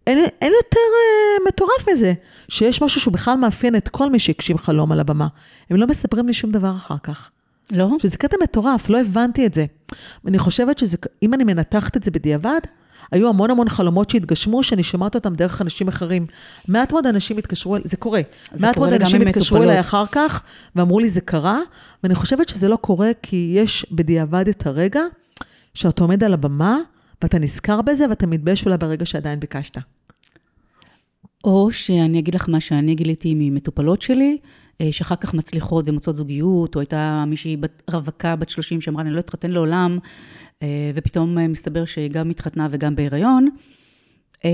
אין, 0.06 0.18
אין 0.18 0.52
יותר 0.62 0.80
uh, 0.80 1.48
מטורף 1.48 1.88
מזה, 1.92 2.12
שיש 2.48 2.82
משהו 2.82 3.00
שהוא 3.00 3.14
בכלל 3.14 3.34
מאפיין 3.34 3.76
את 3.76 3.88
כל 3.88 4.10
מי 4.10 4.18
שהקשיב 4.18 4.56
חלום 4.56 4.92
על 4.92 5.00
הבמה. 5.00 5.26
הם 5.70 5.76
לא 5.76 5.86
מספרים 5.86 6.26
לי 6.26 6.32
שום 6.32 6.52
דבר 6.52 6.70
אחר 6.76 6.96
כך. 7.02 7.30
לא? 7.72 7.88
שזה 7.98 8.18
קטע 8.18 8.36
מטורף, 8.42 8.88
לא 8.88 9.00
הבנתי 9.00 9.46
את 9.46 9.54
זה. 9.54 9.66
אני 10.26 10.38
חושבת 10.38 10.78
שזה, 10.78 10.96
אם 11.22 11.34
אני 11.34 11.44
מנתחת 11.44 11.96
את 11.96 12.04
זה 12.04 12.10
בדיעבד, 12.10 12.60
היו 13.12 13.28
המון 13.28 13.50
המון 13.50 13.68
חלומות 13.68 14.10
שהתגשמו, 14.10 14.62
שאני 14.62 14.82
שומעת 14.82 15.14
אותם 15.14 15.34
דרך 15.34 15.62
אנשים 15.62 15.88
אחרים. 15.88 16.26
מעט 16.68 16.92
מאוד 16.92 17.06
אנשים 17.06 17.38
התקשרו, 17.38 17.76
זה 17.84 17.96
קורה. 17.96 18.20
זה 18.52 18.66
מעט 18.66 18.74
קורה 18.74 18.88
מאוד 18.88 19.00
אנשים 19.00 19.20
התקשרו. 19.22 19.62
אליי 19.62 19.80
אחר 19.80 20.04
כך, 20.12 20.42
ואמרו 20.76 21.00
לי, 21.00 21.08
זה 21.08 21.20
קרה, 21.20 21.58
ואני 22.02 22.14
חושבת 22.14 22.48
שזה 22.48 22.68
לא 22.68 22.76
קורה 22.76 23.10
כי 23.22 23.52
יש 23.56 23.86
בדיעבד 23.92 24.48
את 24.48 24.66
הרגע 24.66 25.02
שאתה 25.74 26.02
עומד 26.02 26.24
על 26.24 26.34
הבמה, 26.34 26.78
ואתה 27.22 27.38
נזכר 27.38 27.82
בזה, 27.82 28.08
ואתה 28.08 28.26
מתבייש 28.26 28.64
אולי 28.64 28.78
ברגע 28.78 29.06
שעדיין 29.06 29.40
ביקשת. 29.40 29.78
או 31.44 31.72
שאני 31.72 32.18
אגיד 32.18 32.34
לך 32.34 32.48
מה 32.48 32.60
שאני 32.60 32.94
גיליתי 32.94 33.34
ממטופלות 33.36 34.02
שלי, 34.02 34.38
שאחר 34.90 35.16
כך 35.16 35.34
מצליחות 35.34 35.84
ומוצאות 35.88 36.16
זוגיות, 36.16 36.74
או 36.74 36.80
הייתה 36.80 37.24
מישהי 37.26 37.56
בת, 37.56 37.82
רווקה 37.90 38.36
בת 38.36 38.48
30 38.48 38.80
שאמרה, 38.80 39.02
אני 39.02 39.10
לא 39.10 39.18
אתחתן 39.20 39.50
לעולם, 39.50 39.98
אה, 40.62 40.90
ופתאום 40.94 41.38
אה, 41.38 41.48
מסתבר 41.48 41.84
שהיא 41.84 42.10
גם 42.10 42.30
התחתנה 42.30 42.68
וגם 42.70 42.96
בהיריון. 42.96 43.48
אה, 44.44 44.50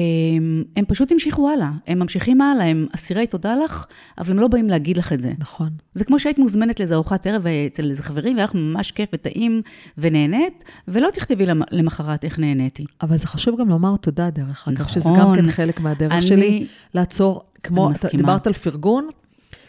הם 0.77 0.85
פשוט 0.89 1.13
המשיכו 1.13 1.51
הלאה, 1.51 1.71
הם 1.87 1.99
ממשיכים 1.99 2.41
הלאה, 2.41 2.67
הם 2.67 2.87
אסירי 2.95 3.27
תודה 3.27 3.55
לך, 3.65 3.87
אבל 4.19 4.31
הם 4.31 4.39
לא 4.39 4.49
באים 4.49 4.69
להגיד 4.71 4.97
לך 4.99 5.13
את 5.13 5.23
זה. 5.23 5.33
נכון. 5.39 5.69
זה 5.95 6.05
כמו 6.05 6.19
שהיית 6.19 6.39
מוזמנת 6.39 6.81
לאיזה 6.81 6.95
ארוחת 6.95 7.27
ערב 7.27 7.47
אצל 7.47 7.91
איזה 7.91 8.03
חברים, 8.03 8.35
והיה 8.37 8.45
לך 8.45 8.55
ממש 8.55 8.93
כיף 8.93 9.09
וטעים 9.15 9.63
ונהנית, 9.99 10.65
ולא 10.89 11.09
תכתבי 11.15 11.47
למ- 11.47 11.63
למחרת 11.71 12.25
איך 12.25 12.39
נהניתי. 12.39 12.85
אבל 13.03 13.17
זה 13.17 13.27
חשוב 13.27 13.61
גם 13.61 13.69
לומר 13.69 13.97
תודה, 13.97 14.31
דרך 14.31 14.69
אגב, 14.69 14.87
שזה 14.89 15.09
גם 15.09 15.17
נכון. 15.17 15.37
כן 15.37 15.51
חלק 15.51 15.81
מהדרך 15.81 16.13
אני- 16.13 16.23
שלי, 16.23 16.67
לעצור, 16.95 17.41
כמו, 17.63 17.91
אתה. 17.91 18.09
דיברת 18.17 18.47
על 18.47 18.53
פרגון, 18.53 19.09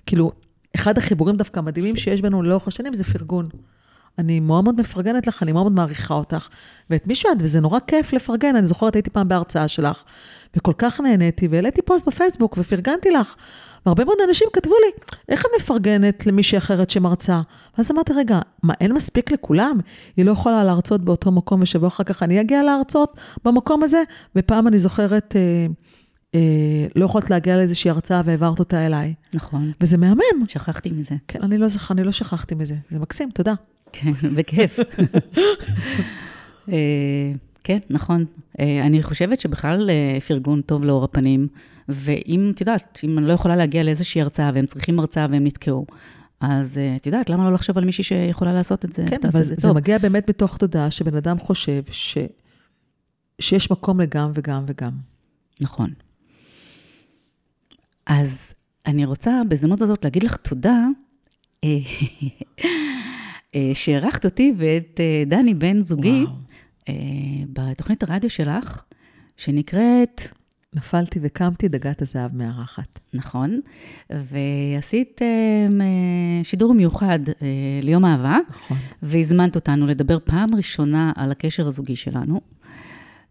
כאילו, 0.06 0.32
אחד 0.76 0.98
החיבורים 0.98 1.38
דווקא 1.38 1.60
המדהימים 1.60 1.96
שיש 1.96 2.22
בינינו 2.22 2.44
לאורך 2.44 2.68
השנים 2.68 2.94
זה 2.94 3.04
פרגון. 3.04 3.50
אני 4.20 4.40
מאוד 4.40 4.64
מאוד 4.64 4.80
מפרגנת 4.80 5.28
לך, 5.28 5.44
אני 5.44 5.52
מאוד 5.52 5.64
מאוד 5.64 5.74
מעריכה 5.74 6.14
אותך. 6.14 6.48
ואת 6.90 7.08
מי 7.08 7.16
שאת, 7.16 7.38
וזה 7.40 7.60
נורא 7.60 7.80
כיף 7.88 8.14
לפרגן. 8.14 8.56
אני 8.56 8.68
זוכרת, 8.68 8.96
הייתי 8.96 9.10
פעם 9.10 9.28
בהרצאה 9.28 9.68
שלך, 9.68 10.04
וכל 10.58 10.74
כך 10.78 11.02
נהניתי, 11.02 11.48
והעליתי 11.48 11.82
פוסט 11.82 12.08
בפייסבוק 12.08 12.58
ופרגנתי 12.58 13.12
לך. 13.12 13.36
והרבה 13.86 14.06
מאוד 14.06 14.18
אנשים 14.28 14.48
כתבו 14.54 14.74
לי, 14.86 15.18
איך 15.30 15.46
את 15.46 15.50
מפרגנת 15.58 16.26
למישהי 16.26 16.58
אחרת 16.58 16.90
שמרצה? 16.90 17.42
ואז 17.78 17.92
אמרתי, 17.92 18.14
רגע, 18.14 18.40
מה, 18.64 18.74
אין 18.82 18.94
מספיק 18.94 19.32
לכולם? 19.32 19.80
היא 20.18 20.26
לא 20.26 20.32
יכולה 20.32 20.64
להרצות 20.64 21.02
באותו 21.02 21.32
מקום, 21.32 21.62
ושבוע 21.62 21.88
אחר 21.88 22.04
כך 22.04 22.24
אני 22.24 22.42
אגיע 22.42 22.64
להרצות 22.64 23.18
במקום 23.46 23.84
הזה? 23.84 24.04
ופעם 24.36 24.68
אני 24.68 24.80
זוכרת, 24.80 25.36
אה, 25.36 25.68
אה, 26.36 26.40
לא 26.96 27.06
יכולת 27.06 27.30
להגיע 27.30 27.58
לאיזושהי 27.58 27.90
הרצאה 27.92 28.22
והעברת 28.26 28.60
אותה 28.60 28.86
אליי. 28.86 29.14
נכון, 29.34 29.72
וזה 29.82 29.98
מהמם. 29.98 30.46
שכחתי 30.48 30.92
מזה. 30.92 31.16
כן, 31.28 31.40
אני 31.42 31.58
לא 31.58 31.68
זוכר, 31.68 31.94
אני 31.94 32.04
לא 32.04 32.12
שכחתי 32.12 32.56
מזה. 32.56 32.76
זה 32.90 33.00
מקסים, 33.00 33.30
תודה. 33.30 33.54
כן, 33.92 34.12
בכיף. 34.36 34.80
אה, 36.70 37.32
כן, 37.64 37.80
נכון. 37.90 38.26
אה, 38.60 38.86
אני 38.86 39.04
חושבת 39.04 39.40
שבכלל 39.40 39.90
אה, 39.90 40.22
פרגון 40.28 40.62
טוב 40.62 40.84
לאור 40.84 41.04
הפנים, 41.04 41.48
ואם, 41.90 42.52
את 42.56 42.62
יודעת, 42.62 43.00
אם 43.04 43.18
אני 43.18 43.28
לא 43.28 43.34
יכולה 43.34 43.56
להגיע 43.56 43.84
לאיזושהי 43.84 44.22
הרצאה 44.22 44.52
והם 44.54 44.66
צריכים 44.66 45.00
הרצאה 45.00 45.28
והם 45.32 45.44
נתקעו, 45.44 45.86
אז 46.40 46.80
את 46.96 47.06
יודעת, 47.06 47.30
למה 47.30 47.44
לא 47.44 47.54
לחשוב 47.54 47.78
על 47.78 47.86
מישהי 47.86 48.04
שיכולה 48.04 48.54
לעשות 48.54 48.86
את 48.86 48.94
זה? 48.94 49.06
כן, 49.10 49.18
אבל 49.24 49.32
זה, 49.32 49.44
זה 49.44 49.56
זה. 49.58 49.74
מגיע 49.74 49.98
באמת 49.98 50.30
מתוך 50.30 50.58
תודעה 50.58 50.92
שבן 50.92 51.16
אדם 51.16 51.40
חושב 51.40 51.82
ש, 51.92 52.18
שיש 53.40 53.72
מקום 53.72 54.02
לגם 54.02 54.32
וגם 54.36 54.64
וגם. 54.68 54.92
נכון. 55.62 55.90
אז 58.08 58.54
אני 58.86 59.06
רוצה 59.06 59.42
בהזדמנות 59.48 59.82
הזאת 59.82 60.04
להגיד 60.04 60.24
לך 60.24 60.36
תודה 60.36 60.88
אה, 61.64 61.70
אה, 63.56 63.72
שהערכת 63.74 64.26
אותי 64.26 64.54
ואת 64.58 65.00
אה, 65.00 65.24
דני 65.28 65.54
בן 65.54 65.80
זוגי 65.80 66.24
וואו. 66.24 66.34
בתוכנית 67.54 68.04
הרדיו 68.04 68.30
שלך, 68.30 68.84
שנקראת, 69.38 70.22
נפלתי 70.74 71.20
וקמתי, 71.22 71.68
דגת 71.68 72.02
הזהב 72.02 72.36
מארחת. 72.36 73.00
נכון, 73.14 73.60
ועשית 74.10 75.22
שידור 76.44 76.74
מיוחד 76.74 77.20
ליום 77.82 78.06
אהבה, 78.06 78.38
נכון. 78.50 78.78
והזמנת 79.02 79.56
אותנו 79.56 79.88
לדבר 79.88 80.18
פעם 80.24 80.56
ראשונה 80.56 81.12
על 81.16 81.32
הקשר 81.32 81.68
הזוגי 81.68 81.96
שלנו, 81.96 82.42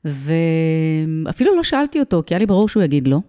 ואפילו 0.05 1.57
לא 1.57 1.63
שאלתי 1.63 2.01
אותו, 2.01 2.23
כי 2.27 2.35
היה 2.35 2.39
לי 2.39 2.47
ברור 2.47 2.69
שהוא 2.69 2.83
יגיד 2.83 3.09
לא. 3.09 3.21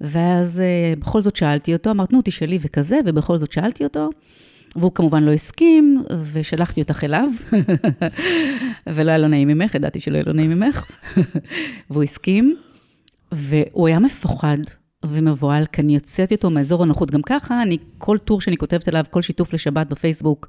ואז 0.00 0.60
אה, 0.60 0.94
בכל 0.98 1.20
זאת 1.20 1.36
שאלתי 1.36 1.72
אותו, 1.72 1.90
אמרת, 1.90 2.12
נו, 2.12 2.20
תשאלי 2.24 2.58
וכזה, 2.62 2.98
ובכל 3.06 3.38
זאת 3.38 3.52
שאלתי 3.52 3.84
אותו, 3.84 4.10
והוא 4.76 4.92
כמובן 4.92 5.22
לא 5.22 5.32
הסכים, 5.32 6.04
ושלחתי 6.32 6.80
אותך 6.80 7.04
אליו, 7.04 7.28
ולא 8.94 9.10
היה 9.10 9.18
לו 9.18 9.28
נעים 9.28 9.48
ממך, 9.48 9.74
ידעתי 9.74 10.00
שלא 10.00 10.14
יהיה 10.16 10.24
לו 10.26 10.32
נעים 10.32 10.50
ממך, 10.50 10.84
והוא 11.90 12.02
הסכים, 12.02 12.56
והוא 13.32 13.88
היה 13.88 13.98
מפוחד 13.98 14.58
ומבוהל, 15.04 15.66
כי 15.66 15.82
אני 15.82 15.94
יוצאת 15.94 16.32
איתו 16.32 16.50
מאזור 16.50 16.82
הנוחות. 16.82 17.10
גם 17.10 17.22
ככה, 17.22 17.62
אני, 17.62 17.78
כל 17.98 18.18
טור 18.18 18.40
שאני 18.40 18.56
כותבת 18.56 18.88
עליו, 18.88 19.04
כל 19.10 19.22
שיתוף 19.22 19.52
לשבת 19.52 19.86
בפייסבוק, 19.86 20.48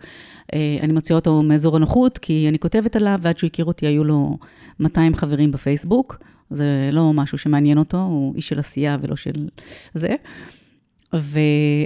אה, 0.54 0.78
אני 0.82 0.94
מוציאה 0.94 1.16
אותו 1.20 1.44
מאזור 1.44 1.76
הנוחות, 1.76 2.18
כי 2.18 2.46
אני 2.50 2.60
כותבת 2.60 2.96
עליו, 2.96 3.20
ועד 3.22 3.38
שהוא 3.38 3.48
הכיר 3.48 3.66
אותי 3.66 3.88
היו 3.88 4.04
לו 4.04 4.38
200 4.80 5.16
חברים 5.16 5.52
בפייסבוק. 5.52 6.18
זה 6.50 6.90
לא 6.92 7.14
משהו 7.14 7.38
שמעניין 7.38 7.78
אותו, 7.78 7.98
הוא 7.98 8.36
איש 8.36 8.48
של 8.48 8.60
עשייה 8.60 8.98
ולא 9.02 9.16
של 9.16 9.48
זה. 9.94 10.16
ו... 11.16 11.40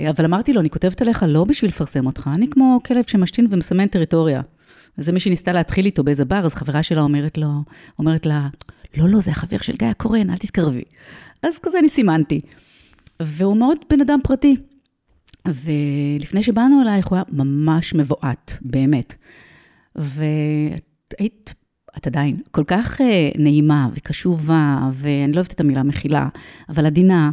אבל 0.10 0.26
אמרתי 0.26 0.54
לו, 0.54 0.60
אני 0.62 0.70
כותבת 0.70 1.02
עליך 1.02 1.26
לא 1.28 1.44
בשביל 1.44 1.70
לפרסם 1.70 2.06
אותך, 2.06 2.30
אני 2.34 2.48
כמו 2.50 2.80
כלב 2.86 3.04
שמשתין 3.08 3.48
ומסמן 3.50 3.88
טריטוריה. 3.88 4.42
זה 4.98 5.12
מי 5.12 5.20
שניסתה 5.20 5.52
להתחיל 5.52 5.86
איתו 5.86 6.04
באיזה 6.04 6.26
בר, 6.26 6.46
אז 6.46 6.54
חברה 6.54 6.84
שלה 6.84 7.02
אומרת 7.02 7.38
לו, 7.38 7.50
אומרת 8.00 8.26
לה, 8.26 8.48
לא, 8.98 9.10
לא, 9.10 9.22
זה 9.22 9.32
החבר 9.32 9.58
של 9.62 9.76
גיא 9.76 9.88
הקורן, 9.88 10.30
אל 10.30 10.38
תתקרבי. 10.38 10.84
אז 11.44 11.60
כזה 11.62 11.80
אני 11.80 11.90
סימנתי. 11.90 12.42
והוא 13.20 13.58
מאוד 13.58 13.78
בן 13.90 14.02
אדם 14.02 14.20
פרטי. 14.24 14.56
ולפני 15.46 16.44
שבאנו 16.44 16.82
אלייך, 16.82 17.08
הוא 17.08 17.16
היה 17.16 17.24
ממש 17.32 17.94
מבועת, 17.94 18.58
באמת. 18.62 19.16
והיית, 19.96 21.54
את 21.98 22.08
עדיין 22.08 22.38
כל 22.52 22.64
כך 22.68 23.02
אה, 23.02 23.30
נעימה 23.38 23.90
וקשובה, 23.94 24.90
ואני 24.94 25.32
לא 25.32 25.38
אוהבת 25.38 25.54
את 25.54 25.60
המילה 25.60 25.84
מכילה, 25.84 26.28
אבל 26.70 26.86
עדינה 26.86 27.32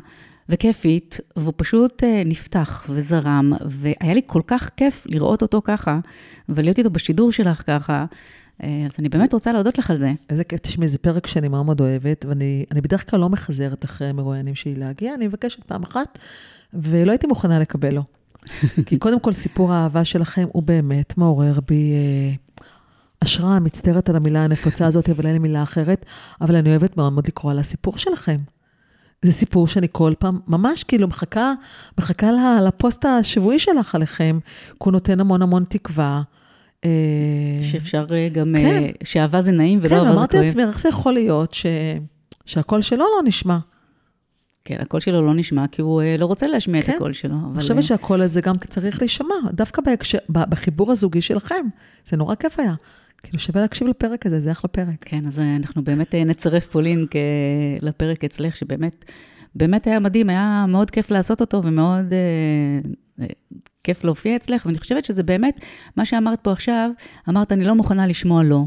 וכיפית, 0.49 1.21
והוא 1.37 1.53
פשוט 1.57 2.05
אה, 2.05 2.23
נפתח 2.27 2.87
וזרם, 2.89 3.53
והיה 3.67 4.15
לי 4.15 4.21
כל 4.27 4.43
כך 4.47 4.71
כיף 4.77 5.07
לראות 5.11 5.43
אותו 5.43 5.63
ככה, 5.65 5.99
ולהיות 6.49 6.79
איתו 6.79 6.91
בשידור 6.91 7.33
שלך 7.33 7.63
ככה. 7.67 8.05
אה, 8.63 8.87
אז 8.87 8.97
אני 8.99 9.09
באמת 9.09 9.33
רוצה 9.33 9.53
להודות 9.53 9.79
לך 9.79 9.91
על 9.91 9.99
זה. 9.99 10.13
איזה 10.31 10.45
כיף, 10.45 10.61
תשמעי, 10.61 10.89
זה 10.89 10.99
פרק 10.99 11.27
שאני 11.27 11.49
מאוד 11.49 11.67
מאוד 11.67 11.81
אוהבת, 11.81 12.25
ואני 12.29 12.65
אני 12.71 12.81
בדרך 12.81 13.11
כלל 13.11 13.21
לא 13.21 13.29
מחזרת 13.29 13.85
אחרי 13.85 14.13
מרואיינים 14.13 14.55
שלי 14.55 14.75
להגיע, 14.75 15.15
אני 15.15 15.27
מבקשת 15.27 15.65
פעם 15.65 15.83
אחת, 15.83 16.19
ולא 16.75 17.13
הייתי 17.13 17.27
מוכנה 17.27 17.59
לקבל 17.59 17.95
לו. 17.95 18.03
כי 18.87 18.99
קודם 18.99 19.21
כל, 19.21 19.33
סיפור 19.33 19.73
האהבה 19.73 20.05
שלכם 20.05 20.47
הוא 20.53 20.63
באמת 20.63 21.19
מעורר 21.19 21.59
בי 21.69 21.93
אה, 21.93 22.35
השראה, 23.23 23.61
מצטערת 23.61 24.09
על 24.09 24.17
המילה 24.17 24.45
הנפוצה 24.45 24.87
הזאת, 24.87 25.09
אבל 25.09 25.27
אין 25.27 25.33
לי 25.33 25.39
מילה 25.39 25.63
אחרת, 25.63 26.07
אבל 26.41 26.57
אני 26.57 26.71
אוהבת 26.71 26.97
מאוד 26.97 27.13
מאוד 27.13 27.27
לקרוא 27.27 27.53
על 27.53 27.59
הסיפור 27.59 27.99
שלכם. 27.99 28.37
זה 29.23 29.33
סיפור 29.33 29.67
שאני 29.67 29.87
כל 29.93 30.13
פעם, 30.19 30.41
ממש 30.49 30.85
כאילו 30.85 31.09
מחכה, 31.09 31.55
מחכה 31.99 32.31
לפוסט 32.67 33.05
השבועי 33.05 33.59
שלך 33.59 33.95
עליכם, 33.95 34.39
כי 34.69 34.77
הוא 34.79 34.93
נותן 34.93 35.21
המון 35.21 35.43
המון 35.43 35.65
תקווה. 35.69 36.23
אה, 36.85 36.91
שאפשר 37.63 38.07
אה, 38.11 38.29
גם, 38.33 38.55
כן. 38.59 38.67
אה, 38.67 38.91
שאהבה 39.05 39.43
זה 39.43 39.53
נעים 39.53 39.79
ולא 39.83 39.89
כן, 39.89 39.95
אהבה 39.97 40.11
זה 40.11 40.17
אמרתי 40.17 40.37
כואב. 40.37 40.45
לעצמי, 40.45 40.63
איך 40.63 40.81
זה 40.81 40.89
יכול 40.89 41.13
להיות 41.13 41.55
ש... 41.55 41.67
שהקול 42.47 42.83
שלו 42.83 42.99
לא 42.99 43.23
נשמע? 43.25 43.59
כן, 44.65 44.77
הקול 44.81 45.01
שלו 45.01 45.27
לא 45.27 45.35
נשמע, 45.35 45.67
כי 45.67 45.83
הוא 45.83 46.03
לא 46.19 46.27
רוצה 46.27 46.47
להשמיע 46.47 46.83
כן. 46.83 46.93
את 46.93 46.97
הקול 46.97 47.13
שלו. 47.13 47.35
אבל, 47.35 47.53
אני 47.53 47.61
חושבת 47.61 47.77
אה, 47.77 47.83
שהקול 47.83 48.23
הזה 48.23 48.41
גם 48.41 48.55
צריך 48.69 49.01
להישמע, 49.01 49.35
דווקא 49.53 49.83
בהקשר, 49.83 50.19
ב- 50.29 50.51
בחיבור 50.51 50.93
הזוגי 50.93 51.21
שלכם. 51.21 51.67
זה 52.07 52.17
נורא 52.17 52.35
כיף 52.35 52.61
היה. 52.61 52.75
כאילו, 53.23 53.39
שווה 53.39 53.61
להקשיב 53.61 53.89
לפרק 53.89 54.27
הזה, 54.27 54.41
זה 54.41 54.53
אחלה 54.53 54.69
פרק. 54.69 54.97
כן, 55.01 55.27
אז 55.27 55.39
אה, 55.39 55.57
אנחנו 55.57 55.85
באמת 55.85 56.15
אה, 56.15 56.25
נצרף 56.25 56.77
אה, 56.77 56.81
לפרק 57.81 58.25
אצלך, 58.25 58.57
שבאמת, 58.57 59.05
באמת 59.55 59.87
היה 59.87 59.99
מדהים, 59.99 60.31
היה 60.31 60.65
מאוד 60.69 60.91
כיף 60.91 61.11
לעשות 61.11 61.41
אותו 61.41 61.65
ומאוד 61.65 62.13
אה, 62.13 62.19
אה, 63.21 63.27
כיף 63.85 64.05
להופיע 64.05 64.37
אצלך, 64.37 64.67
ואני 64.67 64.79
חושבת 64.79 65.05
שזה 65.05 65.23
באמת, 65.23 65.65
מה 65.97 66.05
שאמרת 66.05 66.41
פה 66.41 66.53
עכשיו, 66.53 66.91
אמרת, 67.29 67.53
אני 67.53 67.65
לא 67.65 67.75
מוכנה 67.75 68.07
לשמוע 68.07 68.43
לא. 68.43 68.65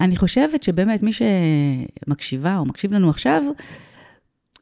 אני 0.00 0.16
חושבת 0.16 0.62
שבאמת, 0.62 1.02
מי 1.02 1.10
שמקשיבה 1.12 2.56
או 2.56 2.64
מקשיב 2.64 2.92
לנו 2.92 3.10
עכשיו, 3.10 3.42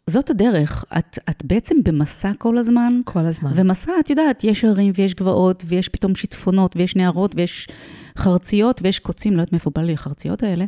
זאת 0.07 0.31
הדרך. 0.31 0.85
את, 0.99 1.19
את 1.31 1.45
בעצם 1.45 1.77
במסע 1.85 2.33
כל 2.39 2.59
הזמן, 2.59 2.91
כל 3.05 3.27
הזמן. 3.27 3.53
ומסע, 3.55 3.93
את 4.01 4.11
יודעת, 4.11 4.45
יש 4.45 4.65
הרים 4.65 4.93
ויש 4.95 5.15
גבעות, 5.15 5.65
ויש 5.67 5.89
פתאום 5.89 6.15
שיטפונות, 6.15 6.77
ויש 6.77 6.97
נהרות, 6.97 7.35
ויש 7.37 7.69
חרציות, 8.19 8.81
ויש 8.85 8.99
קוצים, 8.99 9.33
לא 9.33 9.41
יודעת 9.41 9.53
מאיפה 9.53 9.71
בא 9.75 9.83
לי 9.83 9.93
החרציות 9.93 10.43
האלה, 10.43 10.65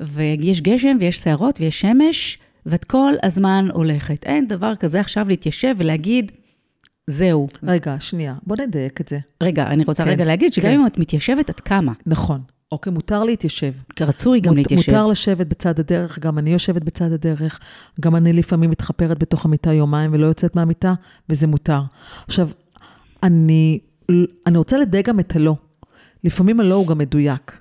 ויש 0.00 0.60
גשם, 0.60 0.96
ויש 1.00 1.18
שערות, 1.18 1.60
ויש 1.60 1.80
שמש, 1.80 2.38
ואת 2.66 2.84
כל 2.84 3.12
הזמן 3.22 3.68
הולכת. 3.72 4.24
אין 4.24 4.48
דבר 4.48 4.76
כזה 4.76 5.00
עכשיו 5.00 5.28
להתיישב 5.28 5.74
ולהגיד, 5.78 6.32
זהו. 7.10 7.48
רגע, 7.62 7.96
שנייה, 8.00 8.34
בוא 8.42 8.56
נדייק 8.60 9.00
את 9.00 9.08
זה. 9.08 9.18
רגע, 9.42 9.66
אני 9.66 9.84
רוצה 9.84 10.04
כן, 10.04 10.10
רגע 10.10 10.24
להגיד 10.24 10.52
שגם 10.52 10.64
כן. 10.64 10.80
אם 10.80 10.86
את 10.86 10.98
מתיישבת, 10.98 11.50
את 11.50 11.60
קמה. 11.60 11.92
נכון. 12.06 12.40
אוקיי, 12.72 12.92
מותר 12.92 13.24
להתיישב. 13.24 13.72
רצוי 14.00 14.40
גם 14.40 14.48
מות- 14.50 14.56
להתיישב. 14.58 14.92
מותר 14.92 15.06
לשבת 15.06 15.46
בצד 15.46 15.80
הדרך, 15.80 16.18
גם 16.18 16.38
אני 16.38 16.52
יושבת 16.52 16.82
בצד 16.82 17.12
הדרך, 17.12 17.60
גם 18.00 18.16
אני 18.16 18.32
לפעמים 18.32 18.70
מתחפרת 18.70 19.18
בתוך 19.18 19.44
המיטה 19.44 19.72
יומיים 19.72 20.10
ולא 20.14 20.26
יוצאת 20.26 20.56
מהמיטה, 20.56 20.94
וזה 21.28 21.46
מותר. 21.46 21.80
עכשיו, 22.26 22.48
אני, 23.22 23.78
אני 24.46 24.58
רוצה 24.58 24.78
לדייק 24.78 25.08
גם 25.08 25.20
את 25.20 25.36
הלא. 25.36 25.56
לפעמים 26.24 26.60
הלא 26.60 26.74
הוא 26.74 26.86
גם 26.86 26.98
מדויק. 26.98 27.60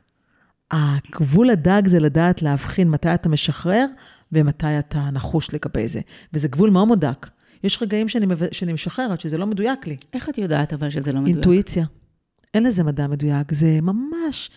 הגבול 0.71 1.49
הדק 1.49 1.81
זה 1.85 1.99
לדעת 1.99 2.41
להבחין 2.41 2.89
מתי 2.89 3.13
אתה 3.13 3.29
משחרר 3.29 3.85
ומתי 4.31 4.79
אתה 4.79 5.09
נחוש 5.11 5.53
לגבי 5.53 5.87
זה. 5.87 5.99
וזה 6.33 6.47
גבול 6.47 6.69
מאוד 6.69 6.87
מאוד 6.87 7.05
דק. 7.05 7.29
יש 7.63 7.81
רגעים 7.81 8.07
שאני, 8.07 8.25
מב- 8.25 8.51
שאני 8.53 8.73
משחררת, 8.73 9.21
שזה 9.21 9.37
לא 9.37 9.47
מדויק 9.47 9.87
לי. 9.87 9.97
איך 10.13 10.29
את 10.29 10.37
יודעת 10.37 10.73
אבל 10.73 10.89
שזה 10.89 11.13
לא 11.13 11.19
מדויק? 11.19 11.35
אינטואיציה. 11.35 11.85
אין 12.53 12.63
לזה 12.63 12.83
מדע 12.83 13.07
מדויק, 13.07 13.51
זה 13.53 13.79
ממש, 13.81 14.49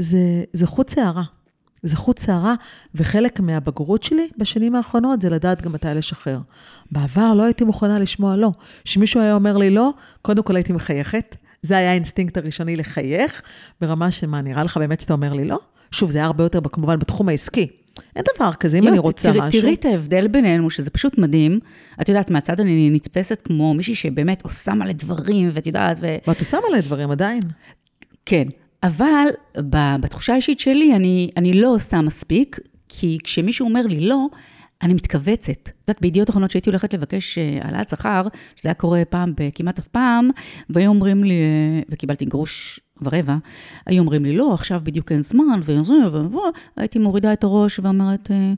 זה, 0.00 0.18
זה 0.52 0.66
חוט 0.66 0.88
שערה. 0.88 1.22
זה 1.82 1.96
חוט 1.96 2.18
שערה, 2.18 2.54
וחלק 2.94 3.40
מהבגרות 3.40 4.02
שלי 4.02 4.28
בשנים 4.38 4.74
האחרונות 4.74 5.20
זה 5.22 5.30
לדעת 5.30 5.62
גם 5.62 5.72
מתי 5.72 5.88
לשחרר. 5.94 6.38
בעבר 6.92 7.34
לא 7.34 7.42
הייתי 7.42 7.64
מוכנה 7.64 7.98
לשמוע 7.98 8.36
לא. 8.36 8.50
כשמישהו 8.84 9.20
היה 9.20 9.34
אומר 9.34 9.56
לי 9.56 9.70
לא, 9.70 9.90
קודם 10.22 10.42
כל 10.42 10.56
הייתי 10.56 10.72
מחייכת. 10.72 11.36
זה 11.62 11.76
היה 11.76 11.90
האינסטינקט 11.90 12.36
הראשוני 12.36 12.76
לחייך, 12.76 13.42
ברמה 13.80 14.10
שמה, 14.10 14.40
נראה 14.40 14.64
לך 14.64 14.76
באמת 14.76 15.00
שאתה 15.00 15.12
אומר 15.12 15.32
לי 15.32 15.44
לא? 15.44 15.58
שוב, 15.90 16.10
זה 16.10 16.18
היה 16.18 16.26
הרבה 16.26 16.44
יותר 16.44 16.60
כמובן 16.72 16.98
בתחום 16.98 17.28
העסקי. 17.28 17.66
אין 18.16 18.24
דבר 18.36 18.52
כזה, 18.52 18.78
אם 18.78 18.84
לא, 18.84 18.88
אני 18.88 18.98
רוצה 18.98 19.32
תראי- 19.32 19.40
משהו... 19.48 19.60
תראי 19.60 19.74
את 19.74 19.84
ההבדל 19.84 20.28
בינינו, 20.28 20.70
שזה 20.70 20.90
פשוט 20.90 21.18
מדהים. 21.18 21.60
את 22.00 22.08
יודעת, 22.08 22.30
מהצד 22.30 22.60
אני 22.60 22.90
נתפסת 22.90 23.40
כמו 23.44 23.74
מישהי 23.74 23.94
שבאמת 23.94 24.42
עושה 24.42 24.74
מלא 24.74 24.92
דברים, 24.92 25.50
ואת 25.52 25.66
יודעת, 25.66 25.96
ו... 26.00 26.16
ואת 26.26 26.40
עושה 26.40 26.58
מלא 26.70 26.80
דברים 26.80 27.10
עדיין. 27.10 27.40
כן. 28.26 28.44
אבל 28.82 29.26
בתחושה 30.00 30.32
האישית 30.32 30.60
שלי, 30.60 30.96
אני, 30.96 31.30
אני 31.36 31.52
לא 31.52 31.74
עושה 31.74 32.00
מספיק, 32.00 32.58
כי 32.88 33.18
כשמישהו 33.24 33.66
אומר 33.68 33.86
לי 33.86 34.00
לא, 34.00 34.26
אני 34.82 34.94
מתכווצת. 34.94 35.50
את 35.50 35.88
יודעת, 35.88 36.00
בידיעות 36.00 36.30
אחרונות 36.30 36.50
שהייתי 36.50 36.70
הולכת 36.70 36.94
לבקש 36.94 37.38
אה, 37.38 37.58
העלאת 37.62 37.88
שכר, 37.88 38.22
שזה 38.56 38.68
היה 38.68 38.74
קורה 38.74 39.02
פעם 39.04 39.32
בכמעט 39.36 39.78
אף 39.78 39.86
פעם, 39.88 40.30
והיו 40.70 40.88
אומרים 40.88 41.24
לי, 41.24 41.34
אה, 41.34 41.82
וקיבלתי 41.88 42.24
גרוש 42.24 42.80
ורבע, 43.02 43.36
היו 43.86 44.00
אומרים 44.00 44.24
לי, 44.24 44.36
לא, 44.36 44.54
עכשיו 44.54 44.80
בדיוק 44.84 45.12
אין 45.12 45.20
זמן, 45.20 45.60
וזה, 45.62 45.94
ובוא, 46.12 46.50
הייתי 46.76 46.98
מורידה 46.98 47.32
את 47.32 47.44
הראש 47.44 47.78
ואומרת, 47.78 48.30
אה, 48.30 48.52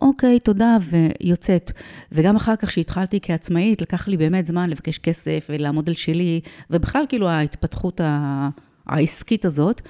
אוקיי, 0.00 0.38
תודה, 0.40 0.76
ויוצאת. 0.90 1.72
וגם 2.12 2.36
אחר 2.36 2.56
כך, 2.56 2.68
כשהתחלתי 2.68 3.18
כעצמאית, 3.22 3.82
לקח 3.82 4.08
לי 4.08 4.16
באמת 4.16 4.46
זמן 4.46 4.70
לבקש 4.70 4.98
כסף 4.98 5.46
ולעמוד 5.48 5.88
על 5.88 5.94
שלי, 5.94 6.40
ובכלל, 6.70 7.04
כאילו, 7.08 7.28
ההתפתחות 7.28 8.00
ה- 8.00 8.48
העסקית 8.88 9.44
הזאת. 9.44 9.82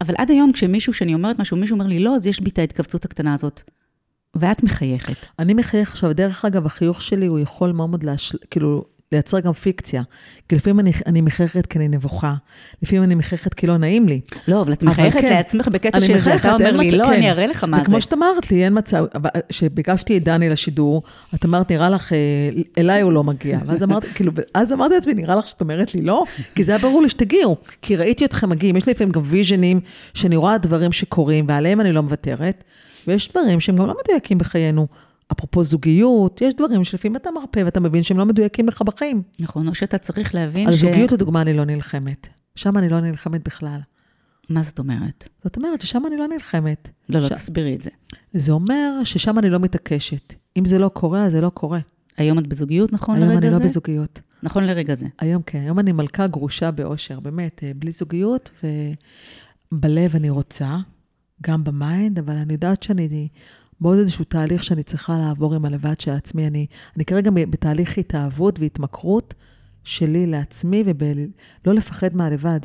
אבל 0.00 0.14
עד 0.18 0.30
היום, 0.30 0.52
כשמישהו, 0.52 0.92
כשאני 0.92 1.14
אומרת 1.14 1.38
משהו, 1.38 1.56
מישהו 1.56 1.74
אומר 1.74 1.86
לי 1.86 1.98
לא, 1.98 2.16
אז 2.16 2.26
יש 2.26 2.40
בי 2.40 2.50
את 2.50 2.58
ההתכווצות 2.58 3.04
הקטנה 3.04 3.34
הזאת. 3.34 3.62
ואת 4.36 4.62
מחייכת. 4.62 5.26
אני 5.38 5.54
מחייך 5.54 5.90
עכשיו, 5.90 6.12
דרך 6.12 6.44
אגב, 6.44 6.66
החיוך 6.66 7.02
שלי 7.02 7.26
הוא 7.26 7.38
יכול 7.38 7.72
מאוד 7.72 8.04
להשל... 8.04 8.38
כאילו, 8.50 8.84
לייצר 9.12 9.40
גם 9.40 9.52
פיקציה. 9.52 10.02
כי 10.48 10.56
לפעמים 10.56 10.80
אני, 10.80 10.92
אני 11.06 11.20
מחייכת 11.20 11.66
כי 11.66 11.78
אני 11.78 11.88
נבוכה, 11.88 12.34
לפעמים 12.82 13.04
אני 13.04 13.14
מחייכת 13.14 13.54
כי 13.54 13.66
לא 13.66 13.76
נעים 13.76 14.08
לי. 14.08 14.20
לא, 14.48 14.62
אבל 14.62 14.72
את 14.72 14.82
מחייכת 14.82 15.20
כן, 15.20 15.32
לעצמך 15.32 15.68
בקטע 15.68 16.00
של 16.00 16.18
זה, 16.18 16.34
אתה 16.34 16.54
אומר 16.54 16.76
לי, 16.76 16.90
לא, 16.90 17.04
כן. 17.04 17.12
אני 17.12 17.30
אראה 17.30 17.46
לך 17.46 17.64
מה 17.64 17.76
זה 17.76 17.82
זה. 17.82 17.86
כמו 17.86 18.00
שאת 18.00 18.12
אמרת 18.12 18.50
לי, 18.50 18.64
אין 18.64 18.78
מצב, 18.78 19.04
אבל 19.14 19.30
כשביקשתי 19.48 20.16
את 20.16 20.24
דני 20.24 20.48
לשידור, 20.48 21.02
את 21.34 21.44
אמרת, 21.44 21.70
נראה 21.70 21.88
לך, 21.88 22.12
אה, 22.12 22.18
אליי 22.78 23.00
הוא 23.00 23.12
לא 23.12 23.24
מגיע. 23.24 23.58
ואז 23.66 23.82
אמרתי, 23.82 24.06
כאילו, 24.14 24.32
אז 24.54 24.72
אמרתי 24.72 24.94
לעצמי, 24.94 25.14
נראה 25.14 25.34
לך 25.34 25.48
שאת 25.48 25.60
אומרת 25.60 25.94
לי 25.94 26.02
לא? 26.02 26.24
כי 26.54 26.64
זה 26.64 26.72
היה 26.72 26.78
ברור 26.78 27.02
לי 27.02 27.08
שתגיעו. 27.08 27.56
כי 27.82 27.96
ראיתי 27.96 28.24
אתכם 28.24 28.48
מגיעים, 28.48 28.76
יש 28.76 28.86
לי 28.86 28.92
לפעמים 28.92 29.12
גם 29.12 29.22
ויז'נים, 29.24 29.80
שאני 30.14 30.36
רואה 30.36 30.58
דברים 30.58 30.92
שקורים, 30.92 31.44
ועליהם 31.48 31.80
אני 31.80 31.92
לא 31.92 32.02
מוותרת, 32.02 32.64
ויש 33.06 33.30
דברים 33.30 33.60
שהם 33.60 33.76
גם 33.76 33.86
לא 33.86 33.94
מדויקים 34.04 34.38
בחיינו. 34.38 34.86
אפרופו 35.32 35.64
זוגיות, 35.64 36.40
יש 36.40 36.54
דברים 36.54 36.84
שלפעמים 36.84 37.16
אתה 37.16 37.30
מרפא 37.30 37.62
ואתה 37.64 37.80
מבין 37.80 38.02
שהם 38.02 38.18
לא 38.18 38.26
מדויקים 38.26 38.68
לך 38.68 38.82
בחיים. 38.82 39.22
נכון, 39.40 39.68
או 39.68 39.74
שאתה 39.74 39.98
צריך 39.98 40.34
להבין 40.34 40.66
על 40.66 40.72
ש... 40.72 40.80
זוגיות, 40.80 41.12
לדוגמה, 41.12 41.40
אני 41.42 41.54
לא 41.54 41.64
נלחמת. 41.64 42.28
שם 42.54 42.78
אני 42.78 42.88
לא 42.88 43.00
נלחמת 43.00 43.44
בכלל. 43.44 43.78
מה 44.50 44.62
זאת 44.62 44.78
אומרת? 44.78 45.28
זאת 45.44 45.56
אומרת 45.56 45.80
ששם 45.80 46.02
אני 46.06 46.16
לא 46.16 46.26
נלחמת. 46.28 46.88
לא, 47.08 47.20
לא, 47.20 47.28
ש- 47.28 47.32
תסבירי 47.32 47.74
את 47.74 47.82
זה. 47.82 47.90
זה 48.32 48.52
אומר 48.52 49.00
ששם 49.04 49.38
אני 49.38 49.50
לא 49.50 49.58
מתעקשת. 49.58 50.34
אם 50.56 50.64
זה 50.64 50.78
לא 50.78 50.88
קורה, 50.88 51.24
אז 51.24 51.32
זה 51.32 51.40
לא 51.40 51.48
קורה. 51.48 51.80
היום 52.16 52.38
את 52.38 52.46
בזוגיות, 52.46 52.92
נכון 52.92 53.16
היום 53.16 53.28
לרגע 53.28 53.38
אני 53.38 53.50
זה? 53.50 53.58
לא 53.58 53.64
בזוגיות. 53.64 54.20
נכון 54.42 54.64
לרגע 54.64 54.94
זה. 54.94 55.06
היום 55.18 55.42
כן, 55.46 55.58
היום 55.58 55.78
אני 55.78 55.92
מלכה 55.92 56.26
גרושה 56.26 56.70
באושר, 56.70 57.20
באמת, 57.20 57.60
אה, 57.64 57.72
בלי 57.76 57.90
זוגיות, 57.90 58.50
ובלב 59.72 60.16
אני 60.16 60.30
רוצה, 60.30 60.76
גם 61.42 61.64
ב 61.64 61.73
mind, 61.73 62.18
אבל 62.18 62.34
אני 62.34 62.52
יודעת 62.52 62.82
שאני 62.82 63.28
בעוד 63.80 63.98
איזשהו 63.98 64.24
תהליך 64.24 64.64
שאני 64.64 64.82
צריכה 64.82 65.18
לעבור 65.18 65.54
עם 65.54 65.64
הלבד 65.64 66.00
של 66.00 66.10
עצמי. 66.10 66.46
אני, 66.46 66.66
אני 66.96 67.04
כרגע 67.04 67.30
בתהליך 67.30 67.98
התאהבות 67.98 68.60
והתמכרות 68.60 69.34
שלי 69.84 70.26
לעצמי, 70.26 70.84
ולא 70.86 71.74
לפחד 71.74 72.16
מהלבד. 72.16 72.60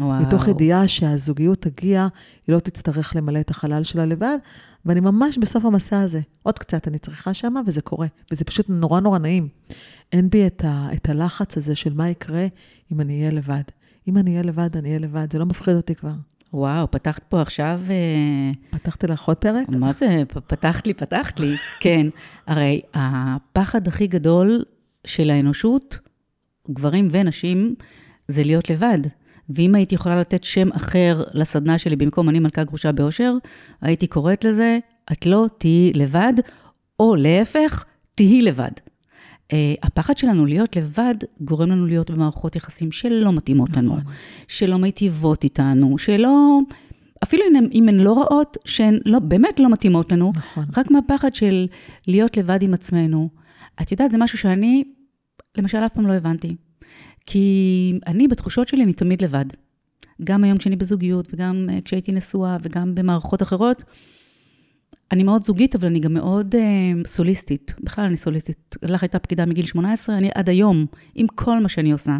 וואו. 0.00 0.22
מתוך 0.22 0.48
ידיעה 0.48 0.88
שהזוגיות 0.88 1.62
תגיע, 1.62 2.06
היא 2.46 2.54
לא 2.54 2.60
תצטרך 2.60 3.16
למלא 3.16 3.40
את 3.40 3.50
החלל 3.50 3.82
שלה 3.82 4.06
לבד, 4.06 4.38
ואני 4.84 5.00
ממש 5.00 5.38
בסוף 5.38 5.64
המסע 5.64 6.00
הזה. 6.00 6.20
עוד 6.42 6.58
קצת 6.58 6.88
אני 6.88 6.98
צריכה 6.98 7.34
שמה, 7.34 7.60
וזה 7.66 7.82
קורה. 7.82 8.06
וזה 8.32 8.44
פשוט 8.44 8.66
נורא 8.68 9.00
נורא 9.00 9.18
נעים. 9.18 9.48
אין 10.12 10.30
בי 10.30 10.46
את, 10.46 10.64
ה, 10.64 10.88
את 10.92 11.08
הלחץ 11.08 11.56
הזה 11.56 11.74
של 11.74 11.94
מה 11.94 12.10
יקרה 12.10 12.46
אם 12.92 13.00
אני 13.00 13.20
אהיה 13.20 13.30
לבד. 13.30 13.62
אם 14.08 14.18
אני 14.18 14.30
אהיה 14.30 14.42
לבד, 14.42 14.76
אני 14.76 14.88
אהיה 14.88 14.98
לבד, 14.98 15.32
זה 15.32 15.38
לא 15.38 15.46
מפחיד 15.46 15.76
אותי 15.76 15.94
כבר. 15.94 16.12
וואו, 16.54 16.90
פתחת 16.90 17.22
פה 17.28 17.40
עכשיו... 17.40 17.80
אה, 17.90 18.78
פתחתי 18.78 19.06
לך 19.06 19.22
עוד 19.22 19.36
פרק? 19.36 19.68
מה 19.68 19.92
זה? 19.92 20.22
פתחת 20.46 20.86
לי, 20.86 20.94
פתחת 20.94 21.40
לי. 21.40 21.56
כן. 21.80 22.06
הרי 22.46 22.80
הפחד 22.94 23.88
הכי 23.88 24.06
גדול 24.06 24.64
של 25.06 25.30
האנושות, 25.30 25.98
גברים 26.70 27.08
ונשים, 27.10 27.74
זה 28.28 28.44
להיות 28.44 28.70
לבד. 28.70 28.98
ואם 29.50 29.74
הייתי 29.74 29.94
יכולה 29.94 30.20
לתת 30.20 30.44
שם 30.44 30.72
אחר 30.72 31.22
לסדנה 31.32 31.78
שלי 31.78 31.96
במקום 31.96 32.28
אני 32.28 32.38
מלכה 32.38 32.64
גרושה 32.64 32.92
באושר, 32.92 33.34
הייתי 33.80 34.06
קוראת 34.06 34.44
לזה, 34.44 34.78
את 35.12 35.26
לא 35.26 35.46
תהיי 35.58 35.92
לבד, 35.94 36.32
או 37.00 37.16
להפך, 37.16 37.84
תהיי 38.14 38.42
לבד. 38.42 38.70
Uh, 39.52 39.56
הפחד 39.82 40.18
שלנו 40.18 40.46
להיות 40.46 40.76
לבד 40.76 41.14
גורם 41.40 41.70
לנו 41.70 41.86
להיות 41.86 42.10
במערכות 42.10 42.56
יחסים 42.56 42.92
שלא 42.92 43.32
מתאימות 43.32 43.76
לנו, 43.76 43.96
נכון. 43.96 44.12
שלא 44.48 44.76
מיטיבות 44.78 45.44
איתנו, 45.44 45.98
שלא, 45.98 46.58
אפילו 47.22 47.42
אם 47.50 47.56
הן- 47.56 47.68
אם 47.72 47.88
הן 47.88 48.00
לא 48.00 48.22
רעות, 48.22 48.56
שהן 48.64 48.98
לא, 49.04 49.18
באמת 49.18 49.60
לא 49.60 49.70
מתאימות 49.70 50.12
לנו, 50.12 50.32
נכון. 50.36 50.64
רק 50.76 50.90
מהפחד 50.90 51.34
של 51.34 51.66
להיות 52.06 52.36
לבד 52.36 52.62
עם 52.62 52.74
עצמנו. 52.74 53.28
את 53.82 53.92
יודעת, 53.92 54.10
זה 54.10 54.18
משהו 54.18 54.38
שאני, 54.38 54.84
למשל, 55.58 55.78
אף 55.78 55.92
פעם 55.92 56.06
לא 56.06 56.12
הבנתי. 56.12 56.54
כי 57.26 57.92
אני, 58.06 58.28
בתחושות 58.28 58.68
שלי, 58.68 58.84
אני 58.84 58.92
תמיד 58.92 59.22
לבד. 59.22 59.44
גם 60.24 60.44
היום 60.44 60.58
כשאני 60.58 60.76
בזוגיות, 60.76 61.28
וגם 61.34 61.68
אה, 61.72 61.78
כשהייתי 61.84 62.12
נשואה, 62.12 62.56
וגם 62.62 62.94
במערכות 62.94 63.42
אחרות. 63.42 63.84
אני 65.12 65.22
מאוד 65.22 65.42
זוגית, 65.44 65.74
אבל 65.74 65.88
אני 65.88 66.00
גם 66.00 66.14
מאוד 66.14 66.54
אה, 66.54 66.60
סוליסטית. 67.06 67.74
בכלל, 67.80 68.04
אני 68.04 68.16
סוליסטית. 68.16 68.76
לך 68.82 69.02
הייתה 69.02 69.18
פקידה 69.18 69.46
מגיל 69.46 69.66
18, 69.66 70.16
אני 70.16 70.30
עד 70.34 70.50
היום, 70.50 70.86
עם 71.14 71.26
כל 71.34 71.60
מה 71.60 71.68
שאני 71.68 71.92
עושה. 71.92 72.18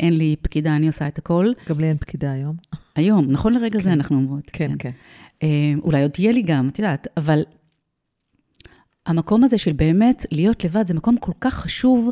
אין 0.00 0.18
לי 0.18 0.36
פקידה, 0.42 0.76
אני 0.76 0.86
עושה 0.86 1.08
את 1.08 1.18
הכל. 1.18 1.52
גם 1.68 1.80
לי 1.80 1.88
אין 1.88 1.96
פקידה 1.98 2.32
היום. 2.32 2.56
היום, 2.96 3.30
נכון 3.30 3.54
לרגע 3.54 3.80
זה 3.80 3.92
אנחנו 3.92 4.16
אומרות. 4.16 4.50
כן, 4.52 4.70
כן. 4.78 4.90
אה, 5.42 5.74
אולי 5.82 6.02
עוד 6.02 6.10
תהיה 6.10 6.32
לי 6.32 6.42
גם, 6.42 6.68
את 6.68 6.78
יודעת, 6.78 7.06
אבל 7.16 7.42
המקום 9.06 9.44
הזה 9.44 9.58
של 9.58 9.72
באמת 9.72 10.26
להיות 10.32 10.64
לבד, 10.64 10.86
זה 10.86 10.94
מקום 10.94 11.16
כל 11.16 11.32
כך 11.40 11.54
חשוב 11.54 12.10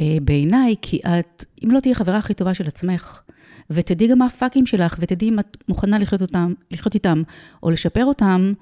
אה, 0.00 0.16
בעיניי, 0.22 0.74
כי 0.82 0.98
את, 0.98 1.44
אם 1.64 1.70
לא 1.70 1.80
תהיי 1.80 1.94
חברה 1.94 2.18
הכי 2.18 2.34
טובה 2.34 2.54
של 2.54 2.66
עצמך, 2.66 3.22
ותדעי 3.70 4.08
גם 4.08 4.18
מה 4.18 4.26
הפאקים 4.26 4.66
שלך, 4.66 4.96
ותדעי 5.00 5.28
אם 5.28 5.38
את 5.38 5.56
מוכנה 5.68 5.98
לחיות, 5.98 6.22
אותם, 6.22 6.52
לחיות 6.70 6.94
איתם, 6.94 7.22
או 7.62 7.70
לשפר 7.70 8.04
אותם, 8.04 8.52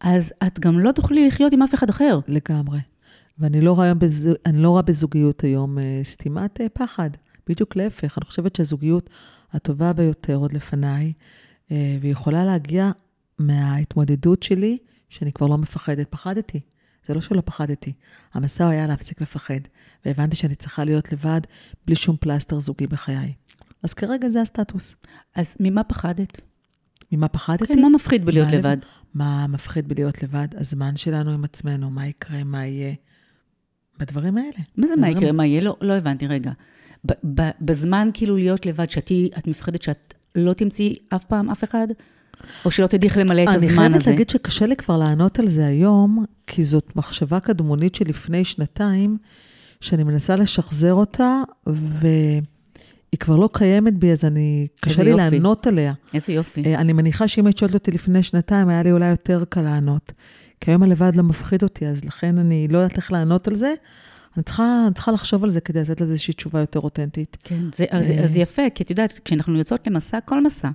אז 0.00 0.32
את 0.46 0.60
גם 0.60 0.78
לא 0.78 0.92
תוכלי 0.92 1.26
לחיות 1.26 1.52
עם 1.52 1.62
אף 1.62 1.74
אחד 1.74 1.88
אחר. 1.88 2.18
לגמרי. 2.28 2.78
ואני 3.38 3.60
לא 3.60 3.72
רואה, 3.72 3.94
בז... 3.94 4.28
אני 4.46 4.62
לא 4.62 4.68
רואה 4.70 4.82
בזוגיות 4.82 5.44
היום 5.44 5.78
אה, 5.78 6.00
סתימת 6.04 6.60
אה, 6.60 6.68
פחד. 6.68 7.10
בדיוק 7.48 7.76
להפך, 7.76 8.18
אני 8.18 8.24
חושבת 8.24 8.56
שהזוגיות 8.56 9.10
הטובה 9.52 9.92
ביותר 9.92 10.34
עוד 10.34 10.52
לפניי, 10.52 11.12
אה, 11.70 11.98
והיא 12.00 12.12
יכולה 12.12 12.44
להגיע 12.44 12.90
מההתמודדות 13.38 14.42
שלי, 14.42 14.78
שאני 15.08 15.32
כבר 15.32 15.46
לא 15.46 15.58
מפחדת. 15.58 16.06
פחדתי. 16.10 16.60
זה 17.06 17.14
לא 17.14 17.20
שלא 17.20 17.42
פחדתי. 17.44 17.92
המסע 18.34 18.68
היה 18.68 18.86
להפסיק 18.86 19.20
לפחד, 19.20 19.60
והבנתי 20.04 20.36
שאני 20.36 20.54
צריכה 20.54 20.84
להיות 20.84 21.12
לבד, 21.12 21.40
בלי 21.86 21.96
שום 21.96 22.16
פלסטר 22.20 22.60
זוגי 22.60 22.86
בחיי. 22.86 23.32
אז 23.82 23.94
כרגע 23.94 24.28
זה 24.28 24.40
הסטטוס. 24.40 24.94
אז 25.36 25.56
ממה 25.60 25.84
פחדת? 25.84 26.40
ממה 27.12 27.28
פחדתי? 27.28 27.66
כן, 27.74 27.82
מה 27.82 27.88
מפחיד 27.88 28.24
בלהיות 28.24 28.48
מה 28.48 28.52
לב- 28.54 28.66
לבד? 28.66 28.76
מה 29.14 29.46
מפחיד 29.46 29.88
בלהיות 29.88 30.22
לבד? 30.22 30.48
הזמן 30.56 30.96
שלנו 30.96 31.30
עם 31.30 31.44
עצמנו, 31.44 31.90
מה 31.90 32.06
יקרה, 32.06 32.44
מה 32.44 32.66
יהיה. 32.66 32.94
בדברים 33.98 34.36
האלה. 34.36 34.50
מה 34.76 34.86
זה 34.86 34.96
מה 34.96 35.10
יקרה, 35.10 35.32
מה 35.32 35.46
יהיה? 35.46 35.60
לא, 35.60 35.76
לא 35.80 35.92
הבנתי, 35.92 36.26
רגע. 36.26 36.50
ב- 37.06 37.12
ב- 37.40 37.50
בזמן 37.60 38.10
כאילו 38.14 38.36
להיות 38.36 38.66
לבד, 38.66 38.90
שאת, 38.90 39.06
תהיי- 39.06 39.28
את 39.38 39.46
מפחדת 39.46 39.82
שאת 39.82 40.14
לא 40.34 40.52
תמצאי 40.52 40.94
אף 41.08 41.24
פעם 41.24 41.50
אף 41.50 41.64
אחד? 41.64 41.86
או 42.64 42.70
שלא 42.70 42.86
תדעי 42.86 43.08
איך 43.08 43.18
למלא 43.18 43.42
את 43.42 43.48
הזמן 43.48 43.56
הזה? 43.64 43.66
אני 43.82 43.88
חייבת 43.90 44.06
להגיד 44.06 44.30
שקשה 44.30 44.66
לי 44.66 44.76
כבר 44.76 44.96
לענות 44.98 45.38
על 45.38 45.48
זה 45.48 45.66
היום, 45.66 46.24
כי 46.46 46.64
זאת 46.64 46.96
מחשבה 46.96 47.40
קדמונית 47.40 47.94
של 47.94 48.04
לפני 48.08 48.44
שנתיים, 48.44 49.16
שאני 49.80 50.02
מנסה 50.04 50.36
לשחזר 50.36 50.92
אותה, 50.94 51.42
והיא 53.12 53.18
כבר 53.20 53.36
לא 53.36 53.48
קיימת 53.52 53.98
בי, 53.98 54.12
אז 54.12 54.24
אני, 54.24 54.66
קשה 54.80 55.02
לי 55.02 55.10
יופי. 55.10 55.22
לענות 55.22 55.66
עליה. 55.66 55.92
איזה 56.14 56.32
יופי. 56.32 56.62
אה, 56.66 56.80
אני 56.80 56.92
מניחה 56.92 57.28
שאם 57.28 57.46
היית 57.46 57.58
שואלת 57.58 57.74
אותי 57.74 57.90
לפני 57.90 58.22
שנתיים, 58.22 58.68
היה 58.68 58.82
לי 58.82 58.92
אולי 58.92 59.08
יותר 59.08 59.44
קל 59.48 59.60
לענות. 59.60 60.12
כי 60.60 60.70
היום 60.70 60.82
הלבד 60.82 61.16
לא 61.16 61.22
מפחיד 61.22 61.62
אותי, 61.62 61.86
אז 61.86 62.04
לכן 62.04 62.38
אני 62.38 62.68
לא 62.70 62.78
יודעת 62.78 62.96
איך 62.96 63.12
לענות 63.12 63.48
על 63.48 63.54
זה. 63.54 63.74
אני 64.36 64.44
צריכה, 64.44 64.82
אני 64.86 64.94
צריכה 64.94 65.12
לחשוב 65.12 65.44
על 65.44 65.50
זה 65.50 65.60
כדי 65.60 65.80
לתת 65.80 66.00
לזה 66.00 66.12
איזושהי 66.12 66.34
תשובה 66.34 66.60
יותר 66.60 66.80
אותנטית. 66.80 67.36
כן, 67.44 67.60
זה, 67.76 67.84
אז, 67.90 68.10
אה. 68.10 68.24
אז 68.24 68.36
יפה, 68.36 68.62
כי 68.74 68.82
את 68.82 68.90
יודעת, 68.90 69.20
כשאנחנו 69.24 69.58
יוצאות 69.58 69.86
למסע, 69.86 70.20
כל 70.20 70.42
מסע, 70.44 70.70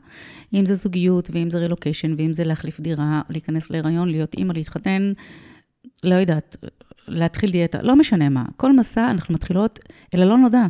אם 0.54 0.66
זה 0.66 0.76
זוגיות, 0.76 1.30
ואם 1.34 1.50
זה 1.50 1.58
רילוקיישן, 1.58 2.16
ואם 2.18 2.34
זה 2.34 2.44
להחליף 2.44 2.80
דירה, 2.80 3.22
להיכנס 3.30 3.72
להיריון, 3.72 4.10
להיות 4.10 4.34
אימא, 4.34 4.54
להתחתן, 4.54 5.14
לא 6.04 6.16
יודעת, 6.16 6.58
להתחיל 7.08 7.52
דיאטה, 7.52 7.82
לא 7.82 7.96
משנה 7.96 8.30
מה. 8.30 8.46
כל 8.58 8.76
מסע 8.76 9.12
אנחנו 9.12 9.34
מתחילות 9.34 9.80
אל 10.14 10.22
הלא 10.22 10.38
נודע. 10.38 10.66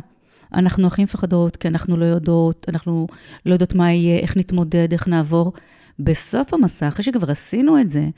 אנחנו 0.54 0.86
הכי 0.86 1.04
מפחדות, 1.04 1.56
כי 1.56 1.68
אנחנו 1.68 1.96
לא 1.96 2.04
יודעות, 2.04 2.66
אנחנו 2.68 3.06
לא 3.46 3.52
יודעות 3.52 3.74
מה 3.74 3.92
יהיה, 3.92 4.18
איך 4.18 4.36
נתמודד, 4.36 4.88
איך 4.92 5.08
נעבור. 5.08 5.52
בסוף 5.98 6.54
המסע, 6.54 6.88
אחרי 6.88 7.04
שכבר 7.04 7.30
עשינו 7.30 7.80
את 7.80 7.90
זה, 7.90 8.08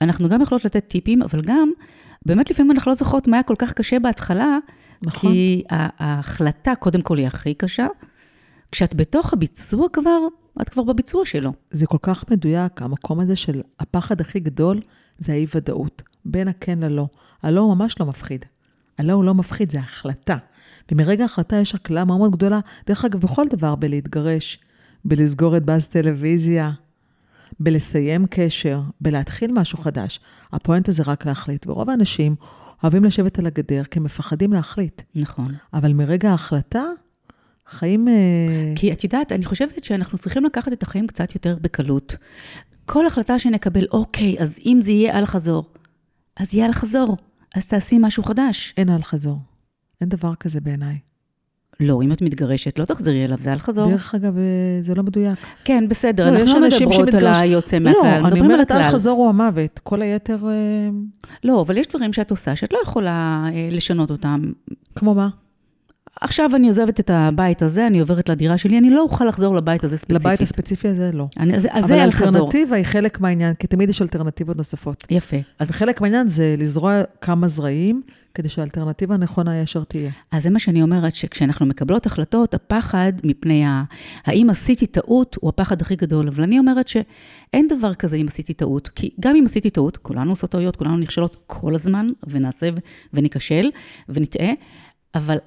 אנחנו 0.00 0.28
גם 0.28 0.42
יכולות 0.42 0.64
לתת 0.64 0.88
טיפים, 0.88 1.22
אבל 1.22 1.40
גם, 1.40 1.70
באמת 2.26 2.50
לפעמים 2.50 2.70
אנחנו 2.70 2.90
לא 2.90 2.94
זוכרות 2.94 3.28
מה 3.28 3.36
היה 3.36 3.42
כל 3.42 3.54
כך 3.58 3.72
קשה 3.72 3.98
בהתחלה, 3.98 4.58
נכון. 5.06 5.32
כי 5.32 5.62
ההחלטה, 5.70 6.74
קודם 6.74 7.02
כל, 7.02 7.18
היא 7.18 7.26
הכי 7.26 7.54
קשה. 7.54 7.86
כשאת 8.72 8.94
בתוך 8.94 9.32
הביצוע 9.32 9.88
כבר, 9.92 10.18
את 10.62 10.68
כבר 10.68 10.82
בביצוע 10.82 11.24
שלו. 11.24 11.52
זה 11.70 11.86
כל 11.86 11.98
כך 12.02 12.24
מדויק, 12.30 12.82
המקום 12.82 13.20
הזה 13.20 13.36
של 13.36 13.60
הפחד 13.80 14.20
הכי 14.20 14.40
גדול 14.40 14.80
זה 15.18 15.32
האי-ודאות, 15.32 16.02
בין 16.24 16.48
הכן 16.48 16.78
ללא. 16.78 17.06
הלא 17.42 17.60
הוא 17.60 17.74
ממש 17.74 18.00
לא 18.00 18.06
מפחיד. 18.06 18.44
הלא 18.98 19.12
הוא 19.12 19.24
לא 19.24 19.34
מפחיד, 19.34 19.72
זה 19.72 19.78
החלטה. 19.78 20.36
ומרגע 20.92 21.22
ההחלטה 21.22 21.56
יש 21.56 21.74
הקלה 21.74 22.04
מאוד 22.04 22.18
מאוד 22.18 22.32
גדולה, 22.32 22.60
דרך 22.86 23.04
אגב, 23.04 23.20
בכל 23.20 23.46
דבר, 23.50 23.74
בלהתגרש, 23.74 24.58
בלסגור 25.04 25.56
את 25.56 25.64
באז 25.64 25.88
טלוויזיה, 25.88 26.70
בלסיים 27.60 28.26
קשר, 28.30 28.80
בלהתחיל 29.00 29.52
משהו 29.52 29.78
חדש. 29.78 30.20
הפואנטה 30.52 30.92
זה 30.92 31.02
רק 31.06 31.26
להחליט, 31.26 31.66
ורוב 31.66 31.90
האנשים 31.90 32.36
אוהבים 32.82 33.04
לשבת 33.04 33.38
על 33.38 33.46
הגדר 33.46 33.84
כי 33.84 33.98
הם 33.98 34.04
מפחדים 34.04 34.52
להחליט. 34.52 35.02
נכון. 35.14 35.54
אבל 35.74 35.92
מרגע 35.92 36.30
ההחלטה, 36.30 36.84
חיים... 37.66 38.08
אה, 38.08 38.72
כי 38.76 38.92
את 38.92 39.04
יודעת, 39.04 39.32
אני 39.32 39.44
חושבת 39.44 39.84
שאנחנו 39.84 40.18
צריכים 40.18 40.44
לקחת 40.44 40.72
את 40.72 40.82
החיים 40.82 41.06
קצת 41.06 41.34
יותר 41.34 41.56
בקלות. 41.60 42.16
כל 42.86 43.06
החלטה 43.06 43.38
שנקבל, 43.38 43.86
אוקיי, 43.90 44.36
אז 44.38 44.58
אם 44.66 44.78
זה 44.82 44.90
יהיה 44.90 45.18
על 45.18 45.26
חזור, 45.26 45.64
אז 46.36 46.54
יהיה 46.54 46.66
על 46.66 46.72
חזור, 46.72 47.16
אז 47.54 47.66
תעשי 47.66 47.98
משהו 48.00 48.22
חדש. 48.22 48.74
אין 48.76 48.88
על 48.88 49.02
חזור. 49.02 49.38
אין 50.04 50.08
דבר 50.08 50.34
כזה 50.34 50.60
בעיניי. 50.60 50.98
לא, 51.80 52.02
אם 52.02 52.12
את 52.12 52.22
מתגרשת, 52.22 52.78
לא 52.78 52.84
תחזרי 52.84 53.24
אליו, 53.24 53.38
זה 53.38 53.52
על 53.52 53.58
חזור. 53.58 53.90
דרך 53.90 54.14
אגב, 54.14 54.38
אה, 54.38 54.42
זה 54.80 54.94
לא 54.94 55.02
מדויק. 55.02 55.38
כן, 55.64 55.84
בסדר, 55.88 56.30
לא, 56.30 56.38
אנחנו 56.38 56.60
לא 56.60 56.66
אנשים 56.66 56.88
מדברות 56.88 57.08
על 57.14 57.20
שמתגרש- 57.20 57.36
היוצא 57.40 57.78
לא, 57.78 57.82
מהכלל, 57.84 58.06
אני 58.06 58.18
מדברים 58.22 58.44
על 58.44 58.50
אומרת, 58.52 58.70
על 58.70 58.80
הכלל. 58.80 58.92
חזור 58.92 59.18
הוא 59.18 59.28
המוות. 59.28 59.80
כל 59.82 60.02
היתר, 60.02 60.38
אה, 60.48 60.88
לא, 61.44 61.60
אבל 61.60 61.76
יש 61.78 61.86
דברים 61.86 62.12
שאת 62.12 62.30
עושה 62.30 62.56
שאת 62.56 62.72
לא 62.72 62.78
יכולה 62.82 63.44
אה, 63.54 63.68
לשנות 63.72 64.10
אותם. 64.10 64.52
כמו 64.94 65.14
מה? 65.14 65.28
עכשיו 66.20 66.50
אני 66.56 66.68
עוזבת 66.68 67.00
את 67.00 67.10
הבית 67.10 67.62
הזה, 67.62 67.86
אני 67.86 68.00
עוברת 68.00 68.28
לדירה 68.28 68.58
שלי, 68.58 68.78
אני 68.78 68.90
לא 68.90 69.02
אוכל 69.02 69.24
לחזור 69.24 69.56
לבית 69.56 69.84
הזה 69.84 69.96
ספציפית. 69.96 70.26
לבית 70.26 70.40
הספציפי 70.40 70.88
הזה 70.88 71.10
לא. 71.12 71.26
אני, 71.38 71.56
אז, 71.56 71.66
אז 71.70 71.70
אבל 71.78 71.86
זה 71.86 72.02
על 72.02 72.10
חזור. 72.10 72.26
האלטרנטיבה 72.26 72.76
היא 72.76 72.84
חלק 72.84 73.20
מהעניין, 73.20 73.54
כי 73.54 73.66
תמיד 73.66 73.88
יש 73.88 74.02
אלטרנטיבות 74.02 74.56
נוספות. 74.56 75.04
יפה. 75.10 75.36
אז 75.58 75.70
חלק 75.70 76.00
מהעניין 76.00 76.28
זה 76.28 76.54
לזרוע 76.58 77.02
כמה 77.20 77.48
זרעים, 77.48 78.02
כדי 78.34 78.48
שהאלטרנטיבה 78.48 79.14
הנכונה 79.14 79.50
היא 79.50 79.62
אשר 79.62 79.84
תהיה. 79.84 80.10
אז 80.32 80.42
זה 80.42 80.50
מה 80.50 80.58
שאני 80.58 80.82
אומרת, 80.82 81.14
שכשאנחנו 81.14 81.66
מקבלות 81.66 82.06
החלטות, 82.06 82.54
הפחד 82.54 83.12
מפני 83.24 83.66
ה... 83.66 83.84
האם 84.24 84.50
עשיתי 84.50 84.86
טעות, 84.86 85.36
הוא 85.40 85.48
הפחד 85.48 85.80
הכי 85.80 85.96
גדול. 85.96 86.28
אבל 86.28 86.42
אני 86.42 86.58
אומרת 86.58 86.88
שאין 86.88 87.68
דבר 87.68 87.94
כזה 87.94 88.16
אם 88.16 88.26
עשיתי 88.28 88.54
טעות, 88.54 88.88
כי 88.88 89.10
גם 89.20 89.36
אם 89.36 89.44
עשיתי 89.44 89.70
טעות, 89.70 89.96
כולנו 89.96 90.30
עושות 90.30 90.50
טעויות, 90.50 90.76
כולנו 90.76 90.96
נכשלות 90.96 91.36
כל 91.46 91.74
הזמן, 91.74 92.06
ונעשה 92.26 92.68
ו- 92.74 92.78
וניכשל 93.14 93.70
ונטעה, 94.08 94.50
אבל 95.14 95.38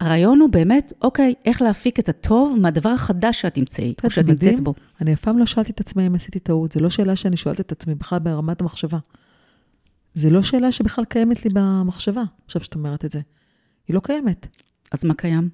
הרעיון 0.00 0.40
הוא 0.40 0.50
באמת, 0.50 0.92
אוקיי, 1.02 1.34
איך 1.44 1.62
להפיק 1.62 2.00
את 2.00 2.08
הטוב 2.08 2.58
מהדבר 2.60 2.88
החדש 2.88 3.40
שאת 3.40 3.54
תמצאי, 3.54 3.94
או 4.04 4.10
שאת 4.10 4.26
נמצאת. 4.26 4.60
בו. 4.60 4.74
אני 5.00 5.14
אף 5.14 5.20
פעם 5.20 5.38
לא 5.38 5.46
שאלתי 5.46 5.72
את 5.72 5.80
עצמי 5.80 6.06
אם 6.06 6.14
עשיתי 6.14 6.38
טעות, 6.38 6.72
זו 6.72 6.80
לא 6.80 6.90
שאלה 6.90 7.16
שאני 7.16 7.36
שואלת 7.36 7.60
את 7.60 7.72
עצמי 7.72 7.94
בכלל 7.94 8.18
ברמת 8.18 8.60
המחשבה. 8.60 8.98
זו 10.14 10.30
לא 10.30 10.42
שאלה 10.42 10.72
שבכלל 10.72 11.04
קיימת 11.04 11.44
לי 11.44 11.50
במחשבה, 11.54 12.22
עכשיו 12.44 12.64
שאת 12.64 12.74
אומרת 12.74 13.04
את 13.04 13.10
זה. 13.10 13.20
היא 13.88 13.94
לא 13.94 14.00
קיימת. 14.00 14.46
אז 14.92 15.04
מה 15.04 15.14
קיים? 15.14 15.48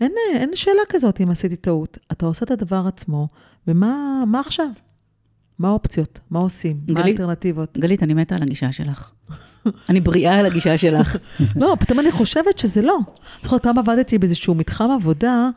אין, 0.00 0.12
אין 0.34 0.50
שאלה 0.54 0.82
כזאת 0.88 1.20
אם 1.20 1.30
עשיתי 1.30 1.56
טעות. 1.56 1.98
אתה 2.12 2.26
עושה 2.26 2.44
את 2.44 2.50
הדבר 2.50 2.84
עצמו, 2.86 3.28
ומה 3.66 4.24
מה 4.26 4.40
עכשיו? 4.40 4.68
מה 5.58 5.68
האופציות? 5.68 6.20
מה 6.30 6.38
עושים? 6.38 6.76
מה 6.76 6.94
גלית- 6.94 7.04
האלטרנטיבות? 7.04 7.78
גלית, 7.78 8.02
אני 8.02 8.14
מתה 8.14 8.36
על 8.36 8.42
הגישה 8.42 8.72
שלך. 8.72 9.10
אני 9.88 10.00
בריאה 10.00 10.38
על 10.38 10.46
הגישה 10.46 10.78
שלך. 10.78 11.16
לא, 11.60 11.76
פתאום 11.80 12.00
אני 12.00 12.10
חושבת 12.10 12.58
שזה 12.58 12.82
לא. 12.82 12.98
זוכרת, 13.42 13.62
פעם 13.62 13.78
עבדתי 13.78 14.18
באיזשהו 14.18 14.54
מתחם 14.54 14.90
עבודה, 14.90 15.48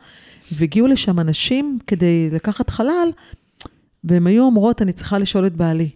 והגיעו 0.52 0.86
לשם 0.86 1.20
אנשים 1.20 1.78
כדי 1.86 2.28
לקחת 2.32 2.70
חלל, 2.70 3.08
והם 4.04 4.26
היו 4.26 4.44
אומרות, 4.44 4.82
אני 4.82 4.92
צריכה 4.92 5.18
לשאול 5.18 5.46
את 5.46 5.56
בעלי. 5.56 5.90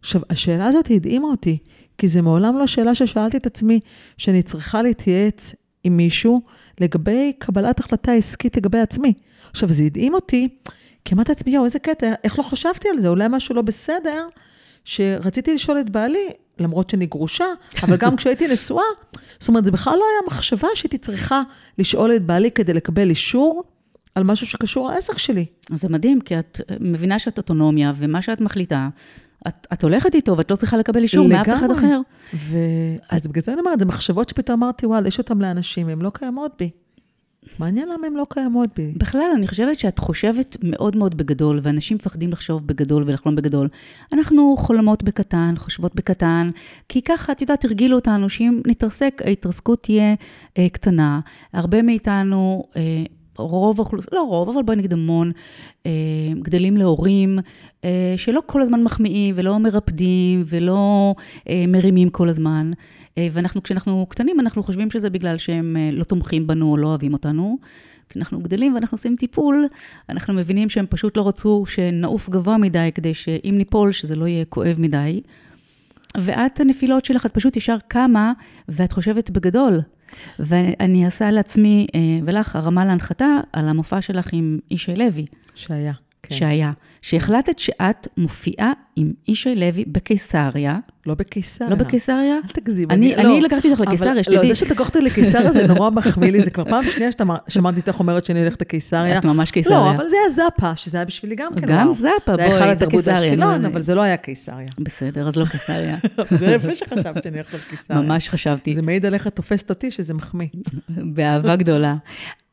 עכשיו, 0.00 0.22
השאלה 0.30 0.66
הזאת 0.66 0.90
הדהימה 0.90 1.28
אותי, 1.28 1.58
כי 1.98 2.08
זה 2.08 2.22
מעולם 2.22 2.58
לא 2.58 2.66
שאלה 2.66 2.94
ששאלתי 2.94 3.36
את 3.36 3.46
עצמי, 3.46 3.80
שאני 4.16 4.42
צריכה 4.42 4.82
להתייעץ 4.82 5.54
עם 5.84 5.96
מישהו 5.96 6.40
לגבי 6.80 7.32
קבלת 7.38 7.80
החלטה 7.80 8.12
עסקית 8.12 8.56
לגבי 8.56 8.78
עצמי. 8.80 9.12
עכשיו, 9.50 9.72
זה 9.72 9.84
הדהים 9.84 10.14
אותי, 10.14 10.48
כי 11.04 11.14
אמרתי 11.14 11.32
לעצמי, 11.32 11.52
יואו, 11.52 11.64
איזה 11.64 11.78
קטע, 11.78 12.12
איך 12.24 12.38
לא 12.38 12.44
חשבתי 12.44 12.88
על 12.88 13.00
זה? 13.00 13.08
אולי 13.08 13.26
משהו 13.30 13.54
לא 13.54 13.62
בסדר, 13.62 14.28
שרציתי 14.84 15.54
לשאול 15.54 15.80
את 15.80 15.90
בעלי, 15.90 16.28
למרות 16.58 16.90
שאני 16.90 17.06
גרושה, 17.06 17.44
אבל 17.82 17.96
גם 17.96 18.16
כשהייתי 18.16 18.48
נשואה, 18.48 18.84
זאת 19.38 19.48
אומרת, 19.48 19.64
זה 19.64 19.70
בכלל 19.70 19.94
לא 19.94 20.04
היה 20.12 20.26
מחשבה 20.26 20.68
שהייתי 20.74 20.98
צריכה 20.98 21.42
לשאול 21.78 22.16
את 22.16 22.22
בעלי 22.22 22.50
כדי 22.50 22.72
לקבל 22.72 23.10
אישור 23.10 23.64
על 24.14 24.22
משהו 24.22 24.46
שקשור 24.46 24.88
לעסק 24.88 25.18
שלי. 25.18 25.46
אז 25.70 25.80
זה 25.80 25.88
מדהים, 25.88 26.20
כי 26.20 26.38
את 26.38 26.60
מבינה 26.80 27.18
שאת 27.18 27.38
אוטונומיה, 27.38 27.92
ומה 27.96 28.22
שאת 28.22 28.40
מחליטה, 28.40 28.88
את, 29.48 29.66
את 29.72 29.82
הולכת 29.82 30.14
איתו, 30.14 30.36
ואת 30.36 30.50
לא 30.50 30.56
צריכה 30.56 30.76
לקבל 30.76 31.02
אישור 31.02 31.28
מאף 31.28 31.48
אחד. 31.48 31.70
אחר. 31.70 32.00
ו... 32.34 32.56
אז 33.10 33.26
בגלל 33.26 33.42
זה 33.42 33.52
אני 33.52 33.60
אומרת, 33.60 33.78
זה 33.78 33.84
מחשבות 33.84 34.28
שפתאום 34.28 34.62
אמרתי, 34.62 34.86
וואלה, 34.86 35.08
יש 35.08 35.18
אותן 35.18 35.38
לאנשים, 35.38 35.88
הן 35.88 35.98
לא 35.98 36.10
קיימות 36.14 36.52
בי. 36.58 36.70
מעניין 37.58 37.88
למה 37.88 38.06
הן 38.06 38.14
לא 38.14 38.26
קיימות 38.28 38.70
בי. 38.76 38.92
בכלל, 38.96 39.30
אני 39.36 39.46
חושבת 39.46 39.78
שאת 39.78 39.98
חושבת 39.98 40.56
מאוד 40.62 40.96
מאוד 40.96 41.16
בגדול, 41.16 41.60
ואנשים 41.62 41.96
מפחדים 41.96 42.30
לחשוב 42.30 42.66
בגדול 42.66 43.02
ולחלום 43.06 43.36
בגדול. 43.36 43.68
אנחנו 44.12 44.56
חולמות 44.58 45.02
בקטן, 45.02 45.54
חושבות 45.56 45.94
בקטן, 45.94 46.48
כי 46.88 47.02
ככה, 47.02 47.32
את 47.32 47.40
יודעת, 47.40 47.64
הרגילו 47.64 47.96
אותנו 47.96 48.28
שאם 48.28 48.60
נתרסק, 48.66 49.22
ההתרסקות 49.24 49.82
תהיה 49.82 50.14
אה, 50.58 50.68
קטנה. 50.68 51.20
הרבה 51.52 51.82
מאיתנו, 51.82 52.64
אה, 52.76 52.82
רוב 53.36 53.80
האוכלוסייה, 53.80 54.20
לא 54.20 54.22
רוב, 54.22 54.48
אבל 54.48 54.62
בואי 54.62 54.76
נגיד 54.76 54.92
המון, 54.92 55.32
אה, 55.86 55.90
גדלים 56.42 56.76
להורים 56.76 57.38
אה, 57.84 58.14
שלא 58.16 58.40
כל 58.46 58.62
הזמן 58.62 58.82
מחמיאים 58.82 59.34
ולא 59.38 59.58
מרפדים 59.58 60.44
ולא 60.46 61.14
אה, 61.48 61.64
מרימים 61.68 62.10
כל 62.10 62.28
הזמן. 62.28 62.70
אה, 63.18 63.28
ואנחנו, 63.32 63.62
כשאנחנו 63.62 64.06
קטנים, 64.08 64.40
אנחנו 64.40 64.62
חושבים 64.62 64.90
שזה 64.90 65.10
בגלל 65.10 65.38
שהם 65.38 65.76
אה, 65.76 65.90
לא 65.92 66.04
תומכים 66.04 66.46
בנו 66.46 66.72
או 66.72 66.76
לא 66.76 66.86
אוהבים 66.86 67.12
אותנו. 67.12 67.58
כשאנחנו 68.08 68.40
גדלים 68.40 68.74
ואנחנו 68.74 68.94
עושים 68.94 69.16
טיפול, 69.16 69.66
אנחנו 70.08 70.34
מבינים 70.34 70.68
שהם 70.68 70.86
פשוט 70.88 71.16
לא 71.16 71.28
רצו 71.28 71.64
שנעוף 71.66 72.28
גבוה 72.28 72.58
מדי, 72.58 72.90
כדי 72.94 73.14
שאם 73.14 73.54
ניפול, 73.58 73.92
שזה 73.92 74.16
לא 74.16 74.26
יהיה 74.26 74.44
כואב 74.44 74.76
מדי. 74.78 75.20
ואת, 76.18 76.60
הנפילות 76.60 77.04
שלך, 77.04 77.26
את 77.26 77.34
פשוט 77.34 77.56
ישר 77.56 77.76
קמה, 77.88 78.32
ואת 78.68 78.92
חושבת 78.92 79.30
בגדול. 79.30 79.80
ואני 80.38 81.04
אעשה 81.04 81.30
לעצמי 81.30 81.86
אה, 81.94 82.00
ולך 82.24 82.56
הרמה 82.56 82.84
להנחתה 82.84 83.40
על 83.52 83.68
המופע 83.68 84.00
שלך 84.00 84.28
עם 84.32 84.58
ישי 84.70 84.96
לוי, 84.96 85.26
שהיה. 85.54 85.92
כן. 86.22 86.34
שהיה. 86.34 86.72
שהחלטת 87.02 87.58
שאת 87.58 88.08
מופיעה 88.16 88.72
עם 88.96 89.12
ישי 89.28 89.54
לוי 89.54 89.84
בקיסריה, 89.86 90.78
לא 91.06 91.14
בקיסריה. 91.14 91.70
לא 91.70 91.76
בקיסריה? 91.76 92.34
אל 92.44 92.60
תגזים. 92.60 92.90
אני- 92.90 93.14
לא. 93.16 93.20
אני 93.22 93.40
לקחתי 93.40 93.68
אותך 93.70 93.80
לקיסריה, 93.80 94.14
לא, 94.14 94.22
שתדעי. 94.22 94.48
זה 94.48 94.54
שאת 94.54 94.70
לקחת 94.70 94.96
לקיסריה 94.96 95.52
זה 95.52 95.66
נורא 95.66 95.90
מחמיא 95.90 96.32
לי, 96.32 96.42
זה 96.42 96.50
כבר 96.50 96.64
פעם 96.64 96.84
שנייה 96.90 97.12
שאתה- 97.12 97.24
שמעתי 97.48 97.80
אותך 97.80 97.98
אומרת 98.00 98.24
שאני 98.24 98.40
הולכת 98.40 98.60
לקיסריה. 98.60 99.18
את 99.18 99.24
ממש 99.24 99.50
קיסריה. 99.50 99.78
לא, 99.78 99.90
אבל 99.90 100.08
זה 100.08 100.16
היה 100.20 100.30
זאפה, 100.30 100.76
שזה 100.76 100.96
היה 100.98 101.04
בשבילי 101.04 101.34
גם 101.34 101.52
כן 101.54 101.66
גם. 101.66 101.92
זאפה, 101.92 102.02
זה 102.36 102.42
היה 102.42 102.50
בואי, 102.50 102.62
היכל 102.62 102.66
זה 102.66 102.72
התרבות 102.72 102.90
קיסריה, 103.04 103.20
באשקלון, 103.36 103.64
אבל 103.64 103.80
זה 103.80 103.94
לא 103.94 104.02
היה 104.02 104.16
קיסריה. 104.16 104.68
בסדר, 104.80 105.28
אז 105.28 105.36
לא 105.36 105.44
קיסריה. 105.44 105.96
זה 106.38 106.46
יפה 106.46 106.74
שחשבת 106.74 107.22
שאני 107.22 107.36
הולכת 107.36 107.54
לקיסריה. 107.54 108.00
ממש 108.00 108.28
חשבתי. 108.28 108.74
זה 108.74 108.82
מעיד 108.82 109.06
עליך 109.06 109.28
תופסת 109.28 109.70
אותי 109.70 109.90
שזה 109.90 110.14
מחמיא. 110.14 110.48
באהבה 110.88 111.56
גדולה. 111.56 111.94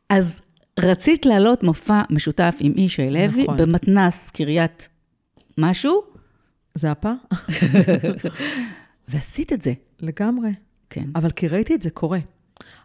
אז 0.10 0.42
רצית 0.84 1.26
להעלות 1.26 1.64
מופע 1.64 2.02
משותף 2.10 2.56
עם 2.60 2.74
ישי 2.78 3.10
לוי 3.10 3.44
נכון. 3.44 3.58
במתנס 3.58 4.30
קריית 4.30 4.90
משהו, 5.58 6.02
זאפה? 6.74 7.12
ועשית 9.08 9.54
את 9.54 9.62
זה. 9.62 9.74
לגמרי. 10.00 10.50
כן. 10.90 11.06
אבל 11.16 11.32
כי 11.32 11.48
ראיתי 11.48 11.76
את 11.76 11.82
זה 11.82 11.90
קורה. 11.90 12.20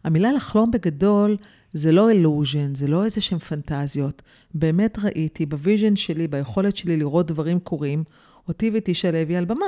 המילה 0.05 0.32
לחלום 0.32 0.70
בגדול 0.70 1.36
זה 1.72 1.92
לא 1.92 2.11
illusion, 2.11 2.74
זה 2.74 2.86
לא 2.86 3.05
איזה 3.05 3.20
שהן 3.20 3.38
פנטזיות. 3.38 4.22
באמת 4.55 4.99
ראיתי 4.99 5.47
ב 5.46 5.54
vision 5.54 5.96
שלי, 5.97 6.28
ביכולת 6.28 6.76
שלי 6.76 6.97
לראות 6.97 7.26
דברים 7.26 7.59
קורים, 7.59 8.05
אותי 8.49 8.70
ואת 8.70 8.88
איש 8.88 9.05
הלוי 9.05 9.36
על 9.36 9.45
במה. 9.45 9.66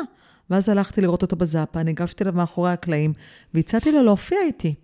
ואז 0.50 0.68
הלכתי 0.68 1.00
לראות 1.00 1.22
אותו 1.22 1.36
בזאפה, 1.36 1.82
ניגשתי 1.82 2.24
אליו 2.24 2.34
מאחורי 2.34 2.70
הקלעים, 2.70 3.12
והצעתי 3.54 3.92
לו 3.92 4.02
להופיע 4.02 4.38
איתי. 4.46 4.74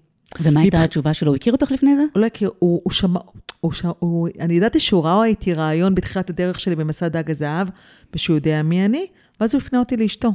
ומה 0.41 0.61
הייתה 0.61 0.77
מבח- 0.77 0.85
התשובה 0.85 1.15
שלו? 1.15 1.31
הוא 1.31 1.37
הכיר 1.37 1.53
אותך 1.53 1.71
לפני 1.71 1.97
זה? 1.97 2.03
אולי 2.15 2.29
כי 2.33 2.45
הוא, 2.45 2.53
הוא 2.59 2.93
שמע, 2.93 3.21
הוא, 3.61 3.73
ש... 3.73 3.83
הוא, 3.99 4.29
אני 4.41 4.55
ידעתי 4.55 4.81
שהוא 4.81 5.05
ראה 5.05 5.25
איתי 5.25 5.53
רעיון 5.53 5.95
בתחילת 5.95 6.31
הדרך 6.31 6.61
שלי 6.61 6.77
במסע 6.77 7.09
דג 7.09 7.31
הזהב, 7.31 7.69
ושהוא 8.15 8.35
יודע 8.37 8.63
מי 8.63 8.85
אני, 8.85 9.07
ואז 9.41 9.55
הוא 9.55 9.63
הפנה 9.63 9.79
אותי 9.79 9.97
לאשתו. 9.97 10.33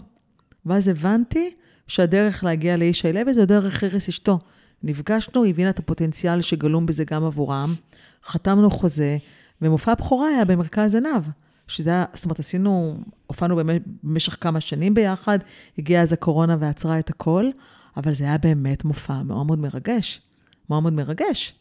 ואז 0.66 0.88
הבנתי 0.88 1.52
שהדרך 1.88 2.44
להגיע 2.44 2.78
לאיש 2.78 3.06
לוי 3.06 3.34
זו 3.34 3.46
דרך 3.46 3.84
איריס 3.84 4.10
אשתו. 4.10 4.40
נפגשנו, 4.84 5.44
היא 5.44 5.54
הבינה 5.54 5.70
את 5.70 5.80
הפוטנציאל 5.80 6.42
שגלום 6.42 6.86
בזה 6.86 7.04
גם 7.04 7.24
עבורם, 7.24 7.74
חתמנו 8.26 8.70
חוזה, 8.70 9.18
ומופע 9.62 9.92
הבכורה 9.92 10.28
היה 10.30 10.46
במרכז 10.46 10.96
עיניו. 10.96 11.24
שזה 11.68 11.90
היה, 11.90 12.06
זאת 12.14 12.26
אומרת, 12.26 12.40
עשינו, 12.40 12.98
הופענו 13.28 13.56
במ- 13.56 13.70
במשך 14.04 14.38
כמה 14.42 14.62
שנים 14.62 14.94
ביחד, 14.94 15.40
הגיעה 15.78 16.02
אז 16.04 16.14
הקורונה 16.14 16.58
ועצרה 16.60 17.00
את 17.00 17.10
הכל, 17.10 17.50
אבל 17.98 18.14
זה 18.14 18.24
היה 18.24 18.38
באמת 18.38 18.84
מופע 18.84 19.24
מאוד 19.24 19.48
מאוד 19.48 19.60
מרגש. 19.60 20.22
מאוד 20.70 20.84
מאוד 20.84 20.94
מרגש. 20.94 21.54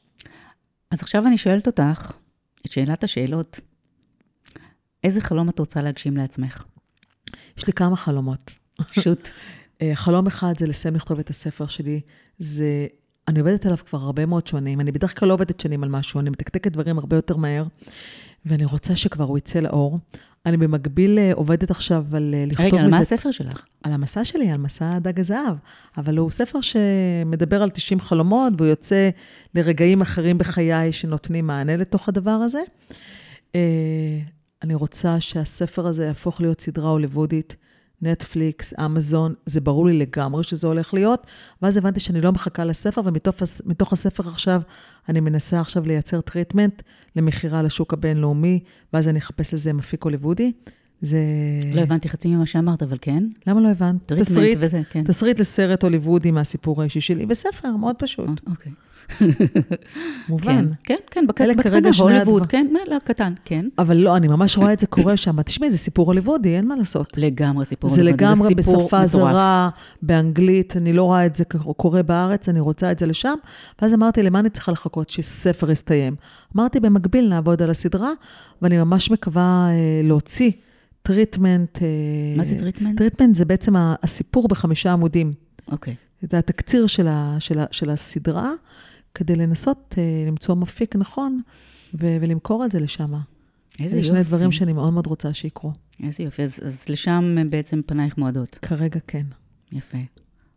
אז 0.91 1.03
עכשיו 1.03 1.27
אני 1.27 1.39
שואלת 1.39 1.67
אותך, 1.67 2.13
את 2.67 2.73
שאלת 2.73 3.05
השאלות, 3.05 3.61
איזה 5.05 5.21
חלום 5.21 5.49
את 5.49 5.59
רוצה 5.59 5.83
להגשים 5.83 6.17
לעצמך? 6.17 6.65
יש 7.59 7.67
לי 7.67 7.73
כמה 7.73 7.97
חלומות. 7.97 8.51
שוט. 8.93 9.29
אה, 9.83 9.91
חלום 9.95 10.27
אחד 10.27 10.53
זה 10.59 10.67
לסיים 10.67 10.95
לכתוב 10.95 11.19
את 11.19 11.31
הספר 11.31 11.67
שלי. 11.67 12.01
זה, 12.39 12.87
אני 13.29 13.41
עובדת 13.41 13.67
עליו 13.67 13.79
כבר 13.79 13.99
הרבה 13.99 14.27
מאוד 14.27 14.47
שנים. 14.47 14.81
אני 14.81 14.93
בדרך 14.93 15.21
כלל 15.21 15.29
לא 15.29 15.35
עובדת 15.35 15.61
שנים 15.61 15.83
על 15.83 15.89
משהו, 15.89 16.21
אני 16.21 16.31
מתקתקת 16.31 16.73
דברים 16.73 16.99
הרבה 16.99 17.17
יותר 17.17 17.37
מהר, 17.37 17.65
ואני 18.47 18.65
רוצה 18.65 18.97
שכבר 18.97 19.25
הוא 19.25 19.39
יצא 19.39 19.61
לאור. 19.61 19.99
אני 20.47 20.57
במקביל 20.57 21.19
אה, 21.19 21.33
עובדת 21.35 21.71
עכשיו 21.71 22.05
על 22.13 22.35
אה, 22.35 22.45
לכתוב 22.47 22.67
רגע, 22.67 22.81
על 22.81 22.87
מזה... 22.87 22.97
מה 22.97 23.03
הספר 23.03 23.31
שלך? 23.31 23.65
על 23.83 23.93
המסע 23.93 24.25
שלי, 24.25 24.51
על 24.51 24.59
מסע 24.59 24.99
דג 24.99 25.21
הזהב. 25.21 25.57
אבל 25.97 26.17
הוא 26.17 26.31
ספר 26.31 26.61
שמדבר 26.61 27.63
על 27.63 27.71
90 27.71 28.01
חלומות, 28.01 28.53
והוא 28.57 28.69
יוצא 28.69 29.11
לרגעים 29.55 30.01
אחרים 30.01 30.39
בחיי 30.39 30.93
שנותנים 30.93 31.47
מענה 31.47 31.77
לתוך 31.77 32.09
הדבר 32.09 32.31
הזה. 32.31 32.61
אה, 33.55 33.61
אני 34.63 34.75
רוצה 34.75 35.21
שהספר 35.21 35.87
הזה 35.87 36.05
יהפוך 36.05 36.41
להיות 36.41 36.61
סדרה 36.61 36.91
הוליוודית, 36.91 37.57
נטפליקס, 38.03 38.75
אמזון, 38.85 39.35
זה 39.47 39.61
ברור 39.61 39.87
לי 39.87 39.99
לגמרי 39.99 40.45
שזה 40.45 40.67
הולך 40.67 40.95
להיות. 40.95 41.27
ואז 41.63 41.77
הבנתי 41.77 42.01
שאני 42.01 42.21
לא 42.21 42.33
מחכה 42.33 42.65
לספר, 42.65 43.01
ומתוך 43.05 43.43
הס- 43.43 43.63
מתוך 43.67 43.93
הספר 43.93 44.29
עכשיו, 44.29 44.63
אני 45.09 45.21
מנסה 45.21 45.61
עכשיו 45.61 45.87
לייצר 45.87 46.21
treatment 46.21 46.83
למכירה 47.17 47.63
לשוק 47.63 47.93
הבינלאומי, 47.93 48.61
ואז 48.93 49.09
אני 49.09 49.19
אחפש 49.19 49.55
לזה 49.55 49.73
מפיק 49.73 50.03
הוליוודי. 50.05 50.53
זה... 51.03 51.19
לא 51.75 51.81
הבנתי 51.81 52.09
חצי 52.09 52.29
ממה 52.29 52.47
שאמרת, 52.47 52.83
אבל 52.83 52.97
כן. 53.01 53.25
למה 53.47 53.61
לא 53.61 53.69
הבנת? 53.69 54.13
תסריט, 54.13 54.59
וזה, 54.61 54.83
כן. 54.91 55.05
תסריט 55.05 55.41
לסרט 55.41 55.83
הוליוודי 55.83 56.31
מהסיפור 56.31 56.81
האישי 56.81 57.01
שלי, 57.01 57.27
וספר, 57.29 57.77
מאוד 57.77 57.97
פשוט, 57.99 58.27
אה, 58.29 58.33
אוקיי. 58.51 58.73
מובן. 60.29 60.67
כן, 60.85 60.95
כן, 60.95 60.97
כן, 61.11 61.27
בק- 61.27 61.41
בקטנה, 61.57 61.89
הוליווד, 61.99 62.47
כן, 62.47 62.67
לא, 62.91 62.97
קטן, 63.05 63.33
כן. 63.45 63.69
אבל 63.79 63.97
לא, 63.97 64.17
אני 64.17 64.29
ממש 64.29 64.59
רואה 64.59 64.73
את 64.73 64.79
זה 64.79 64.87
קורה 64.87 65.17
שם. 65.17 65.43
תשמעי, 65.43 65.71
זה 65.71 65.79
סיפור 65.79 66.07
הוליוודי, 66.07 66.57
אין 66.57 66.69
מה 66.69 66.77
לעשות. 66.77 67.19
לגמרי 67.19 67.65
סיפור 67.65 67.91
זה 67.91 68.01
הוליוודי, 68.01 68.25
לגמרי 68.25 68.49
סיפור 68.63 68.85
בשפה. 68.85 69.07
זרה, 69.07 69.69
באנגלית, 70.03 70.77
אני 70.77 70.93
לא 70.93 71.03
רואה 71.03 71.27
את 71.27 71.37
זה 71.37 71.45
קורה 71.77 72.03
בארץ, 72.03 72.49
אני 72.49 72.61
רוצה 72.61 72.93
את 72.93 72.99
זה 72.99 73.07
לשם. 73.07 73.35
ואז 73.83 73.95
אמרתי, 73.95 74.23
למה 74.23 74.39
אני 74.39 74.51
צריכה 74.51 74.73
לחכות 74.73 75.11
שספר 75.11 75.71
יסתיים? 75.71 76.17
אמרתי, 76.57 76.81
במקביל 76.81 77.29
נעבוד 77.29 77.63
על 77.63 77.71
הסדרה, 77.71 78.11
ואני 78.63 78.79
ממש 78.79 79.11
מקווה 79.11 79.69
אה, 79.71 80.01
להוציא 80.05 80.51
treatment. 81.07 81.83
אה, 81.83 81.89
מה 82.37 82.45
זה 82.45 82.59
treatment? 82.59 82.99
treatment 82.99 83.35
זה 83.35 83.45
בעצם 83.45 83.75
הסיפור 83.77 84.49
בחמישה 84.49 84.93
עמודים. 84.93 85.33
אוקיי. 85.73 85.95
זה 86.23 86.39
התקציר 86.39 86.87
של, 86.87 87.09
ה, 87.09 87.37
של, 87.39 87.59
ה, 87.59 87.65
של 87.71 87.91
הסדרה, 87.91 88.53
כדי 89.15 89.37
לנסות 89.37 89.95
אה, 89.99 90.25
למצוא 90.27 90.55
מפיק 90.55 90.97
נכון 90.97 91.41
ו, 91.95 92.17
ולמכור 92.21 92.65
את 92.65 92.73
זה 92.73 92.81
לשם. 92.81 93.13
איזה 93.79 93.91
זה 93.91 93.97
יופי. 93.97 94.09
שני 94.09 94.23
דברים 94.23 94.53
שאני 94.53 94.73
מאוד 94.73 94.93
מאוד 94.93 95.07
רוצה 95.07 95.35
שיקרו. 95.35 95.73
איזה 96.03 96.23
יופי. 96.23 96.43
אז, 96.43 96.61
אז 96.67 96.89
לשם 96.89 97.37
בעצם 97.51 97.81
פנייך 97.87 98.19
מועדות. 98.19 98.59
כרגע 98.63 99.01
כן. 99.07 99.27
יפה. 99.73 99.99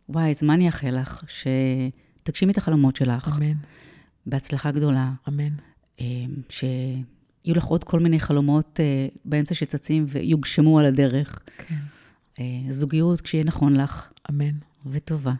וואי, 0.08 0.30
אז 0.30 0.42
מה 0.42 0.54
אני 0.54 0.66
אאחל 0.66 1.00
לך? 1.00 1.24
שתגשימי 2.22 2.52
את 2.52 2.58
החלומות 2.58 2.96
שלך, 2.96 3.36
אמן, 3.36 3.56
בהצלחה 4.26 4.70
גדולה, 4.70 5.12
אמן. 5.28 5.54
אה, 6.00 6.06
שיהיו 7.44 7.56
לך 7.56 7.64
עוד 7.64 7.84
כל 7.84 8.00
מיני 8.00 8.20
חלומות 8.20 8.80
אה, 8.80 9.06
באמצע 9.24 9.54
שצצים 9.54 10.04
ויוגשמו 10.08 10.78
על 10.78 10.84
הדרך. 10.84 11.40
כן, 11.68 11.74
אה, 12.38 12.44
זוגיות 12.70 13.20
כשיהיה 13.20 13.44
נכון 13.44 13.76
לך, 13.76 14.12
אמן. 14.30 14.54
וטובה. 14.86 15.32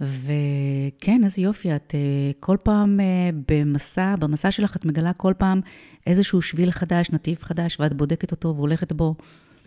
וכן, 0.00 1.24
איזה 1.24 1.42
יופי, 1.42 1.76
את 1.76 1.94
אה, 1.94 2.30
כל 2.40 2.56
פעם 2.62 3.00
במסע, 3.48 4.16
במסע 4.16 4.50
שלך 4.50 4.76
את 4.76 4.84
מגלה 4.84 5.12
כל 5.12 5.34
פעם 5.38 5.60
איזשהו 6.06 6.42
שביל 6.42 6.70
חדש, 6.70 7.10
נתיב 7.10 7.38
חדש, 7.42 7.80
ואת 7.80 7.94
בודקת 7.94 8.30
אותו 8.30 8.56
והולכת 8.56 8.92
בו. 8.92 9.14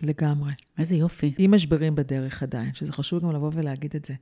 לגמרי. 0.02 0.52
איזה 0.78 0.96
יופי. 0.96 1.32
עם 1.38 1.54
משברים 1.54 1.94
בדרך 1.94 2.42
עדיין, 2.42 2.74
שזה 2.74 2.92
חשוב 2.92 3.22
גם 3.22 3.32
לבוא 3.32 3.50
ולהגיד 3.54 3.96
את 3.96 4.04
זה. 4.04 4.14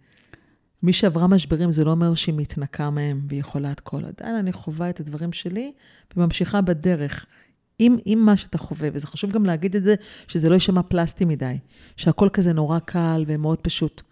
מי 0.84 0.92
שעברה 0.92 1.26
משברים, 1.26 1.70
זה 1.70 1.84
לא 1.84 1.90
אומר 1.90 2.14
שהיא 2.14 2.34
מתנקה 2.34 2.90
מהם 2.90 3.20
והיא 3.28 3.40
יכולה 3.40 3.72
את 3.72 3.80
כל. 3.80 4.02
עדיין 4.04 4.36
אני 4.36 4.52
חווה 4.52 4.90
את 4.90 5.00
הדברים 5.00 5.32
שלי 5.32 5.72
וממשיכה 6.16 6.60
בדרך. 6.60 7.26
עם, 7.78 7.96
עם 8.04 8.18
מה 8.18 8.36
שאתה 8.36 8.58
חווה, 8.58 8.88
וזה 8.92 9.06
חשוב 9.06 9.32
גם 9.32 9.46
להגיד 9.46 9.76
את 9.76 9.84
זה, 9.84 9.94
שזה 10.28 10.48
לא 10.48 10.54
יישמע 10.54 10.82
פלסטי 10.82 11.24
מדי, 11.24 11.58
שהכל 11.96 12.28
כזה 12.32 12.52
נורא 12.52 12.78
קל 12.78 13.24
ומאוד 13.26 13.58
פשוט. 13.58 14.02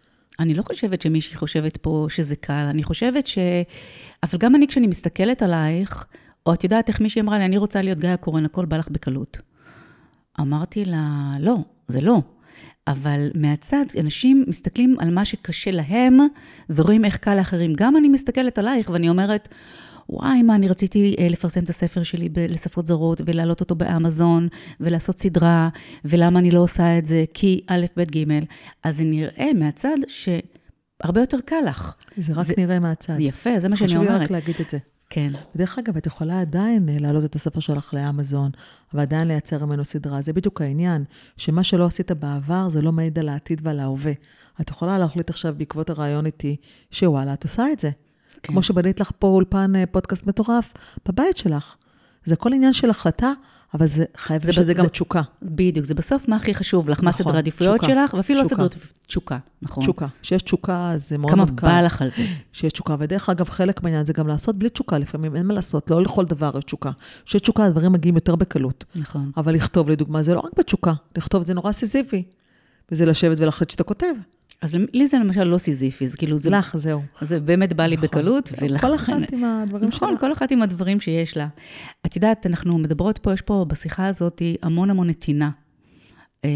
אני 0.40 0.54
לא 0.54 0.62
חושבת 0.62 1.02
שמישהי 1.02 1.36
חושבת 1.36 1.76
פה 1.76 2.06
שזה 2.10 2.36
קל, 2.36 2.66
אני 2.70 2.82
חושבת 2.82 3.26
ש... 3.26 3.38
אבל 4.22 4.38
גם 4.38 4.54
אני, 4.54 4.66
כשאני 4.68 4.86
מסתכלת 4.86 5.42
עלייך, 5.42 6.06
או 6.46 6.54
את 6.54 6.64
יודעת 6.64 6.88
איך 6.88 7.00
מישהי 7.00 7.20
אמרה 7.22 7.38
לי, 7.38 7.44
אני 7.44 7.58
רוצה 7.58 7.82
להיות 7.82 7.98
גיא 7.98 8.08
הקורן, 8.08 8.44
הכל 8.44 8.64
בא 8.64 8.76
לך 8.76 8.88
בקלות. 8.88 9.38
אמרתי 10.40 10.84
לה, 10.84 11.34
לא, 11.40 11.56
זה 11.88 12.00
לא. 12.00 12.22
אבל 12.88 13.30
מהצד, 13.34 13.84
אנשים 14.00 14.44
מסתכלים 14.48 14.96
על 15.00 15.10
מה 15.10 15.24
שקשה 15.24 15.70
להם, 15.70 16.18
ורואים 16.70 17.04
איך 17.04 17.16
קל 17.16 17.34
לאחרים. 17.34 17.72
גם 17.76 17.96
אני 17.96 18.08
מסתכלת 18.08 18.58
עלייך 18.58 18.90
ואני 18.90 19.08
אומרת, 19.08 19.48
וואי, 20.08 20.42
מה, 20.42 20.54
אני 20.54 20.68
רציתי 20.68 21.16
אה, 21.18 21.28
לפרסם 21.28 21.64
את 21.64 21.70
הספר 21.70 22.02
שלי 22.02 22.28
ב- 22.28 22.38
לשפות 22.38 22.86
זרות, 22.86 23.20
ולהעלות 23.24 23.60
אותו 23.60 23.74
באמזון, 23.74 24.48
ולעשות 24.80 25.18
סדרה, 25.18 25.68
ולמה 26.04 26.38
אני 26.38 26.50
לא 26.50 26.60
עושה 26.60 26.98
את 26.98 27.06
זה? 27.06 27.24
כי 27.34 27.60
א', 27.66 27.86
ב', 27.96 28.02
ג', 28.02 28.24
אז 28.84 28.96
זה 28.96 29.04
נראה 29.04 29.52
מהצד 29.54 29.96
שהרבה 30.08 31.20
יותר 31.20 31.38
קל 31.44 31.60
לך. 31.66 31.94
זה 32.16 32.32
רק 32.32 32.46
זה- 32.46 32.54
נראה 32.58 32.78
מהצד. 32.78 33.14
יפה, 33.18 33.50
זה 33.60 33.68
מה 33.68 33.76
שאני 33.76 33.88
חשוב 33.88 34.02
לי 34.02 34.08
אומרת. 34.08 34.20
רק 34.22 34.30
להגיד 34.30 34.54
את 34.60 34.70
זה. 34.70 34.78
כן, 35.14 35.32
ודרך 35.54 35.78
אגב, 35.78 35.96
את 35.96 36.06
יכולה 36.06 36.40
עדיין 36.40 36.88
אה, 36.88 36.96
להעלות 36.98 37.24
את 37.24 37.34
הספר 37.34 37.60
שלך 37.60 37.94
לאמזון, 37.94 38.50
ועדיין 38.94 39.28
לייצר 39.28 39.66
ממנו 39.66 39.84
סדרה. 39.84 40.22
זה 40.22 40.32
בדיוק 40.32 40.60
העניין, 40.60 41.04
שמה 41.36 41.64
שלא 41.64 41.86
עשית 41.86 42.12
בעבר, 42.12 42.68
זה 42.68 42.82
לא 42.82 42.92
מעיד 42.92 43.18
על 43.18 43.28
העתיד 43.28 43.60
ועל 43.64 43.80
ההווה. 43.80 44.12
את 44.60 44.70
יכולה 44.70 44.98
להחליט 44.98 45.30
עכשיו 45.30 45.54
בעקבות 45.56 45.90
הרעיון 45.90 46.26
איתי, 46.26 46.56
שוואלה, 46.90 47.32
את 47.32 47.44
עושה 47.44 47.72
את 47.72 47.78
זה. 47.78 47.90
כן. 48.42 48.52
כמו 48.52 48.62
שבנית 48.62 49.00
לך 49.00 49.10
פה 49.18 49.26
אולפן 49.26 49.76
אה, 49.76 49.86
פודקאסט 49.86 50.26
מטורף, 50.26 50.74
בבית 51.08 51.36
שלך. 51.36 51.76
זה 52.24 52.34
הכל 52.34 52.52
עניין 52.52 52.72
של 52.72 52.90
החלטה, 52.90 53.32
אבל 53.74 53.86
זה 53.86 54.04
חייב 54.16 54.44
זה 54.44 54.52
שזה 54.52 54.74
גם 54.74 54.86
תשוקה. 54.86 55.22
בדיוק, 55.42 55.86
זה 55.86 55.94
בסוף 55.94 56.28
מה 56.28 56.36
הכי 56.36 56.54
חשוב 56.54 56.88
לך, 56.88 57.02
מה 57.02 57.10
נכון, 57.10 57.24
סדר 57.24 57.34
העדיפויות 57.34 57.80
שלך, 57.84 58.14
ואפילו 58.14 58.42
לא. 58.42 58.48
סדר 58.48 58.66
תשוקה, 59.06 59.38
נכון? 59.62 59.82
תשוקה. 59.82 60.06
כשיש 60.22 60.42
תשוקה, 60.42 60.92
זה 60.96 61.18
מאוד 61.18 61.30
כמה 61.32 61.44
מאוד 61.44 61.60
קל. 61.60 61.66
בא 61.66 61.80
לך 61.80 62.02
על 62.02 62.10
זה. 62.16 62.26
שיש 62.52 62.72
תשוקה. 62.72 62.96
ודרך 62.98 63.28
אגב, 63.28 63.48
חלק 63.48 63.82
מהעניין 63.82 64.06
זה 64.06 64.12
גם 64.12 64.28
לעשות 64.28 64.56
בלי 64.58 64.68
תשוקה 64.68 64.98
לפעמים, 64.98 65.36
אין 65.36 65.46
מה 65.46 65.54
לעשות, 65.54 65.90
לא 65.90 66.02
לכל 66.02 66.24
דבר 66.24 66.50
יש 66.58 66.64
תשוקה. 66.64 66.90
כשיש 67.24 67.40
תשוקה, 67.40 67.64
הדברים 67.64 67.92
מגיעים 67.92 68.14
יותר 68.14 68.36
בקלות. 68.36 68.84
נכון. 68.94 69.30
אבל 69.36 69.54
לכתוב, 69.54 69.90
לדוגמה, 69.90 70.22
זה 70.22 70.34
לא 70.34 70.40
רק 70.40 70.52
בתשוקה, 70.58 70.92
לכתוב 71.16 71.42
זה 71.42 71.54
נורא 71.54 71.72
סיזיפי. 71.72 72.22
וזה 72.92 73.06
לשבת 73.06 73.40
ולהחליט 73.40 73.70
שאתה 73.70 73.84
כותב. 73.84 74.14
אז 74.62 74.74
לי 74.92 75.06
זה 75.06 75.18
למשל 75.18 75.44
לא 75.44 75.58
סיזיפי, 75.58 76.08
זה 76.08 76.16
כאילו, 76.16 76.38
זה, 76.38 76.50
לך, 76.50 76.76
זהו. 76.76 77.02
זה 77.20 77.40
באמת 77.40 77.72
בא 77.72 77.86
לי 77.86 77.96
נכון. 77.96 78.08
בקלות. 78.08 78.52
ולכן- 78.62 78.88
כל 78.88 78.94
אחת 78.94 79.32
עם 79.32 79.44
הדברים 79.44 79.90
שלה. 79.90 79.96
נכון, 79.96 80.18
כל 80.18 80.32
אחת 80.32 80.50
עם 80.50 80.62
הדברים 80.62 81.00
שיש 81.00 81.36
לה. 81.36 81.48
את 82.06 82.16
יודעת, 82.16 82.46
אנחנו 82.46 82.78
מדברות 82.78 83.18
פה, 83.18 83.32
יש 83.32 83.40
פה 83.40 83.66
בשיחה 83.68 84.06
הזאת 84.06 84.42
המון 84.62 84.90
המון 84.90 85.10
נתינה. 85.10 85.50
אה, 86.44 86.50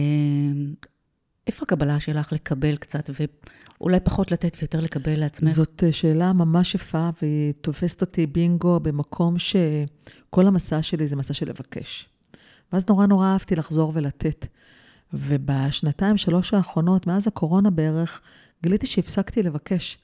איפה 1.46 1.62
הקבלה 1.62 2.00
שלך 2.00 2.32
לקבל 2.32 2.76
קצת, 2.76 3.10
אולי 3.80 4.00
פחות 4.00 4.32
לתת 4.32 4.56
ויותר 4.60 4.80
לקבל 4.80 5.14
לעצמך? 5.20 5.48
זאת 5.48 5.82
אה, 5.86 5.92
שאלה 5.92 6.32
ממש 6.32 6.74
יפה, 6.74 7.10
והיא 7.22 7.52
תופסת 7.60 8.00
אותי 8.00 8.26
בינגו 8.26 8.80
במקום 8.80 9.38
שכל 9.38 10.46
המסע 10.46 10.82
שלי 10.82 11.06
זה 11.06 11.16
מסע 11.16 11.34
של 11.34 11.48
לבקש. 11.48 12.08
ואז 12.72 12.84
נורא 12.88 13.06
נורא 13.06 13.26
אהבתי 13.26 13.56
לחזור 13.56 13.92
ולתת. 13.94 14.46
ובשנתיים, 15.12 16.16
שלוש 16.16 16.54
האחרונות, 16.54 17.06
מאז 17.06 17.26
הקורונה 17.26 17.70
בערך, 17.70 18.20
גיליתי 18.62 18.86
שהפסקתי 18.86 19.42
לבקש. 19.42 19.98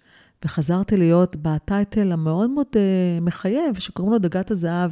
וחזרתי 0.45 0.97
להיות 0.97 1.37
בטייטל 1.43 2.13
המאוד 2.13 2.51
מאוד 2.51 2.67
uh, 2.73 2.77
מחייב, 3.25 3.79
שקוראים 3.79 4.13
לו 4.13 4.19
דגת 4.19 4.51
הזהב, 4.51 4.91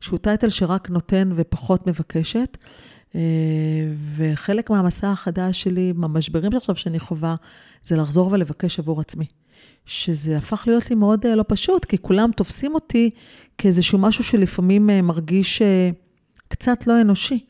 שהוא 0.00 0.18
טייטל 0.18 0.48
שרק 0.48 0.90
נותן 0.90 1.32
ופחות 1.36 1.86
מבקשת. 1.86 2.56
Uh, 3.12 3.14
וחלק 4.16 4.70
מהמסע 4.70 5.10
החדש 5.10 5.62
שלי, 5.62 5.92
מהמשברים 5.96 6.52
שעכשיו 6.52 6.76
שאני 6.76 6.98
חווה, 6.98 7.34
זה 7.84 7.96
לחזור 7.96 8.32
ולבקש 8.32 8.78
עבור 8.78 9.00
עצמי. 9.00 9.26
שזה 9.86 10.38
הפך 10.38 10.64
להיות 10.66 10.90
לי 10.90 10.96
מאוד 10.96 11.26
uh, 11.26 11.28
לא 11.28 11.44
פשוט, 11.48 11.84
כי 11.84 11.98
כולם 11.98 12.30
תופסים 12.36 12.74
אותי 12.74 13.10
כאיזשהו 13.58 13.98
משהו 13.98 14.24
שלפעמים 14.24 14.90
uh, 14.90 15.02
מרגיש 15.02 15.62
uh, 15.62 15.94
קצת 16.48 16.86
לא 16.86 17.00
אנושי. 17.00 17.44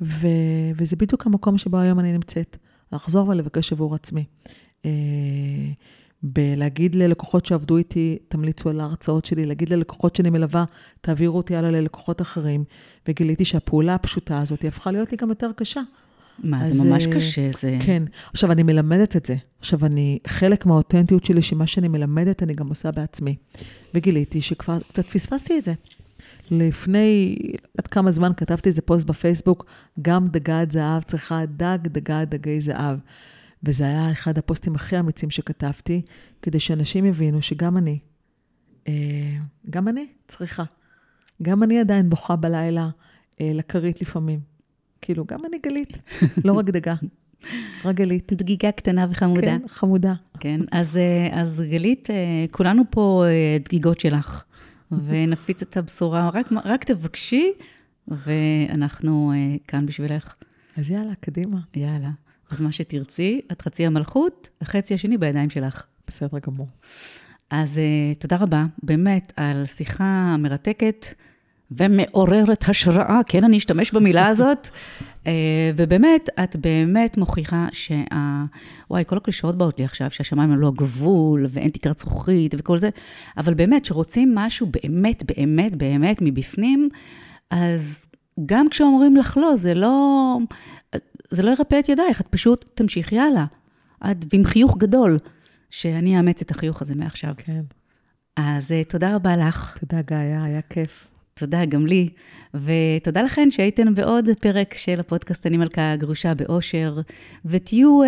ו- 0.00 0.70
וזה 0.76 0.96
בדיוק 0.96 1.26
המקום 1.26 1.58
שבו 1.58 1.78
היום 1.78 2.00
אני 2.00 2.12
נמצאת, 2.12 2.56
לחזור 2.92 3.28
ולבקש 3.28 3.72
עבור 3.72 3.94
עצמי. 3.94 4.24
Uh, 4.82 4.86
בלהגיד 6.22 6.94
ללקוחות 6.94 7.46
שעבדו 7.46 7.76
איתי, 7.76 8.18
תמליצו 8.28 8.68
על 8.68 8.80
ההרצאות 8.80 9.24
שלי, 9.24 9.46
להגיד 9.46 9.70
ללקוחות 9.70 10.16
שאני 10.16 10.30
מלווה, 10.30 10.64
תעבירו 11.00 11.36
אותי 11.36 11.56
הלאה 11.56 11.70
ללקוחות 11.70 12.20
אחרים, 12.20 12.64
וגיליתי 13.08 13.44
שהפעולה 13.44 13.94
הפשוטה 13.94 14.40
הזאת 14.40 14.64
הפכה 14.64 14.90
להיות 14.90 15.12
לי 15.12 15.16
גם 15.16 15.28
יותר 15.28 15.50
קשה. 15.56 15.80
מה, 16.38 16.62
אז, 16.62 16.76
זה 16.76 16.88
ממש 16.88 17.06
uh, 17.06 17.14
קשה, 17.14 17.50
זה... 17.60 17.78
כן. 17.86 18.02
עכשיו, 18.32 18.52
אני 18.52 18.62
מלמדת 18.62 19.16
את 19.16 19.26
זה. 19.26 19.36
עכשיו, 19.58 19.86
אני, 19.86 20.18
חלק 20.26 20.66
מהאותנטיות 20.66 21.24
שלי, 21.24 21.42
שמה 21.42 21.66
שאני 21.66 21.88
מלמדת, 21.88 22.42
אני 22.42 22.54
גם 22.54 22.68
עושה 22.68 22.90
בעצמי. 22.90 23.36
וגיליתי 23.94 24.40
שכבר 24.40 24.78
קצת 24.92 25.06
פספסתי 25.06 25.58
את 25.58 25.64
זה. 25.64 25.74
לפני, 26.50 27.36
עד 27.78 27.86
כמה 27.86 28.10
זמן 28.10 28.32
כתבתי 28.36 28.68
איזה 28.68 28.82
פוסט 28.82 29.06
בפייסבוק, 29.06 29.64
גם 30.02 30.28
דגת 30.28 30.70
זהב 30.70 31.02
צריכה 31.02 31.46
דג, 31.46 31.78
דגת 31.82 32.28
דגי 32.28 32.60
זהב. 32.60 32.98
וזה 33.62 33.84
היה 33.84 34.12
אחד 34.12 34.38
הפוסטים 34.38 34.74
הכי 34.74 34.98
אמיצים 34.98 35.30
שכתבתי, 35.30 36.02
כדי 36.42 36.60
שאנשים 36.60 37.04
יבינו 37.04 37.42
שגם 37.42 37.76
אני, 37.76 37.98
אה, 38.88 39.36
גם 39.70 39.88
אני 39.88 40.06
צריכה. 40.28 40.64
גם 41.42 41.62
אני 41.62 41.80
עדיין 41.80 42.10
בוכה 42.10 42.36
בלילה 42.36 42.88
אה, 43.40 43.50
לכרית 43.54 44.02
לפעמים. 44.02 44.40
כאילו, 45.02 45.24
גם 45.24 45.40
אני 45.44 45.58
גלית, 45.58 45.98
לא 46.44 46.52
רק 46.52 46.64
דגה, 46.64 46.94
רק 47.84 47.96
גלית. 47.96 48.32
דגיגה 48.32 48.72
קטנה 48.72 49.06
וחמודה. 49.10 49.40
כן, 49.40 49.60
חמודה. 49.68 50.12
כן, 50.40 50.60
אז, 50.72 50.96
אה, 50.96 51.40
אז 51.40 51.62
גלית, 51.70 52.08
כולנו 52.50 52.82
פה 52.90 53.24
דגיגות 53.64 54.00
שלך, 54.00 54.44
ונפיץ 54.92 55.62
את 55.62 55.76
הבשורה, 55.76 56.30
רק, 56.32 56.46
רק 56.64 56.84
תבקשי, 56.84 57.52
ואנחנו 58.08 59.32
כאן 59.68 59.86
בשבילך. 59.86 60.34
אז 60.76 60.90
יאללה, 60.90 61.14
קדימה. 61.20 61.58
יאללה. 61.74 62.10
אז 62.50 62.60
מה 62.60 62.72
שתרצי, 62.72 63.40
את 63.52 63.62
חצי 63.62 63.86
המלכות, 63.86 64.48
החצי 64.60 64.94
השני 64.94 65.18
בידיים 65.18 65.50
שלך. 65.50 65.86
בסדר 66.06 66.38
גמור. 66.38 66.68
אז 67.50 67.78
uh, 67.78 68.18
תודה 68.18 68.36
רבה, 68.36 68.66
באמת, 68.82 69.32
על 69.36 69.66
שיחה 69.66 70.36
מרתקת 70.38 71.06
ומעוררת 71.70 72.68
השראה, 72.68 73.20
כן, 73.26 73.44
אני 73.44 73.56
אשתמש 73.56 73.92
במילה 73.92 74.26
הזאת. 74.32 74.68
uh, 75.24 75.26
ובאמת, 75.76 76.28
את 76.44 76.56
באמת 76.56 77.18
מוכיחה 77.18 77.66
שה... 77.72 78.02
וואי, 78.90 79.04
כל 79.06 79.16
הקלישאות 79.16 79.58
באות 79.58 79.78
לי 79.78 79.84
עכשיו, 79.84 80.10
שהשמיים 80.10 80.50
הם 80.50 80.60
לא 80.60 80.68
הגבול, 80.68 81.46
ואין 81.50 81.70
תקרת 81.70 81.98
זכוכית 81.98 82.54
וכל 82.58 82.78
זה, 82.78 82.90
אבל 83.36 83.54
באמת, 83.54 83.84
שרוצים 83.84 84.34
משהו 84.34 84.66
באמת, 84.66 85.24
באמת, 85.36 85.76
באמת 85.76 86.18
מבפנים, 86.20 86.88
אז 87.50 88.06
גם 88.46 88.68
כשאומרים 88.68 89.16
לך 89.16 89.36
לא, 89.36 89.56
זה 89.56 89.74
לא... 89.74 90.36
זה 91.30 91.42
לא 91.42 91.50
ירפא 91.50 91.78
את 91.78 91.88
ידייך, 91.88 92.20
את 92.20 92.26
פשוט 92.26 92.64
תמשיכי 92.74 93.18
הלאה. 93.18 93.44
את 94.10 94.16
ועם 94.32 94.44
חיוך 94.44 94.76
גדול, 94.76 95.18
שאני 95.70 96.16
אאמץ 96.16 96.42
את 96.42 96.50
החיוך 96.50 96.82
הזה 96.82 96.94
מעכשיו. 96.94 97.34
כן. 97.36 97.60
אז 98.36 98.70
uh, 98.70 98.90
תודה 98.90 99.14
רבה 99.14 99.36
לך. 99.36 99.78
תודה, 99.80 100.02
גיא, 100.02 100.16
היה 100.16 100.60
כיף. 100.70 101.09
תודה, 101.40 101.64
גם 101.64 101.86
לי. 101.86 102.08
ותודה 102.54 103.22
לכן 103.22 103.50
שהייתן 103.50 103.94
בעוד 103.94 104.28
פרק 104.40 104.74
של 104.74 105.00
הפודקאסט 105.00 105.46
אני 105.46 105.56
מלכה 105.56 105.96
גרושה 105.96 106.34
באושר, 106.34 107.00
ותהיו 107.44 108.00
uh, 108.02 108.06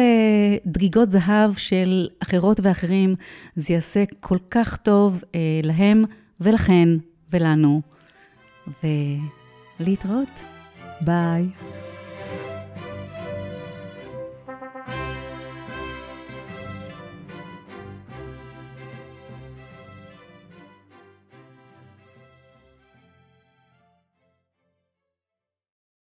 דגיגות 0.66 1.10
זהב 1.10 1.54
של 1.56 2.08
אחרות 2.22 2.60
ואחרים. 2.62 3.14
זה 3.56 3.72
יעשה 3.72 4.04
כל 4.20 4.38
כך 4.50 4.76
טוב 4.76 5.22
uh, 5.22 5.26
להם 5.62 6.04
ולכן 6.40 6.88
ולנו. 7.30 7.82
ולהתראות. 9.80 10.42
ביי. 11.00 11.71